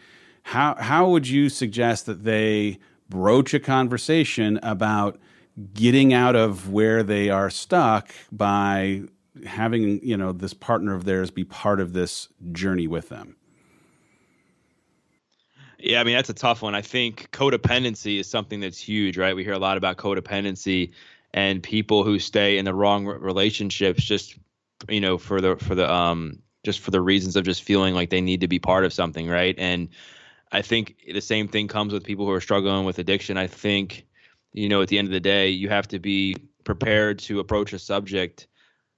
how 0.44 0.76
how 0.76 1.10
would 1.10 1.28
you 1.28 1.50
suggest 1.50 2.06
that 2.06 2.24
they 2.24 2.80
broach 3.10 3.54
a 3.54 3.60
conversation 3.60 4.60
about 4.64 5.20
getting 5.74 6.14
out 6.14 6.36
of 6.36 6.70
where 6.70 7.04
they 7.04 7.30
are 7.30 7.50
stuck 7.50 8.14
by 8.32 9.02
having 9.46 10.04
you 10.06 10.18
know 10.18 10.32
this 10.32 10.54
partner 10.54 10.94
of 10.94 11.06
theirs 11.06 11.32
be 11.32 11.44
part 11.44 11.80
of 11.80 11.94
this 11.94 12.30
journey 12.52 12.88
with 12.88 13.10
them? 13.10 13.36
Yeah, 15.80 16.00
I 16.00 16.04
mean 16.04 16.16
that's 16.16 16.30
a 16.30 16.34
tough 16.34 16.62
one. 16.62 16.76
I 16.76 16.82
think 16.82 17.30
codependency 17.32 18.20
is 18.20 18.30
something 18.30 18.60
that's 18.60 18.80
huge, 18.80 19.18
right? 19.18 19.36
We 19.36 19.44
hear 19.44 19.54
a 19.54 19.60
lot 19.60 19.78
about 19.78 19.98
codependency 19.98 20.92
and 21.34 21.62
people 21.64 22.04
who 22.04 22.20
stay 22.20 22.58
in 22.58 22.66
the 22.66 22.74
wrong 22.74 23.06
relationships 23.06 24.04
just 24.04 24.38
you 24.88 25.02
know 25.02 25.18
for 25.18 25.42
the 25.42 25.56
for 25.58 25.76
the 25.76 25.92
um 25.92 26.43
just 26.64 26.80
for 26.80 26.92
the 26.92 27.02
reasons 27.02 27.36
of 27.36 27.44
just 27.44 27.64
feeling 27.64 27.94
like 27.94 28.10
they 28.10 28.22
need 28.22 28.42
to 28.42 28.48
be 28.48 28.60
part 28.60 28.86
of 28.86 28.94
something, 28.94 29.28
right? 29.28 29.56
And 29.58 29.90
I 30.52 30.62
think 30.62 30.96
the 31.12 31.22
same 31.22 31.48
thing 31.48 31.68
comes 31.68 31.94
with 31.94 32.04
people 32.04 32.26
who 32.26 32.32
are 32.32 32.42
struggling 32.42 32.86
with 32.86 33.00
addiction. 33.00 33.38
I 33.38 33.48
think, 33.48 34.06
you 34.54 34.70
know, 34.70 34.82
at 34.82 34.88
the 34.88 34.98
end 34.98 35.08
of 35.08 35.12
the 35.12 35.20
day, 35.20 35.50
you 35.50 35.70
have 35.70 35.88
to 35.90 36.00
be 36.00 36.36
prepared 36.64 37.20
to 37.20 37.40
approach 37.40 37.74
a 37.74 37.80
subject. 37.80 38.48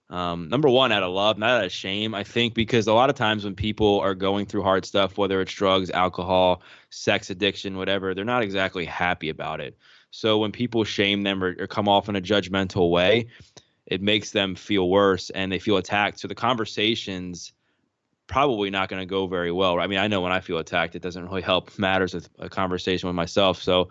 Um, 0.10 0.50
number 0.50 0.70
one, 0.70 0.92
out 0.92 1.02
of 1.02 1.12
love, 1.12 1.40
not 1.40 1.50
out 1.50 1.66
of 1.66 1.72
shame. 1.72 2.14
I 2.14 2.24
think 2.24 2.54
because 2.54 2.86
a 2.86 2.94
lot 2.94 3.10
of 3.10 3.16
times 3.16 3.44
when 3.44 3.56
people 3.56 4.00
are 4.02 4.14
going 4.14 4.46
through 4.46 4.62
hard 4.62 4.86
stuff, 4.86 5.18
whether 5.18 5.42
it's 5.42 5.52
drugs, 5.52 5.90
alcohol, 5.90 6.62
sex 6.92 7.32
addiction, 7.32 7.78
whatever, 7.78 8.14
they're 8.14 8.26
not 8.26 8.44
exactly 8.44 8.86
happy 8.86 9.30
about 9.30 9.60
it. 9.60 9.76
So 10.12 10.38
when 10.38 10.52
people 10.52 10.84
shame 10.84 11.24
them 11.24 11.44
or, 11.44 11.56
or 11.58 11.68
come 11.68 11.90
off 11.90 12.08
in 12.08 12.16
a 12.16 12.22
judgmental 12.22 12.92
way, 12.92 13.28
it 13.88 14.02
makes 14.02 14.32
them 14.32 14.56
feel 14.56 14.90
worse 14.90 15.30
and 15.32 15.52
they 15.52 15.60
feel 15.60 15.78
attacked. 15.78 16.20
So 16.20 16.28
the 16.28 16.36
conversations 16.36 17.54
probably 18.28 18.70
not 18.70 18.90
going 18.90 19.02
to 19.02 19.06
go 19.06 19.28
very 19.28 19.52
well. 19.52 19.80
I 19.80 19.88
mean, 19.88 20.00
I 20.00 20.08
know 20.08 20.22
when 20.22 20.32
I 20.32 20.40
feel 20.40 20.58
attacked, 20.58 20.96
it 20.96 21.02
doesn't 21.02 21.26
really 21.26 21.42
help 21.42 21.78
matters 21.78 22.14
with 22.14 22.30
a 22.40 22.50
conversation 22.50 23.08
with 23.08 23.16
myself. 23.16 23.62
So 23.62 23.90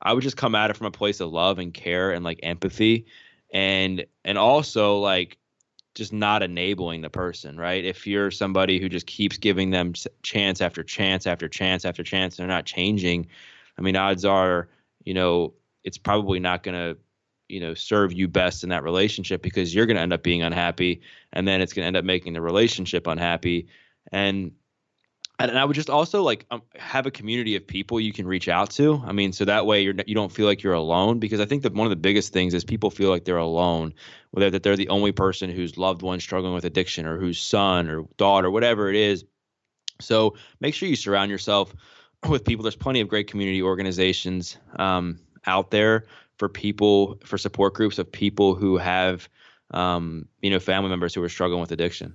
I 0.00 0.12
would 0.12 0.22
just 0.22 0.36
come 0.36 0.54
at 0.54 0.70
it 0.70 0.76
from 0.76 0.86
a 0.86 0.90
place 0.90 1.20
of 1.20 1.32
love 1.32 1.58
and 1.58 1.72
care 1.72 2.12
and 2.12 2.24
like 2.24 2.40
empathy 2.42 3.06
and 3.52 4.04
and 4.24 4.36
also 4.36 4.98
like 4.98 5.38
just 5.94 6.12
not 6.12 6.42
enabling 6.42 7.02
the 7.02 7.10
person, 7.10 7.56
right? 7.56 7.84
If 7.84 8.06
you're 8.06 8.30
somebody 8.30 8.80
who 8.80 8.88
just 8.88 9.06
keeps 9.06 9.38
giving 9.38 9.70
them 9.70 9.92
chance 10.22 10.60
after 10.60 10.82
chance 10.82 11.26
after 11.26 11.48
chance 11.48 11.84
after 11.84 12.02
chance, 12.02 12.36
they're 12.36 12.46
not 12.46 12.66
changing. 12.66 13.28
I 13.78 13.82
mean, 13.82 13.94
odds 13.94 14.24
are, 14.24 14.68
you 15.04 15.14
know, 15.14 15.54
it's 15.84 15.98
probably 15.98 16.40
not 16.40 16.64
going 16.64 16.74
to 16.74 17.00
you 17.48 17.60
know 17.60 17.74
serve 17.74 18.12
you 18.12 18.28
best 18.28 18.62
in 18.62 18.70
that 18.70 18.82
relationship 18.82 19.42
because 19.42 19.74
you're 19.74 19.86
going 19.86 19.96
to 19.96 20.02
end 20.02 20.12
up 20.12 20.22
being 20.22 20.42
unhappy 20.42 21.02
and 21.32 21.46
then 21.46 21.60
it's 21.60 21.72
going 21.72 21.84
to 21.84 21.86
end 21.86 21.96
up 21.96 22.04
making 22.04 22.32
the 22.32 22.40
relationship 22.40 23.06
unhappy 23.06 23.68
and 24.12 24.52
and 25.38 25.58
I 25.58 25.64
would 25.64 25.74
just 25.74 25.90
also 25.90 26.22
like 26.22 26.46
um, 26.50 26.62
have 26.76 27.06
a 27.06 27.10
community 27.10 27.56
of 27.56 27.66
people 27.66 27.98
you 27.98 28.12
can 28.12 28.26
reach 28.26 28.48
out 28.48 28.70
to. 28.72 29.02
I 29.04 29.12
mean, 29.12 29.32
so 29.32 29.44
that 29.44 29.66
way 29.66 29.82
you're 29.82 29.94
you 30.06 30.14
don't 30.14 30.30
feel 30.30 30.46
like 30.46 30.62
you're 30.62 30.74
alone 30.74 31.18
because 31.18 31.40
I 31.40 31.44
think 31.44 31.64
that 31.64 31.74
one 31.74 31.86
of 31.86 31.90
the 31.90 31.96
biggest 31.96 32.32
things 32.32 32.54
is 32.54 32.64
people 32.64 32.90
feel 32.90 33.10
like 33.10 33.24
they're 33.24 33.36
alone, 33.36 33.94
whether 34.30 34.50
that 34.50 34.62
they're 34.62 34.76
the 34.76 34.90
only 34.90 35.12
person 35.12 35.50
whose 35.50 35.76
loved 35.76 36.02
one 36.02 36.20
struggling 36.20 36.54
with 36.54 36.64
addiction 36.64 37.06
or 37.06 37.18
whose 37.18 37.40
son 37.40 37.88
or 37.88 38.04
daughter, 38.16 38.50
whatever 38.50 38.88
it 38.88 38.96
is. 38.96 39.24
So 40.00 40.36
make 40.60 40.74
sure 40.74 40.88
you 40.88 40.96
surround 40.96 41.30
yourself 41.30 41.74
with 42.28 42.44
people. 42.44 42.62
There's 42.62 42.76
plenty 42.76 43.00
of 43.00 43.08
great 43.08 43.26
community 43.26 43.62
organizations 43.62 44.56
um, 44.76 45.18
out 45.46 45.70
there 45.72 46.04
for 46.38 46.48
people 46.48 47.18
for 47.24 47.38
support 47.38 47.74
groups 47.74 47.98
of 47.98 48.10
people 48.10 48.54
who 48.54 48.76
have 48.78 49.28
um, 49.70 50.28
you 50.42 50.50
know 50.50 50.60
family 50.60 50.90
members 50.90 51.14
who 51.14 51.22
are 51.22 51.28
struggling 51.28 51.60
with 51.60 51.72
addiction. 51.72 52.14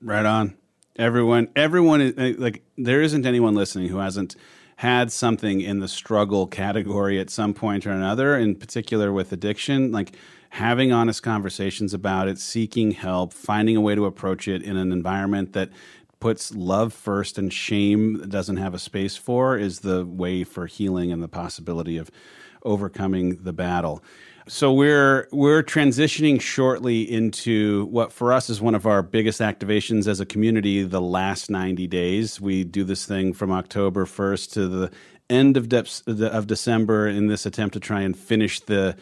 Right 0.00 0.26
on. 0.26 0.56
Everyone, 0.96 1.48
everyone 1.56 2.00
is 2.00 2.18
uh, 2.18 2.34
like 2.38 2.62
there 2.76 3.00
isn't 3.02 3.26
anyone 3.26 3.54
listening 3.54 3.88
who 3.88 3.98
hasn't 3.98 4.36
had 4.76 5.10
something 5.10 5.60
in 5.60 5.78
the 5.80 5.88
struggle 5.88 6.46
category 6.46 7.18
at 7.20 7.30
some 7.30 7.54
point 7.54 7.86
or 7.86 7.90
another. 7.90 8.36
In 8.36 8.54
particular 8.56 9.12
with 9.12 9.32
addiction, 9.32 9.92
like 9.92 10.16
having 10.50 10.92
honest 10.92 11.22
conversations 11.22 11.94
about 11.94 12.28
it, 12.28 12.38
seeking 12.38 12.92
help, 12.92 13.32
finding 13.32 13.76
a 13.76 13.80
way 13.80 13.94
to 13.94 14.04
approach 14.04 14.46
it 14.46 14.62
in 14.62 14.76
an 14.76 14.92
environment 14.92 15.52
that 15.52 15.70
puts 16.20 16.54
love 16.54 16.92
first 16.92 17.38
and 17.38 17.52
shame 17.52 18.26
doesn't 18.28 18.56
have 18.56 18.72
a 18.72 18.78
space 18.78 19.16
for 19.16 19.58
is 19.58 19.80
the 19.80 20.06
way 20.06 20.44
for 20.44 20.66
healing 20.66 21.12
and 21.12 21.22
the 21.22 21.28
possibility 21.28 21.96
of 21.96 22.10
overcoming 22.64 23.42
the 23.42 23.52
battle. 23.52 24.02
So 24.46 24.72
we're 24.74 25.26
we're 25.32 25.62
transitioning 25.62 26.38
shortly 26.38 27.00
into 27.02 27.86
what 27.86 28.12
for 28.12 28.30
us 28.30 28.50
is 28.50 28.60
one 28.60 28.74
of 28.74 28.84
our 28.86 29.02
biggest 29.02 29.40
activations 29.40 30.06
as 30.06 30.20
a 30.20 30.26
community. 30.26 30.82
The 30.82 31.00
last 31.00 31.48
ninety 31.48 31.86
days, 31.86 32.40
we 32.42 32.62
do 32.62 32.84
this 32.84 33.06
thing 33.06 33.32
from 33.32 33.50
October 33.50 34.04
first 34.04 34.52
to 34.52 34.68
the 34.68 34.90
end 35.30 35.56
of 35.56 35.70
de- 35.70 35.86
of 36.06 36.46
December 36.46 37.08
in 37.08 37.28
this 37.28 37.46
attempt 37.46 37.72
to 37.72 37.80
try 37.80 38.02
and 38.02 38.14
finish 38.14 38.60
the 38.60 38.96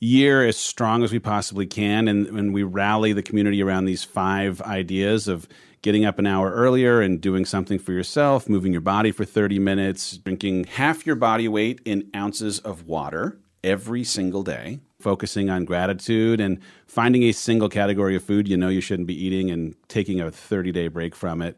year 0.00 0.44
as 0.44 0.56
strong 0.56 1.04
as 1.04 1.12
we 1.12 1.20
possibly 1.20 1.66
can. 1.66 2.08
And, 2.08 2.26
and 2.26 2.52
we 2.52 2.64
rally 2.64 3.12
the 3.12 3.22
community 3.22 3.62
around 3.62 3.84
these 3.84 4.02
five 4.02 4.60
ideas 4.62 5.28
of 5.28 5.48
getting 5.82 6.04
up 6.04 6.18
an 6.18 6.26
hour 6.26 6.50
earlier 6.50 7.00
and 7.00 7.20
doing 7.20 7.44
something 7.44 7.78
for 7.78 7.92
yourself, 7.92 8.48
moving 8.48 8.72
your 8.72 8.80
body 8.80 9.12
for 9.12 9.24
30 9.24 9.58
minutes, 9.58 10.16
drinking 10.18 10.64
half 10.64 11.06
your 11.06 11.16
body 11.16 11.48
weight 11.48 11.80
in 11.84 12.10
ounces 12.14 12.58
of 12.60 12.86
water 12.86 13.38
every 13.62 14.04
single 14.04 14.42
day, 14.42 14.80
focusing 15.00 15.50
on 15.50 15.64
gratitude 15.64 16.40
and 16.40 16.58
finding 16.86 17.22
a 17.24 17.32
single 17.32 17.68
category 17.68 18.16
of 18.16 18.22
food 18.22 18.48
you 18.48 18.56
know 18.56 18.68
you 18.68 18.80
shouldn't 18.80 19.08
be 19.08 19.24
eating 19.24 19.50
and 19.50 19.74
taking 19.88 20.20
a 20.20 20.30
30 20.30 20.72
day 20.72 20.88
break 20.88 21.14
from 21.14 21.42
it. 21.42 21.56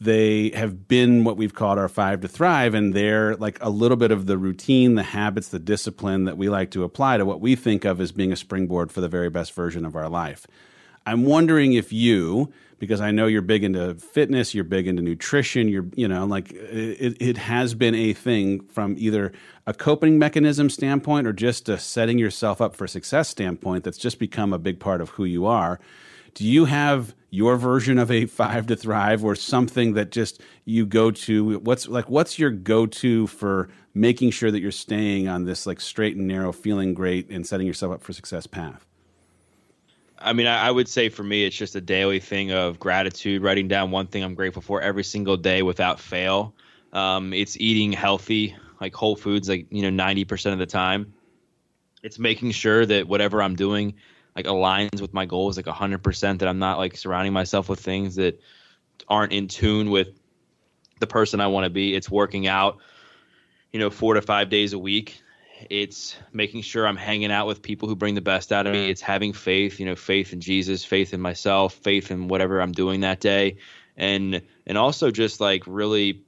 They 0.00 0.50
have 0.50 0.88
been 0.88 1.24
what 1.24 1.36
we've 1.36 1.54
called 1.54 1.78
our 1.78 1.88
five 1.88 2.20
to 2.22 2.28
thrive, 2.28 2.74
and 2.74 2.92
they're 2.92 3.36
like 3.36 3.58
a 3.62 3.70
little 3.70 3.96
bit 3.96 4.10
of 4.10 4.26
the 4.26 4.36
routine, 4.36 4.96
the 4.96 5.04
habits, 5.04 5.48
the 5.48 5.60
discipline 5.60 6.24
that 6.24 6.36
we 6.36 6.48
like 6.48 6.72
to 6.72 6.82
apply 6.82 7.16
to 7.16 7.24
what 7.24 7.40
we 7.40 7.54
think 7.54 7.84
of 7.84 8.00
as 8.00 8.10
being 8.10 8.32
a 8.32 8.36
springboard 8.36 8.90
for 8.90 9.00
the 9.00 9.08
very 9.08 9.30
best 9.30 9.54
version 9.54 9.84
of 9.84 9.94
our 9.94 10.08
life. 10.08 10.46
I'm 11.06 11.24
wondering 11.24 11.74
if 11.74 11.92
you, 11.92 12.52
because 12.78 13.00
I 13.00 13.10
know 13.10 13.26
you're 13.26 13.42
big 13.42 13.64
into 13.64 13.94
fitness, 13.94 14.54
you're 14.54 14.64
big 14.64 14.86
into 14.86 15.02
nutrition, 15.02 15.68
you're, 15.68 15.86
you 15.94 16.08
know, 16.08 16.24
like 16.24 16.52
it, 16.52 17.16
it 17.20 17.36
has 17.36 17.74
been 17.74 17.94
a 17.94 18.12
thing 18.12 18.66
from 18.68 18.94
either 18.98 19.32
a 19.66 19.74
coping 19.74 20.18
mechanism 20.18 20.70
standpoint 20.70 21.26
or 21.26 21.32
just 21.32 21.68
a 21.68 21.78
setting 21.78 22.18
yourself 22.18 22.60
up 22.60 22.74
for 22.74 22.86
success 22.86 23.28
standpoint 23.28 23.84
that's 23.84 23.98
just 23.98 24.18
become 24.18 24.52
a 24.52 24.58
big 24.58 24.80
part 24.80 25.00
of 25.00 25.10
who 25.10 25.24
you 25.24 25.46
are. 25.46 25.78
Do 26.34 26.44
you 26.44 26.64
have 26.64 27.14
your 27.30 27.56
version 27.56 27.98
of 27.98 28.10
a 28.10 28.26
five 28.26 28.66
to 28.66 28.76
thrive 28.76 29.24
or 29.24 29.36
something 29.36 29.94
that 29.94 30.10
just 30.10 30.40
you 30.64 30.84
go 30.84 31.10
to? 31.10 31.58
What's 31.60 31.86
like, 31.86 32.10
what's 32.10 32.38
your 32.38 32.50
go 32.50 32.86
to 32.86 33.26
for 33.28 33.68
making 33.94 34.32
sure 34.32 34.50
that 34.50 34.60
you're 34.60 34.72
staying 34.72 35.28
on 35.28 35.44
this 35.44 35.66
like 35.66 35.80
straight 35.80 36.16
and 36.16 36.26
narrow, 36.26 36.50
feeling 36.50 36.92
great 36.92 37.30
and 37.30 37.46
setting 37.46 37.66
yourself 37.66 37.94
up 37.94 38.02
for 38.02 38.12
success 38.12 38.46
path? 38.46 38.84
I 40.24 40.32
mean, 40.32 40.46
I, 40.46 40.68
I, 40.68 40.70
would 40.70 40.88
say 40.88 41.10
for 41.10 41.22
me, 41.22 41.44
it's 41.44 41.54
just 41.54 41.76
a 41.76 41.82
daily 41.82 42.18
thing 42.18 42.50
of 42.50 42.80
gratitude, 42.80 43.42
writing 43.42 43.68
down 43.68 43.90
one 43.90 44.06
thing 44.06 44.24
I'm 44.24 44.34
grateful 44.34 44.62
for 44.62 44.80
every 44.80 45.04
single 45.04 45.36
day 45.36 45.62
without 45.62 46.00
fail. 46.00 46.54
Um, 46.94 47.34
it's 47.34 47.58
eating 47.60 47.92
healthy, 47.92 48.56
like 48.80 48.94
whole 48.94 49.16
foods, 49.16 49.50
like, 49.50 49.66
you 49.70 49.88
know, 49.88 50.04
90% 50.04 50.54
of 50.54 50.58
the 50.58 50.66
time. 50.66 51.12
It's 52.02 52.18
making 52.18 52.52
sure 52.52 52.86
that 52.86 53.06
whatever 53.06 53.42
I'm 53.42 53.54
doing, 53.54 53.94
like 54.34 54.46
aligns 54.46 55.02
with 55.02 55.12
my 55.12 55.26
goals, 55.26 55.58
like 55.58 55.66
100%, 55.66 56.38
that 56.38 56.48
I'm 56.48 56.58
not 56.58 56.78
like 56.78 56.96
surrounding 56.96 57.34
myself 57.34 57.68
with 57.68 57.80
things 57.80 58.14
that 58.16 58.40
aren't 59.06 59.32
in 59.32 59.46
tune 59.46 59.90
with 59.90 60.18
the 61.00 61.06
person 61.06 61.40
I 61.40 61.48
want 61.48 61.64
to 61.64 61.70
be. 61.70 61.94
It's 61.94 62.10
working 62.10 62.46
out, 62.46 62.78
you 63.72 63.78
know, 63.78 63.90
four 63.90 64.14
to 64.14 64.22
five 64.22 64.48
days 64.48 64.72
a 64.72 64.78
week 64.78 65.20
it's 65.70 66.16
making 66.32 66.62
sure 66.62 66.86
I'm 66.86 66.96
hanging 66.96 67.30
out 67.30 67.46
with 67.46 67.62
people 67.62 67.88
who 67.88 67.96
bring 67.96 68.14
the 68.14 68.20
best 68.20 68.52
out 68.52 68.66
of 68.66 68.72
me. 68.72 68.90
It's 68.90 69.00
having 69.00 69.32
faith, 69.32 69.80
you 69.80 69.86
know, 69.86 69.96
faith 69.96 70.32
in 70.32 70.40
Jesus, 70.40 70.84
faith 70.84 71.14
in 71.14 71.20
myself, 71.20 71.74
faith 71.74 72.10
in 72.10 72.28
whatever 72.28 72.60
I'm 72.60 72.72
doing 72.72 73.00
that 73.00 73.20
day, 73.20 73.56
and 73.96 74.42
and 74.66 74.78
also 74.78 75.10
just 75.10 75.40
like 75.40 75.62
really, 75.66 76.22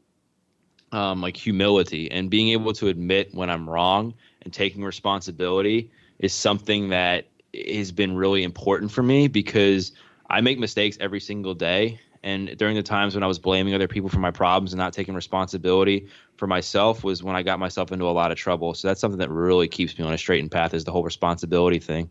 um, 0.93 1.21
like 1.21 1.37
humility 1.37 2.11
and 2.11 2.31
being 2.31 2.49
able 2.49 2.73
to 2.75 2.89
admit 2.89 3.35
when 3.35 3.51
I'm 3.51 3.69
wrong 3.69 4.15
and 4.43 4.53
taking 4.53 4.85
responsibility 4.85 5.91
is 6.19 6.33
something 6.33 6.91
that 6.91 7.27
has 7.55 7.93
been 7.93 8.17
really 8.17 8.43
important 8.43 8.91
for 8.91 9.03
me 9.03 9.29
because 9.29 9.93
I 10.29 10.41
make 10.41 10.59
mistakes 10.59 10.97
every 11.01 11.21
single 11.21 11.55
day 11.55 12.01
and 12.27 12.59
during 12.59 12.75
the 12.75 12.83
times 12.83 13.15
when 13.15 13.23
I 13.23 13.29
was 13.29 13.39
blaming 13.39 13.73
other 13.73 13.87
people 13.87 14.11
for 14.11 14.19
my 14.19 14.33
problems 14.33 14.73
and 14.73 14.79
not 14.79 14.93
taking 14.93 15.15
responsibility 15.15 16.09
for 16.37 16.49
myself 16.49 17.05
was 17.05 17.23
when 17.23 17.37
I 17.37 17.43
got 17.43 17.61
myself 17.61 17.93
into 17.93 18.05
a 18.05 18.11
lot 18.11 18.33
of 18.33 18.37
trouble. 18.37 18.75
So 18.75 18.89
that's 18.89 19.01
something 19.01 19.21
that 19.21 19.31
really 19.31 19.69
keeps 19.69 19.97
me 19.97 20.05
on 20.05 20.13
a 20.13 20.19
straightened 20.19 20.51
path 20.51 20.75
is 20.75 20.85
the 20.85 20.91
whole 20.91 21.05
responsibility 21.05 21.79
thing. 21.79 22.11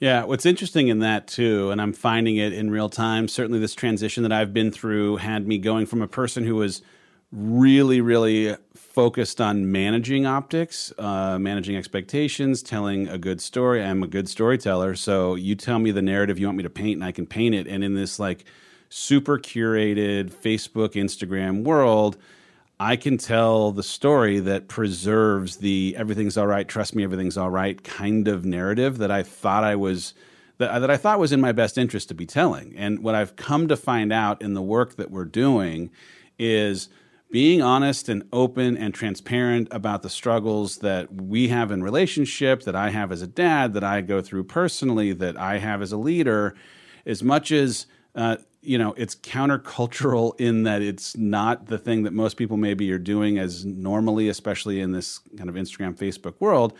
Yeah, 0.00 0.24
what's 0.24 0.46
interesting 0.46 0.88
in 0.88 0.98
that 0.98 1.28
too, 1.28 1.70
and 1.70 1.80
I'm 1.80 1.92
finding 1.92 2.38
it 2.38 2.52
in 2.52 2.70
real 2.70 2.88
time, 2.88 3.28
certainly 3.28 3.60
this 3.60 3.74
transition 3.74 4.24
that 4.24 4.32
I've 4.32 4.52
been 4.52 4.72
through 4.72 5.18
had 5.18 5.46
me 5.46 5.58
going 5.58 5.86
from 5.86 6.02
a 6.02 6.08
person 6.08 6.44
who 6.44 6.56
was 6.56 6.82
really, 7.30 8.00
really 8.00 8.56
focused 8.74 9.40
on 9.40 9.70
managing 9.70 10.26
optics, 10.26 10.92
uh, 10.98 11.38
managing 11.38 11.76
expectations, 11.76 12.62
telling 12.62 13.08
a 13.08 13.18
good 13.18 13.40
story. 13.40 13.84
I'm 13.84 14.02
a 14.02 14.08
good 14.08 14.28
storyteller. 14.28 14.96
So 14.96 15.36
you 15.36 15.54
tell 15.54 15.78
me 15.78 15.92
the 15.92 16.02
narrative 16.02 16.38
you 16.40 16.46
want 16.46 16.56
me 16.56 16.64
to 16.64 16.70
paint, 16.70 16.96
and 16.96 17.04
I 17.04 17.12
can 17.12 17.26
paint 17.26 17.54
it. 17.54 17.68
And 17.68 17.84
in 17.84 17.94
this, 17.94 18.18
like, 18.18 18.44
super 18.90 19.38
curated 19.38 20.30
Facebook, 20.30 20.90
Instagram 20.90 21.64
world, 21.64 22.18
I 22.78 22.96
can 22.96 23.16
tell 23.16 23.72
the 23.72 23.82
story 23.82 24.40
that 24.40 24.68
preserves 24.68 25.58
the 25.58 25.94
everything's 25.96 26.36
all 26.36 26.46
right, 26.46 26.66
trust 26.66 26.94
me, 26.94 27.04
everything's 27.04 27.36
all 27.36 27.50
right 27.50 27.82
kind 27.82 28.26
of 28.26 28.44
narrative 28.44 28.98
that 28.98 29.10
I 29.10 29.22
thought 29.22 29.64
I 29.64 29.76
was 29.76 30.12
that, 30.58 30.78
that 30.80 30.90
I 30.90 30.96
thought 30.96 31.18
was 31.18 31.32
in 31.32 31.40
my 31.40 31.52
best 31.52 31.78
interest 31.78 32.08
to 32.08 32.14
be 32.14 32.26
telling. 32.26 32.74
And 32.76 32.98
what 33.02 33.14
I've 33.14 33.36
come 33.36 33.68
to 33.68 33.76
find 33.76 34.12
out 34.12 34.42
in 34.42 34.54
the 34.54 34.62
work 34.62 34.96
that 34.96 35.10
we're 35.10 35.24
doing 35.24 35.90
is 36.38 36.88
being 37.30 37.62
honest 37.62 38.08
and 38.08 38.24
open 38.32 38.76
and 38.76 38.92
transparent 38.92 39.68
about 39.70 40.02
the 40.02 40.10
struggles 40.10 40.78
that 40.78 41.14
we 41.14 41.48
have 41.48 41.70
in 41.70 41.82
relationship, 41.82 42.62
that 42.64 42.74
I 42.74 42.90
have 42.90 43.12
as 43.12 43.22
a 43.22 43.26
dad, 43.26 43.72
that 43.74 43.84
I 43.84 44.00
go 44.00 44.20
through 44.20 44.44
personally, 44.44 45.12
that 45.12 45.36
I 45.36 45.58
have 45.58 45.80
as 45.80 45.92
a 45.92 45.96
leader, 45.96 46.54
as 47.06 47.22
much 47.22 47.52
as 47.52 47.86
uh, 48.14 48.36
you 48.62 48.76
know 48.76 48.94
it's 48.96 49.14
countercultural 49.14 50.38
in 50.38 50.64
that 50.64 50.82
it's 50.82 51.16
not 51.16 51.66
the 51.66 51.78
thing 51.78 52.02
that 52.02 52.12
most 52.12 52.36
people 52.36 52.56
maybe 52.56 52.90
are 52.92 52.98
doing 52.98 53.38
as 53.38 53.64
normally 53.64 54.28
especially 54.28 54.80
in 54.80 54.92
this 54.92 55.18
kind 55.36 55.48
of 55.48 55.54
instagram 55.54 55.96
facebook 55.96 56.34
world. 56.40 56.74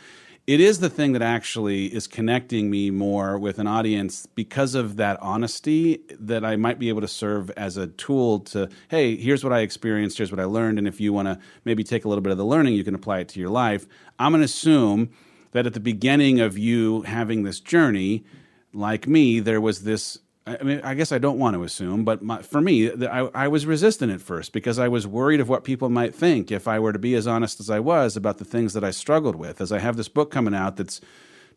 It 0.47 0.59
is 0.59 0.81
the 0.81 0.91
thing 0.91 1.13
that 1.13 1.23
actually 1.23 1.95
is 1.95 2.09
connecting 2.09 2.71
me 2.71 2.91
more 2.91 3.39
with 3.39 3.61
an 3.61 3.69
audience 3.69 4.27
because 4.27 4.75
of 4.75 4.97
that 4.97 5.19
honesty 5.23 6.03
that 6.19 6.45
i 6.45 6.57
might 6.57 6.79
be 6.79 6.89
able 6.89 7.03
to 7.03 7.09
serve 7.09 7.51
as 7.51 7.77
a 7.77 7.87
tool 7.87 8.41
to 8.41 8.69
hey 8.89 9.17
here's 9.17 9.45
what 9.45 9.53
i 9.53 9.61
experienced 9.61 10.19
here's 10.19 10.33
what 10.33 10.41
i 10.41 10.45
learned 10.45 10.79
and 10.79 10.89
if 10.89 11.01
you 11.01 11.13
want 11.13 11.29
to 11.29 11.39
maybe 11.65 11.85
take 11.85 12.05
a 12.05 12.09
little 12.09 12.23
bit 12.23 12.33
of 12.33 12.39
the 12.39 12.45
learning 12.45 12.75
you 12.75 12.85
can 12.85 12.95
apply 12.95 13.21
it 13.21 13.29
to 13.29 13.41
your 13.41 13.51
life. 13.51 13.87
I'm 14.19 14.33
going 14.33 14.41
to 14.41 14.47
assume 14.47 15.11
that 15.53 15.67
at 15.67 15.75
the 15.75 15.81
beginning 15.81 16.41
of 16.41 16.59
you 16.59 17.03
having 17.03 17.43
this 17.45 17.61
journey 17.61 18.25
like 18.73 19.07
me 19.07 19.41
there 19.41 19.61
was 19.61 19.85
this 19.85 20.19
I 20.47 20.63
mean, 20.63 20.81
I 20.83 20.95
guess 20.95 21.13
I 21.13 21.19
don't 21.19 21.39
want 21.39 21.55
to 21.55 21.63
assume, 21.63 22.05
but 22.05 22.23
my, 22.23 22.41
for 22.41 22.61
me, 22.61 22.91
I, 23.07 23.29
I, 23.35 23.49
was 23.49 23.67
resistant 23.67 24.11
at 24.11 24.23
first 24.23 24.53
because 24.53 24.79
I 24.79 24.89
was 24.89 25.07
worried 25.07 25.39
of 25.39 25.51
what 25.51 25.65
people 25.65 25.91
might 25.91 26.15
think 26.15 26.51
if 26.51 26.67
I 26.67 26.79
were 26.79 26.93
to 26.93 26.99
be 26.99 27.15
as 27.15 27.27
honest 27.27 27.61
as 27.61 27.69
I 27.69 27.79
was 27.79 28.17
about 28.17 28.39
the 28.39 28.45
things 28.47 28.73
that 28.73 28.83
I 28.83 28.91
struggled 28.91 29.37
with. 29.37 29.61
As 29.61 29.71
I 29.71 29.81
have 29.81 29.97
this 29.97 30.09
book 30.09 30.31
coming 30.31 30.55
out 30.55 30.77
that's 30.77 31.01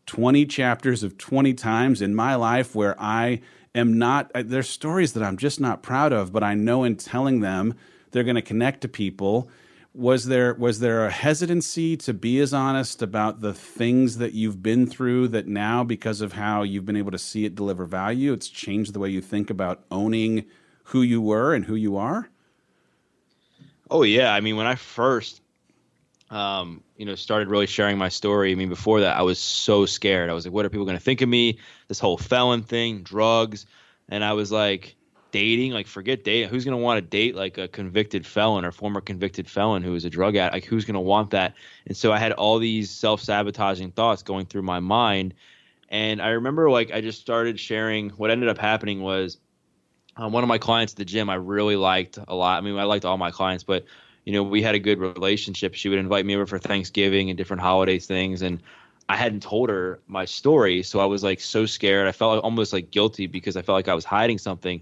20 0.06 0.44
chapters 0.46 1.02
of 1.02 1.16
20 1.16 1.54
times 1.54 2.02
in 2.02 2.14
my 2.14 2.34
life 2.34 2.74
where 2.74 2.94
I 3.00 3.40
am 3.74 3.98
not, 3.98 4.30
there's 4.34 4.68
stories 4.68 5.14
that 5.14 5.22
I'm 5.22 5.38
just 5.38 5.60
not 5.60 5.82
proud 5.82 6.12
of, 6.12 6.30
but 6.30 6.42
I 6.42 6.54
know 6.54 6.84
in 6.84 6.96
telling 6.96 7.40
them, 7.40 7.74
they're 8.10 8.22
going 8.22 8.36
to 8.36 8.42
connect 8.42 8.82
to 8.82 8.88
people 8.88 9.48
was 9.94 10.26
there 10.26 10.54
was 10.54 10.80
there 10.80 11.06
a 11.06 11.10
hesitancy 11.10 11.96
to 11.96 12.12
be 12.12 12.40
as 12.40 12.52
honest 12.52 13.00
about 13.00 13.40
the 13.40 13.54
things 13.54 14.18
that 14.18 14.32
you've 14.32 14.60
been 14.60 14.86
through 14.86 15.28
that 15.28 15.46
now 15.46 15.84
because 15.84 16.20
of 16.20 16.32
how 16.32 16.64
you've 16.64 16.84
been 16.84 16.96
able 16.96 17.12
to 17.12 17.18
see 17.18 17.44
it 17.44 17.54
deliver 17.54 17.84
value 17.84 18.32
it's 18.32 18.48
changed 18.48 18.92
the 18.92 18.98
way 18.98 19.08
you 19.08 19.20
think 19.20 19.50
about 19.50 19.84
owning 19.92 20.44
who 20.84 21.02
you 21.02 21.20
were 21.20 21.54
and 21.54 21.64
who 21.64 21.74
you 21.74 21.96
are? 21.96 22.28
Oh 23.90 24.02
yeah. 24.02 24.34
I 24.34 24.40
mean 24.40 24.56
when 24.56 24.66
i 24.66 24.74
first 24.74 25.40
um, 26.30 26.82
you 26.96 27.06
know 27.06 27.14
started 27.14 27.48
really 27.48 27.66
sharing 27.66 27.96
my 27.96 28.08
story 28.08 28.50
i 28.50 28.54
mean 28.56 28.68
before 28.68 29.00
that 29.00 29.16
i 29.16 29.22
was 29.22 29.38
so 29.38 29.86
scared. 29.86 30.28
I 30.28 30.32
was 30.32 30.44
like 30.44 30.54
what 30.54 30.64
are 30.64 30.70
people 30.70 30.86
going 30.86 30.98
to 30.98 31.04
think 31.04 31.20
of 31.22 31.28
me? 31.28 31.58
This 31.86 32.00
whole 32.00 32.18
felon 32.18 32.62
thing 32.62 33.02
drugs. 33.02 33.66
And 34.08 34.24
i 34.24 34.32
was 34.32 34.50
like 34.50 34.96
dating, 35.34 35.72
like 35.72 35.88
forget 35.88 36.22
dating. 36.22 36.48
Who's 36.48 36.64
to 36.64 36.76
want 36.76 36.98
to 36.98 37.02
date 37.02 37.34
like 37.34 37.58
a 37.58 37.66
convicted 37.66 38.24
felon 38.24 38.64
or 38.64 38.70
former 38.70 39.00
convicted 39.00 39.50
felon 39.50 39.82
who 39.82 39.96
is 39.96 40.04
a 40.04 40.10
drug 40.10 40.36
addict? 40.36 40.54
Like 40.54 40.64
who's 40.64 40.84
to 40.94 41.00
want 41.00 41.32
that? 41.32 41.54
And 41.88 41.96
so 41.96 42.12
I 42.12 42.18
had 42.18 42.30
all 42.30 42.60
these 42.60 42.88
self 42.88 43.20
sabotaging 43.20 43.90
thoughts 43.90 44.22
going 44.22 44.46
through 44.46 44.62
my 44.62 44.78
mind. 44.78 45.34
And 45.88 46.22
I 46.22 46.28
remember 46.28 46.70
like 46.70 46.92
I 46.92 47.00
just 47.00 47.20
started 47.20 47.58
sharing. 47.58 48.10
What 48.10 48.30
ended 48.30 48.48
up 48.48 48.58
happening 48.58 49.02
was 49.02 49.38
um, 50.16 50.30
one 50.30 50.44
of 50.44 50.48
my 50.48 50.58
clients 50.58 50.92
at 50.92 50.98
the 50.98 51.04
gym 51.04 51.28
I 51.28 51.34
really 51.34 51.74
liked 51.74 52.16
a 52.28 52.34
lot. 52.36 52.58
I 52.58 52.60
mean, 52.60 52.78
I 52.78 52.84
liked 52.84 53.04
all 53.04 53.18
my 53.18 53.32
clients, 53.32 53.64
but 53.64 53.84
you 54.24 54.32
know, 54.32 54.44
we 54.44 54.62
had 54.62 54.76
a 54.76 54.78
good 54.78 55.00
relationship. 55.00 55.74
She 55.74 55.88
would 55.88 55.98
invite 55.98 56.24
me 56.24 56.36
over 56.36 56.46
for 56.46 56.60
Thanksgiving 56.60 57.28
and 57.28 57.36
different 57.36 57.60
holidays 57.60 58.06
things, 58.06 58.42
and 58.42 58.62
I 59.08 59.16
hadn't 59.16 59.42
told 59.42 59.68
her 59.68 59.98
my 60.06 60.26
story, 60.26 60.84
so 60.84 61.00
I 61.00 61.06
was 61.06 61.24
like 61.24 61.40
so 61.40 61.66
scared. 61.66 62.06
I 62.06 62.12
felt 62.12 62.44
almost 62.44 62.72
like 62.72 62.92
guilty 62.92 63.26
because 63.26 63.56
I 63.56 63.62
felt 63.62 63.74
like 63.74 63.88
I 63.88 63.94
was 63.94 64.04
hiding 64.04 64.38
something. 64.38 64.80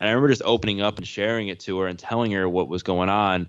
And 0.00 0.08
I 0.08 0.12
remember 0.12 0.28
just 0.28 0.42
opening 0.44 0.80
up 0.80 0.98
and 0.98 1.06
sharing 1.06 1.48
it 1.48 1.60
to 1.60 1.78
her 1.80 1.86
and 1.86 1.98
telling 1.98 2.32
her 2.32 2.48
what 2.48 2.68
was 2.68 2.82
going 2.82 3.10
on. 3.10 3.48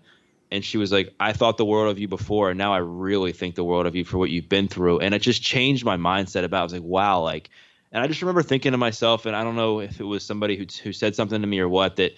And 0.51 0.65
she 0.65 0.77
was 0.77 0.91
like, 0.91 1.13
I 1.17 1.31
thought 1.31 1.57
the 1.57 1.65
world 1.65 1.89
of 1.89 1.97
you 1.97 2.09
before, 2.09 2.49
and 2.49 2.57
now 2.57 2.73
I 2.73 2.79
really 2.79 3.31
think 3.31 3.55
the 3.55 3.63
world 3.63 3.85
of 3.85 3.95
you 3.95 4.03
for 4.03 4.17
what 4.17 4.29
you've 4.29 4.49
been 4.49 4.67
through. 4.67 4.99
And 4.99 5.13
it 5.13 5.19
just 5.19 5.41
changed 5.41 5.85
my 5.85 5.95
mindset 5.95 6.43
about 6.43 6.57
it. 6.57 6.59
I 6.59 6.63
was 6.63 6.73
like, 6.73 6.83
wow, 6.83 7.21
like, 7.21 7.49
and 7.93 8.03
I 8.03 8.07
just 8.07 8.21
remember 8.21 8.43
thinking 8.43 8.73
to 8.73 8.77
myself, 8.77 9.25
and 9.25 9.33
I 9.33 9.45
don't 9.45 9.55
know 9.55 9.79
if 9.79 10.01
it 10.01 10.03
was 10.03 10.25
somebody 10.25 10.57
who, 10.57 10.65
who 10.83 10.91
said 10.91 11.15
something 11.15 11.39
to 11.39 11.47
me 11.47 11.59
or 11.59 11.69
what, 11.69 11.95
that 11.95 12.13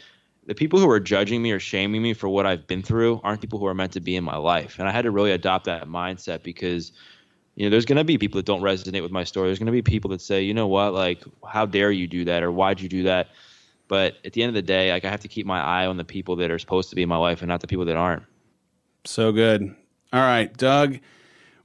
the 0.47 0.55
people 0.55 0.79
who 0.79 0.89
are 0.89 0.99
judging 0.99 1.43
me 1.43 1.51
or 1.51 1.59
shaming 1.59 2.01
me 2.01 2.13
for 2.13 2.27
what 2.27 2.47
I've 2.47 2.65
been 2.65 2.81
through 2.81 3.21
aren't 3.23 3.39
people 3.39 3.59
who 3.59 3.67
are 3.67 3.75
meant 3.75 3.93
to 3.93 3.99
be 3.99 4.15
in 4.15 4.23
my 4.23 4.37
life. 4.37 4.79
And 4.79 4.89
I 4.89 4.91
had 4.91 5.03
to 5.03 5.11
really 5.11 5.31
adopt 5.31 5.65
that 5.65 5.87
mindset 5.87 6.41
because 6.41 6.91
you 7.55 7.65
know, 7.65 7.69
there's 7.69 7.85
going 7.85 7.97
to 7.97 8.03
be 8.03 8.17
people 8.17 8.39
that 8.39 8.45
don't 8.45 8.61
resonate 8.61 9.03
with 9.03 9.11
my 9.11 9.23
story. 9.23 9.47
There's 9.49 9.59
going 9.59 9.67
to 9.67 9.71
be 9.71 9.83
people 9.83 10.09
that 10.09 10.21
say, 10.21 10.41
you 10.41 10.55
know 10.55 10.67
what, 10.67 10.93
like, 10.93 11.23
how 11.47 11.65
dare 11.67 11.91
you 11.91 12.07
do 12.07 12.25
that, 12.25 12.41
or 12.41 12.51
why'd 12.51 12.81
you 12.81 12.89
do 12.89 13.03
that? 13.03 13.29
But 13.93 14.15
at 14.25 14.33
the 14.33 14.41
end 14.41 14.49
of 14.49 14.55
the 14.55 14.63
day, 14.63 14.91
like, 14.91 15.05
I 15.05 15.11
have 15.11 15.19
to 15.19 15.27
keep 15.27 15.45
my 15.45 15.61
eye 15.61 15.85
on 15.85 15.97
the 15.97 16.03
people 16.03 16.35
that 16.37 16.49
are 16.49 16.57
supposed 16.57 16.89
to 16.89 16.95
be 16.95 17.03
in 17.03 17.09
my 17.09 17.17
life 17.17 17.43
and 17.43 17.47
not 17.47 17.61
the 17.61 17.67
people 17.67 17.85
that 17.85 17.95
aren't. 17.95 18.23
So 19.05 19.31
good. 19.31 19.61
All 20.11 20.19
right, 20.19 20.51
Doug. 20.57 20.97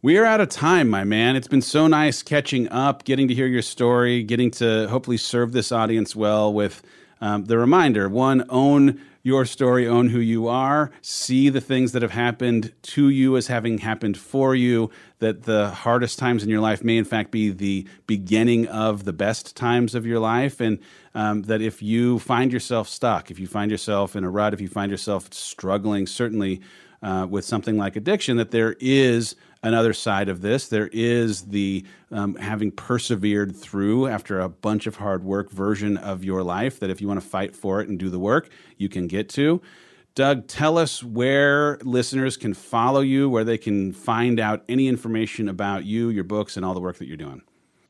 We 0.02 0.18
are 0.18 0.26
out 0.26 0.42
of 0.42 0.50
time, 0.50 0.90
my 0.90 1.04
man. 1.04 1.36
It's 1.36 1.48
been 1.48 1.62
so 1.62 1.86
nice 1.86 2.22
catching 2.22 2.68
up, 2.68 3.04
getting 3.04 3.28
to 3.28 3.34
hear 3.34 3.46
your 3.46 3.62
story, 3.62 4.22
getting 4.22 4.50
to 4.50 4.88
hopefully 4.88 5.16
serve 5.16 5.52
this 5.52 5.72
audience 5.72 6.14
well 6.14 6.52
with 6.52 6.82
um, 7.20 7.44
the 7.46 7.58
reminder 7.58 8.08
one, 8.08 8.44
own 8.48 9.00
your 9.22 9.44
story, 9.44 9.86
own 9.86 10.08
who 10.08 10.20
you 10.20 10.48
are, 10.48 10.90
see 11.02 11.48
the 11.48 11.60
things 11.60 11.92
that 11.92 12.02
have 12.02 12.12
happened 12.12 12.72
to 12.82 13.08
you 13.08 13.36
as 13.36 13.48
having 13.48 13.78
happened 13.78 14.16
for 14.16 14.54
you, 14.54 14.90
that 15.18 15.42
the 15.42 15.70
hardest 15.70 16.18
times 16.18 16.42
in 16.42 16.48
your 16.48 16.60
life 16.60 16.82
may, 16.82 16.96
in 16.96 17.04
fact, 17.04 17.30
be 17.30 17.50
the 17.50 17.86
beginning 18.06 18.66
of 18.68 19.04
the 19.04 19.12
best 19.12 19.56
times 19.56 19.94
of 19.94 20.06
your 20.06 20.18
life. 20.18 20.60
And 20.60 20.78
um, 21.14 21.42
that 21.42 21.60
if 21.60 21.82
you 21.82 22.18
find 22.20 22.52
yourself 22.52 22.88
stuck, 22.88 23.30
if 23.30 23.38
you 23.38 23.46
find 23.46 23.70
yourself 23.70 24.16
in 24.16 24.24
a 24.24 24.30
rut, 24.30 24.54
if 24.54 24.60
you 24.60 24.68
find 24.68 24.90
yourself 24.90 25.32
struggling, 25.32 26.06
certainly 26.06 26.60
uh, 27.02 27.26
with 27.28 27.44
something 27.44 27.76
like 27.76 27.96
addiction, 27.96 28.36
that 28.36 28.50
there 28.50 28.76
is 28.80 29.36
another 29.62 29.92
side 29.92 30.28
of 30.28 30.40
this. 30.40 30.68
There 30.68 30.88
is 30.92 31.42
the 31.42 31.84
um, 32.10 32.36
having 32.36 32.70
persevered 32.70 33.56
through 33.56 34.08
after 34.08 34.40
a 34.40 34.48
bunch 34.48 34.86
of 34.86 34.96
hard 34.96 35.24
work 35.24 35.50
version 35.50 35.96
of 35.96 36.24
your 36.24 36.42
life 36.42 36.80
that 36.80 36.90
if 36.90 37.00
you 37.00 37.08
want 37.08 37.20
to 37.20 37.26
fight 37.26 37.54
for 37.54 37.80
it 37.80 37.88
and 37.88 37.98
do 37.98 38.10
the 38.10 38.18
work, 38.18 38.50
you 38.76 38.88
can 38.88 39.06
get 39.06 39.28
to. 39.30 39.60
Doug, 40.14 40.48
tell 40.48 40.78
us 40.78 41.02
where 41.04 41.78
listeners 41.82 42.36
can 42.36 42.52
follow 42.52 43.00
you, 43.00 43.30
where 43.30 43.44
they 43.44 43.58
can 43.58 43.92
find 43.92 44.40
out 44.40 44.64
any 44.68 44.88
information 44.88 45.48
about 45.48 45.84
you, 45.84 46.08
your 46.08 46.24
books, 46.24 46.56
and 46.56 46.66
all 46.66 46.74
the 46.74 46.80
work 46.80 46.98
that 46.98 47.06
you're 47.06 47.16
doing. 47.16 47.40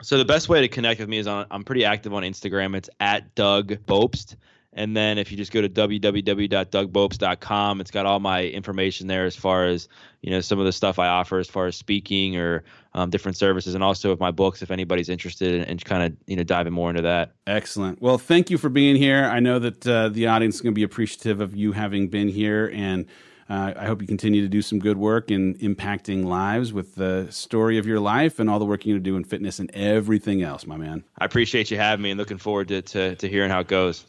So 0.03 0.19
the 0.19 0.25
best 0.25 0.49
way 0.49 0.61
to 0.61 0.69
connect 0.69 1.01
with 1.01 1.09
me 1.09 1.19
is 1.19 1.27
on 1.27 1.47
I'm 1.51 1.65
pretty 1.65 1.85
active 1.85 2.13
on 2.15 2.23
Instagram. 2.23 2.77
It's 2.77 2.91
at 3.01 3.35
Doug 3.35 3.71
Bopst. 3.87 4.37
And 4.75 4.95
then 4.97 5.19
if 5.19 5.31
you 5.31 5.37
just 5.37 5.51
go 5.51 5.61
to 5.63 5.69
www.dougbopst.com, 5.69 7.81
it's 7.81 7.91
got 7.91 8.07
all 8.07 8.21
my 8.21 8.45
information 8.45 9.07
there 9.07 9.25
as 9.25 9.35
far 9.35 9.67
as 9.67 9.89
you 10.23 10.31
know 10.31 10.41
some 10.41 10.59
of 10.59 10.67
the 10.67 10.73
stuff 10.73 10.99
I 10.99 11.09
offer 11.09 11.39
as 11.39 11.49
far 11.49 11.67
as 11.67 11.77
speaking 11.77 12.37
or 12.37 12.65
um, 12.95 13.11
different 13.11 13.37
services, 13.37 13.75
and 13.75 13.83
also 13.83 14.11
with 14.11 14.21
my 14.21 14.31
books 14.31 14.63
if 14.63 14.71
anybody's 14.71 15.09
interested 15.09 15.55
in, 15.55 15.63
in 15.63 15.79
kind 15.79 16.03
of 16.03 16.15
you 16.27 16.37
know 16.37 16.43
diving 16.43 16.75
more 16.75 16.91
into 16.91 17.03
that. 17.03 17.33
Excellent. 17.47 18.03
Well, 18.03 18.19
thank 18.19 18.51
you 18.51 18.59
for 18.59 18.69
being 18.69 18.97
here. 18.97 19.25
I 19.25 19.41
know 19.41 19.59
that 19.59 19.87
uh, 19.87 20.11
the 20.11 20.27
audience 20.27 20.57
is 20.57 20.61
going 20.61 20.75
to 20.75 20.79
be 20.79 20.83
appreciative 20.83 21.41
of 21.41 21.57
you 21.57 21.73
having 21.73 22.09
been 22.09 22.29
here 22.29 22.71
and. 22.75 23.07
Uh, 23.51 23.73
I 23.77 23.87
hope 23.87 24.03
you 24.03 24.07
continue 24.07 24.43
to 24.43 24.49
do 24.49 24.61
some 24.61 24.79
good 24.79 24.99
work 24.99 25.31
in 25.31 25.55
impacting 25.55 26.27
lives 26.27 26.71
with 26.71 26.97
the 26.97 27.29
story 27.31 27.79
of 27.79 27.87
your 27.87 27.99
life 27.99 28.41
and 28.41 28.51
all 28.51 28.59
the 28.59 28.67
work 28.67 28.85
you're 28.85 28.97
going 28.97 29.03
to 29.03 29.11
do 29.11 29.17
in 29.17 29.25
fitness 29.25 29.59
and 29.59 29.71
everything 29.71 30.43
else, 30.43 30.67
my 30.67 30.77
man. 30.77 31.03
I 31.19 31.25
appreciate 31.25 31.71
you 31.71 31.79
having 31.79 32.03
me 32.03 32.11
and 32.11 32.19
looking 32.19 32.37
forward 32.37 32.69
to, 32.69 32.83
to, 32.83 33.15
to 33.15 33.27
hearing 33.27 33.49
how 33.49 33.61
it 33.61 33.69
goes. 33.69 34.05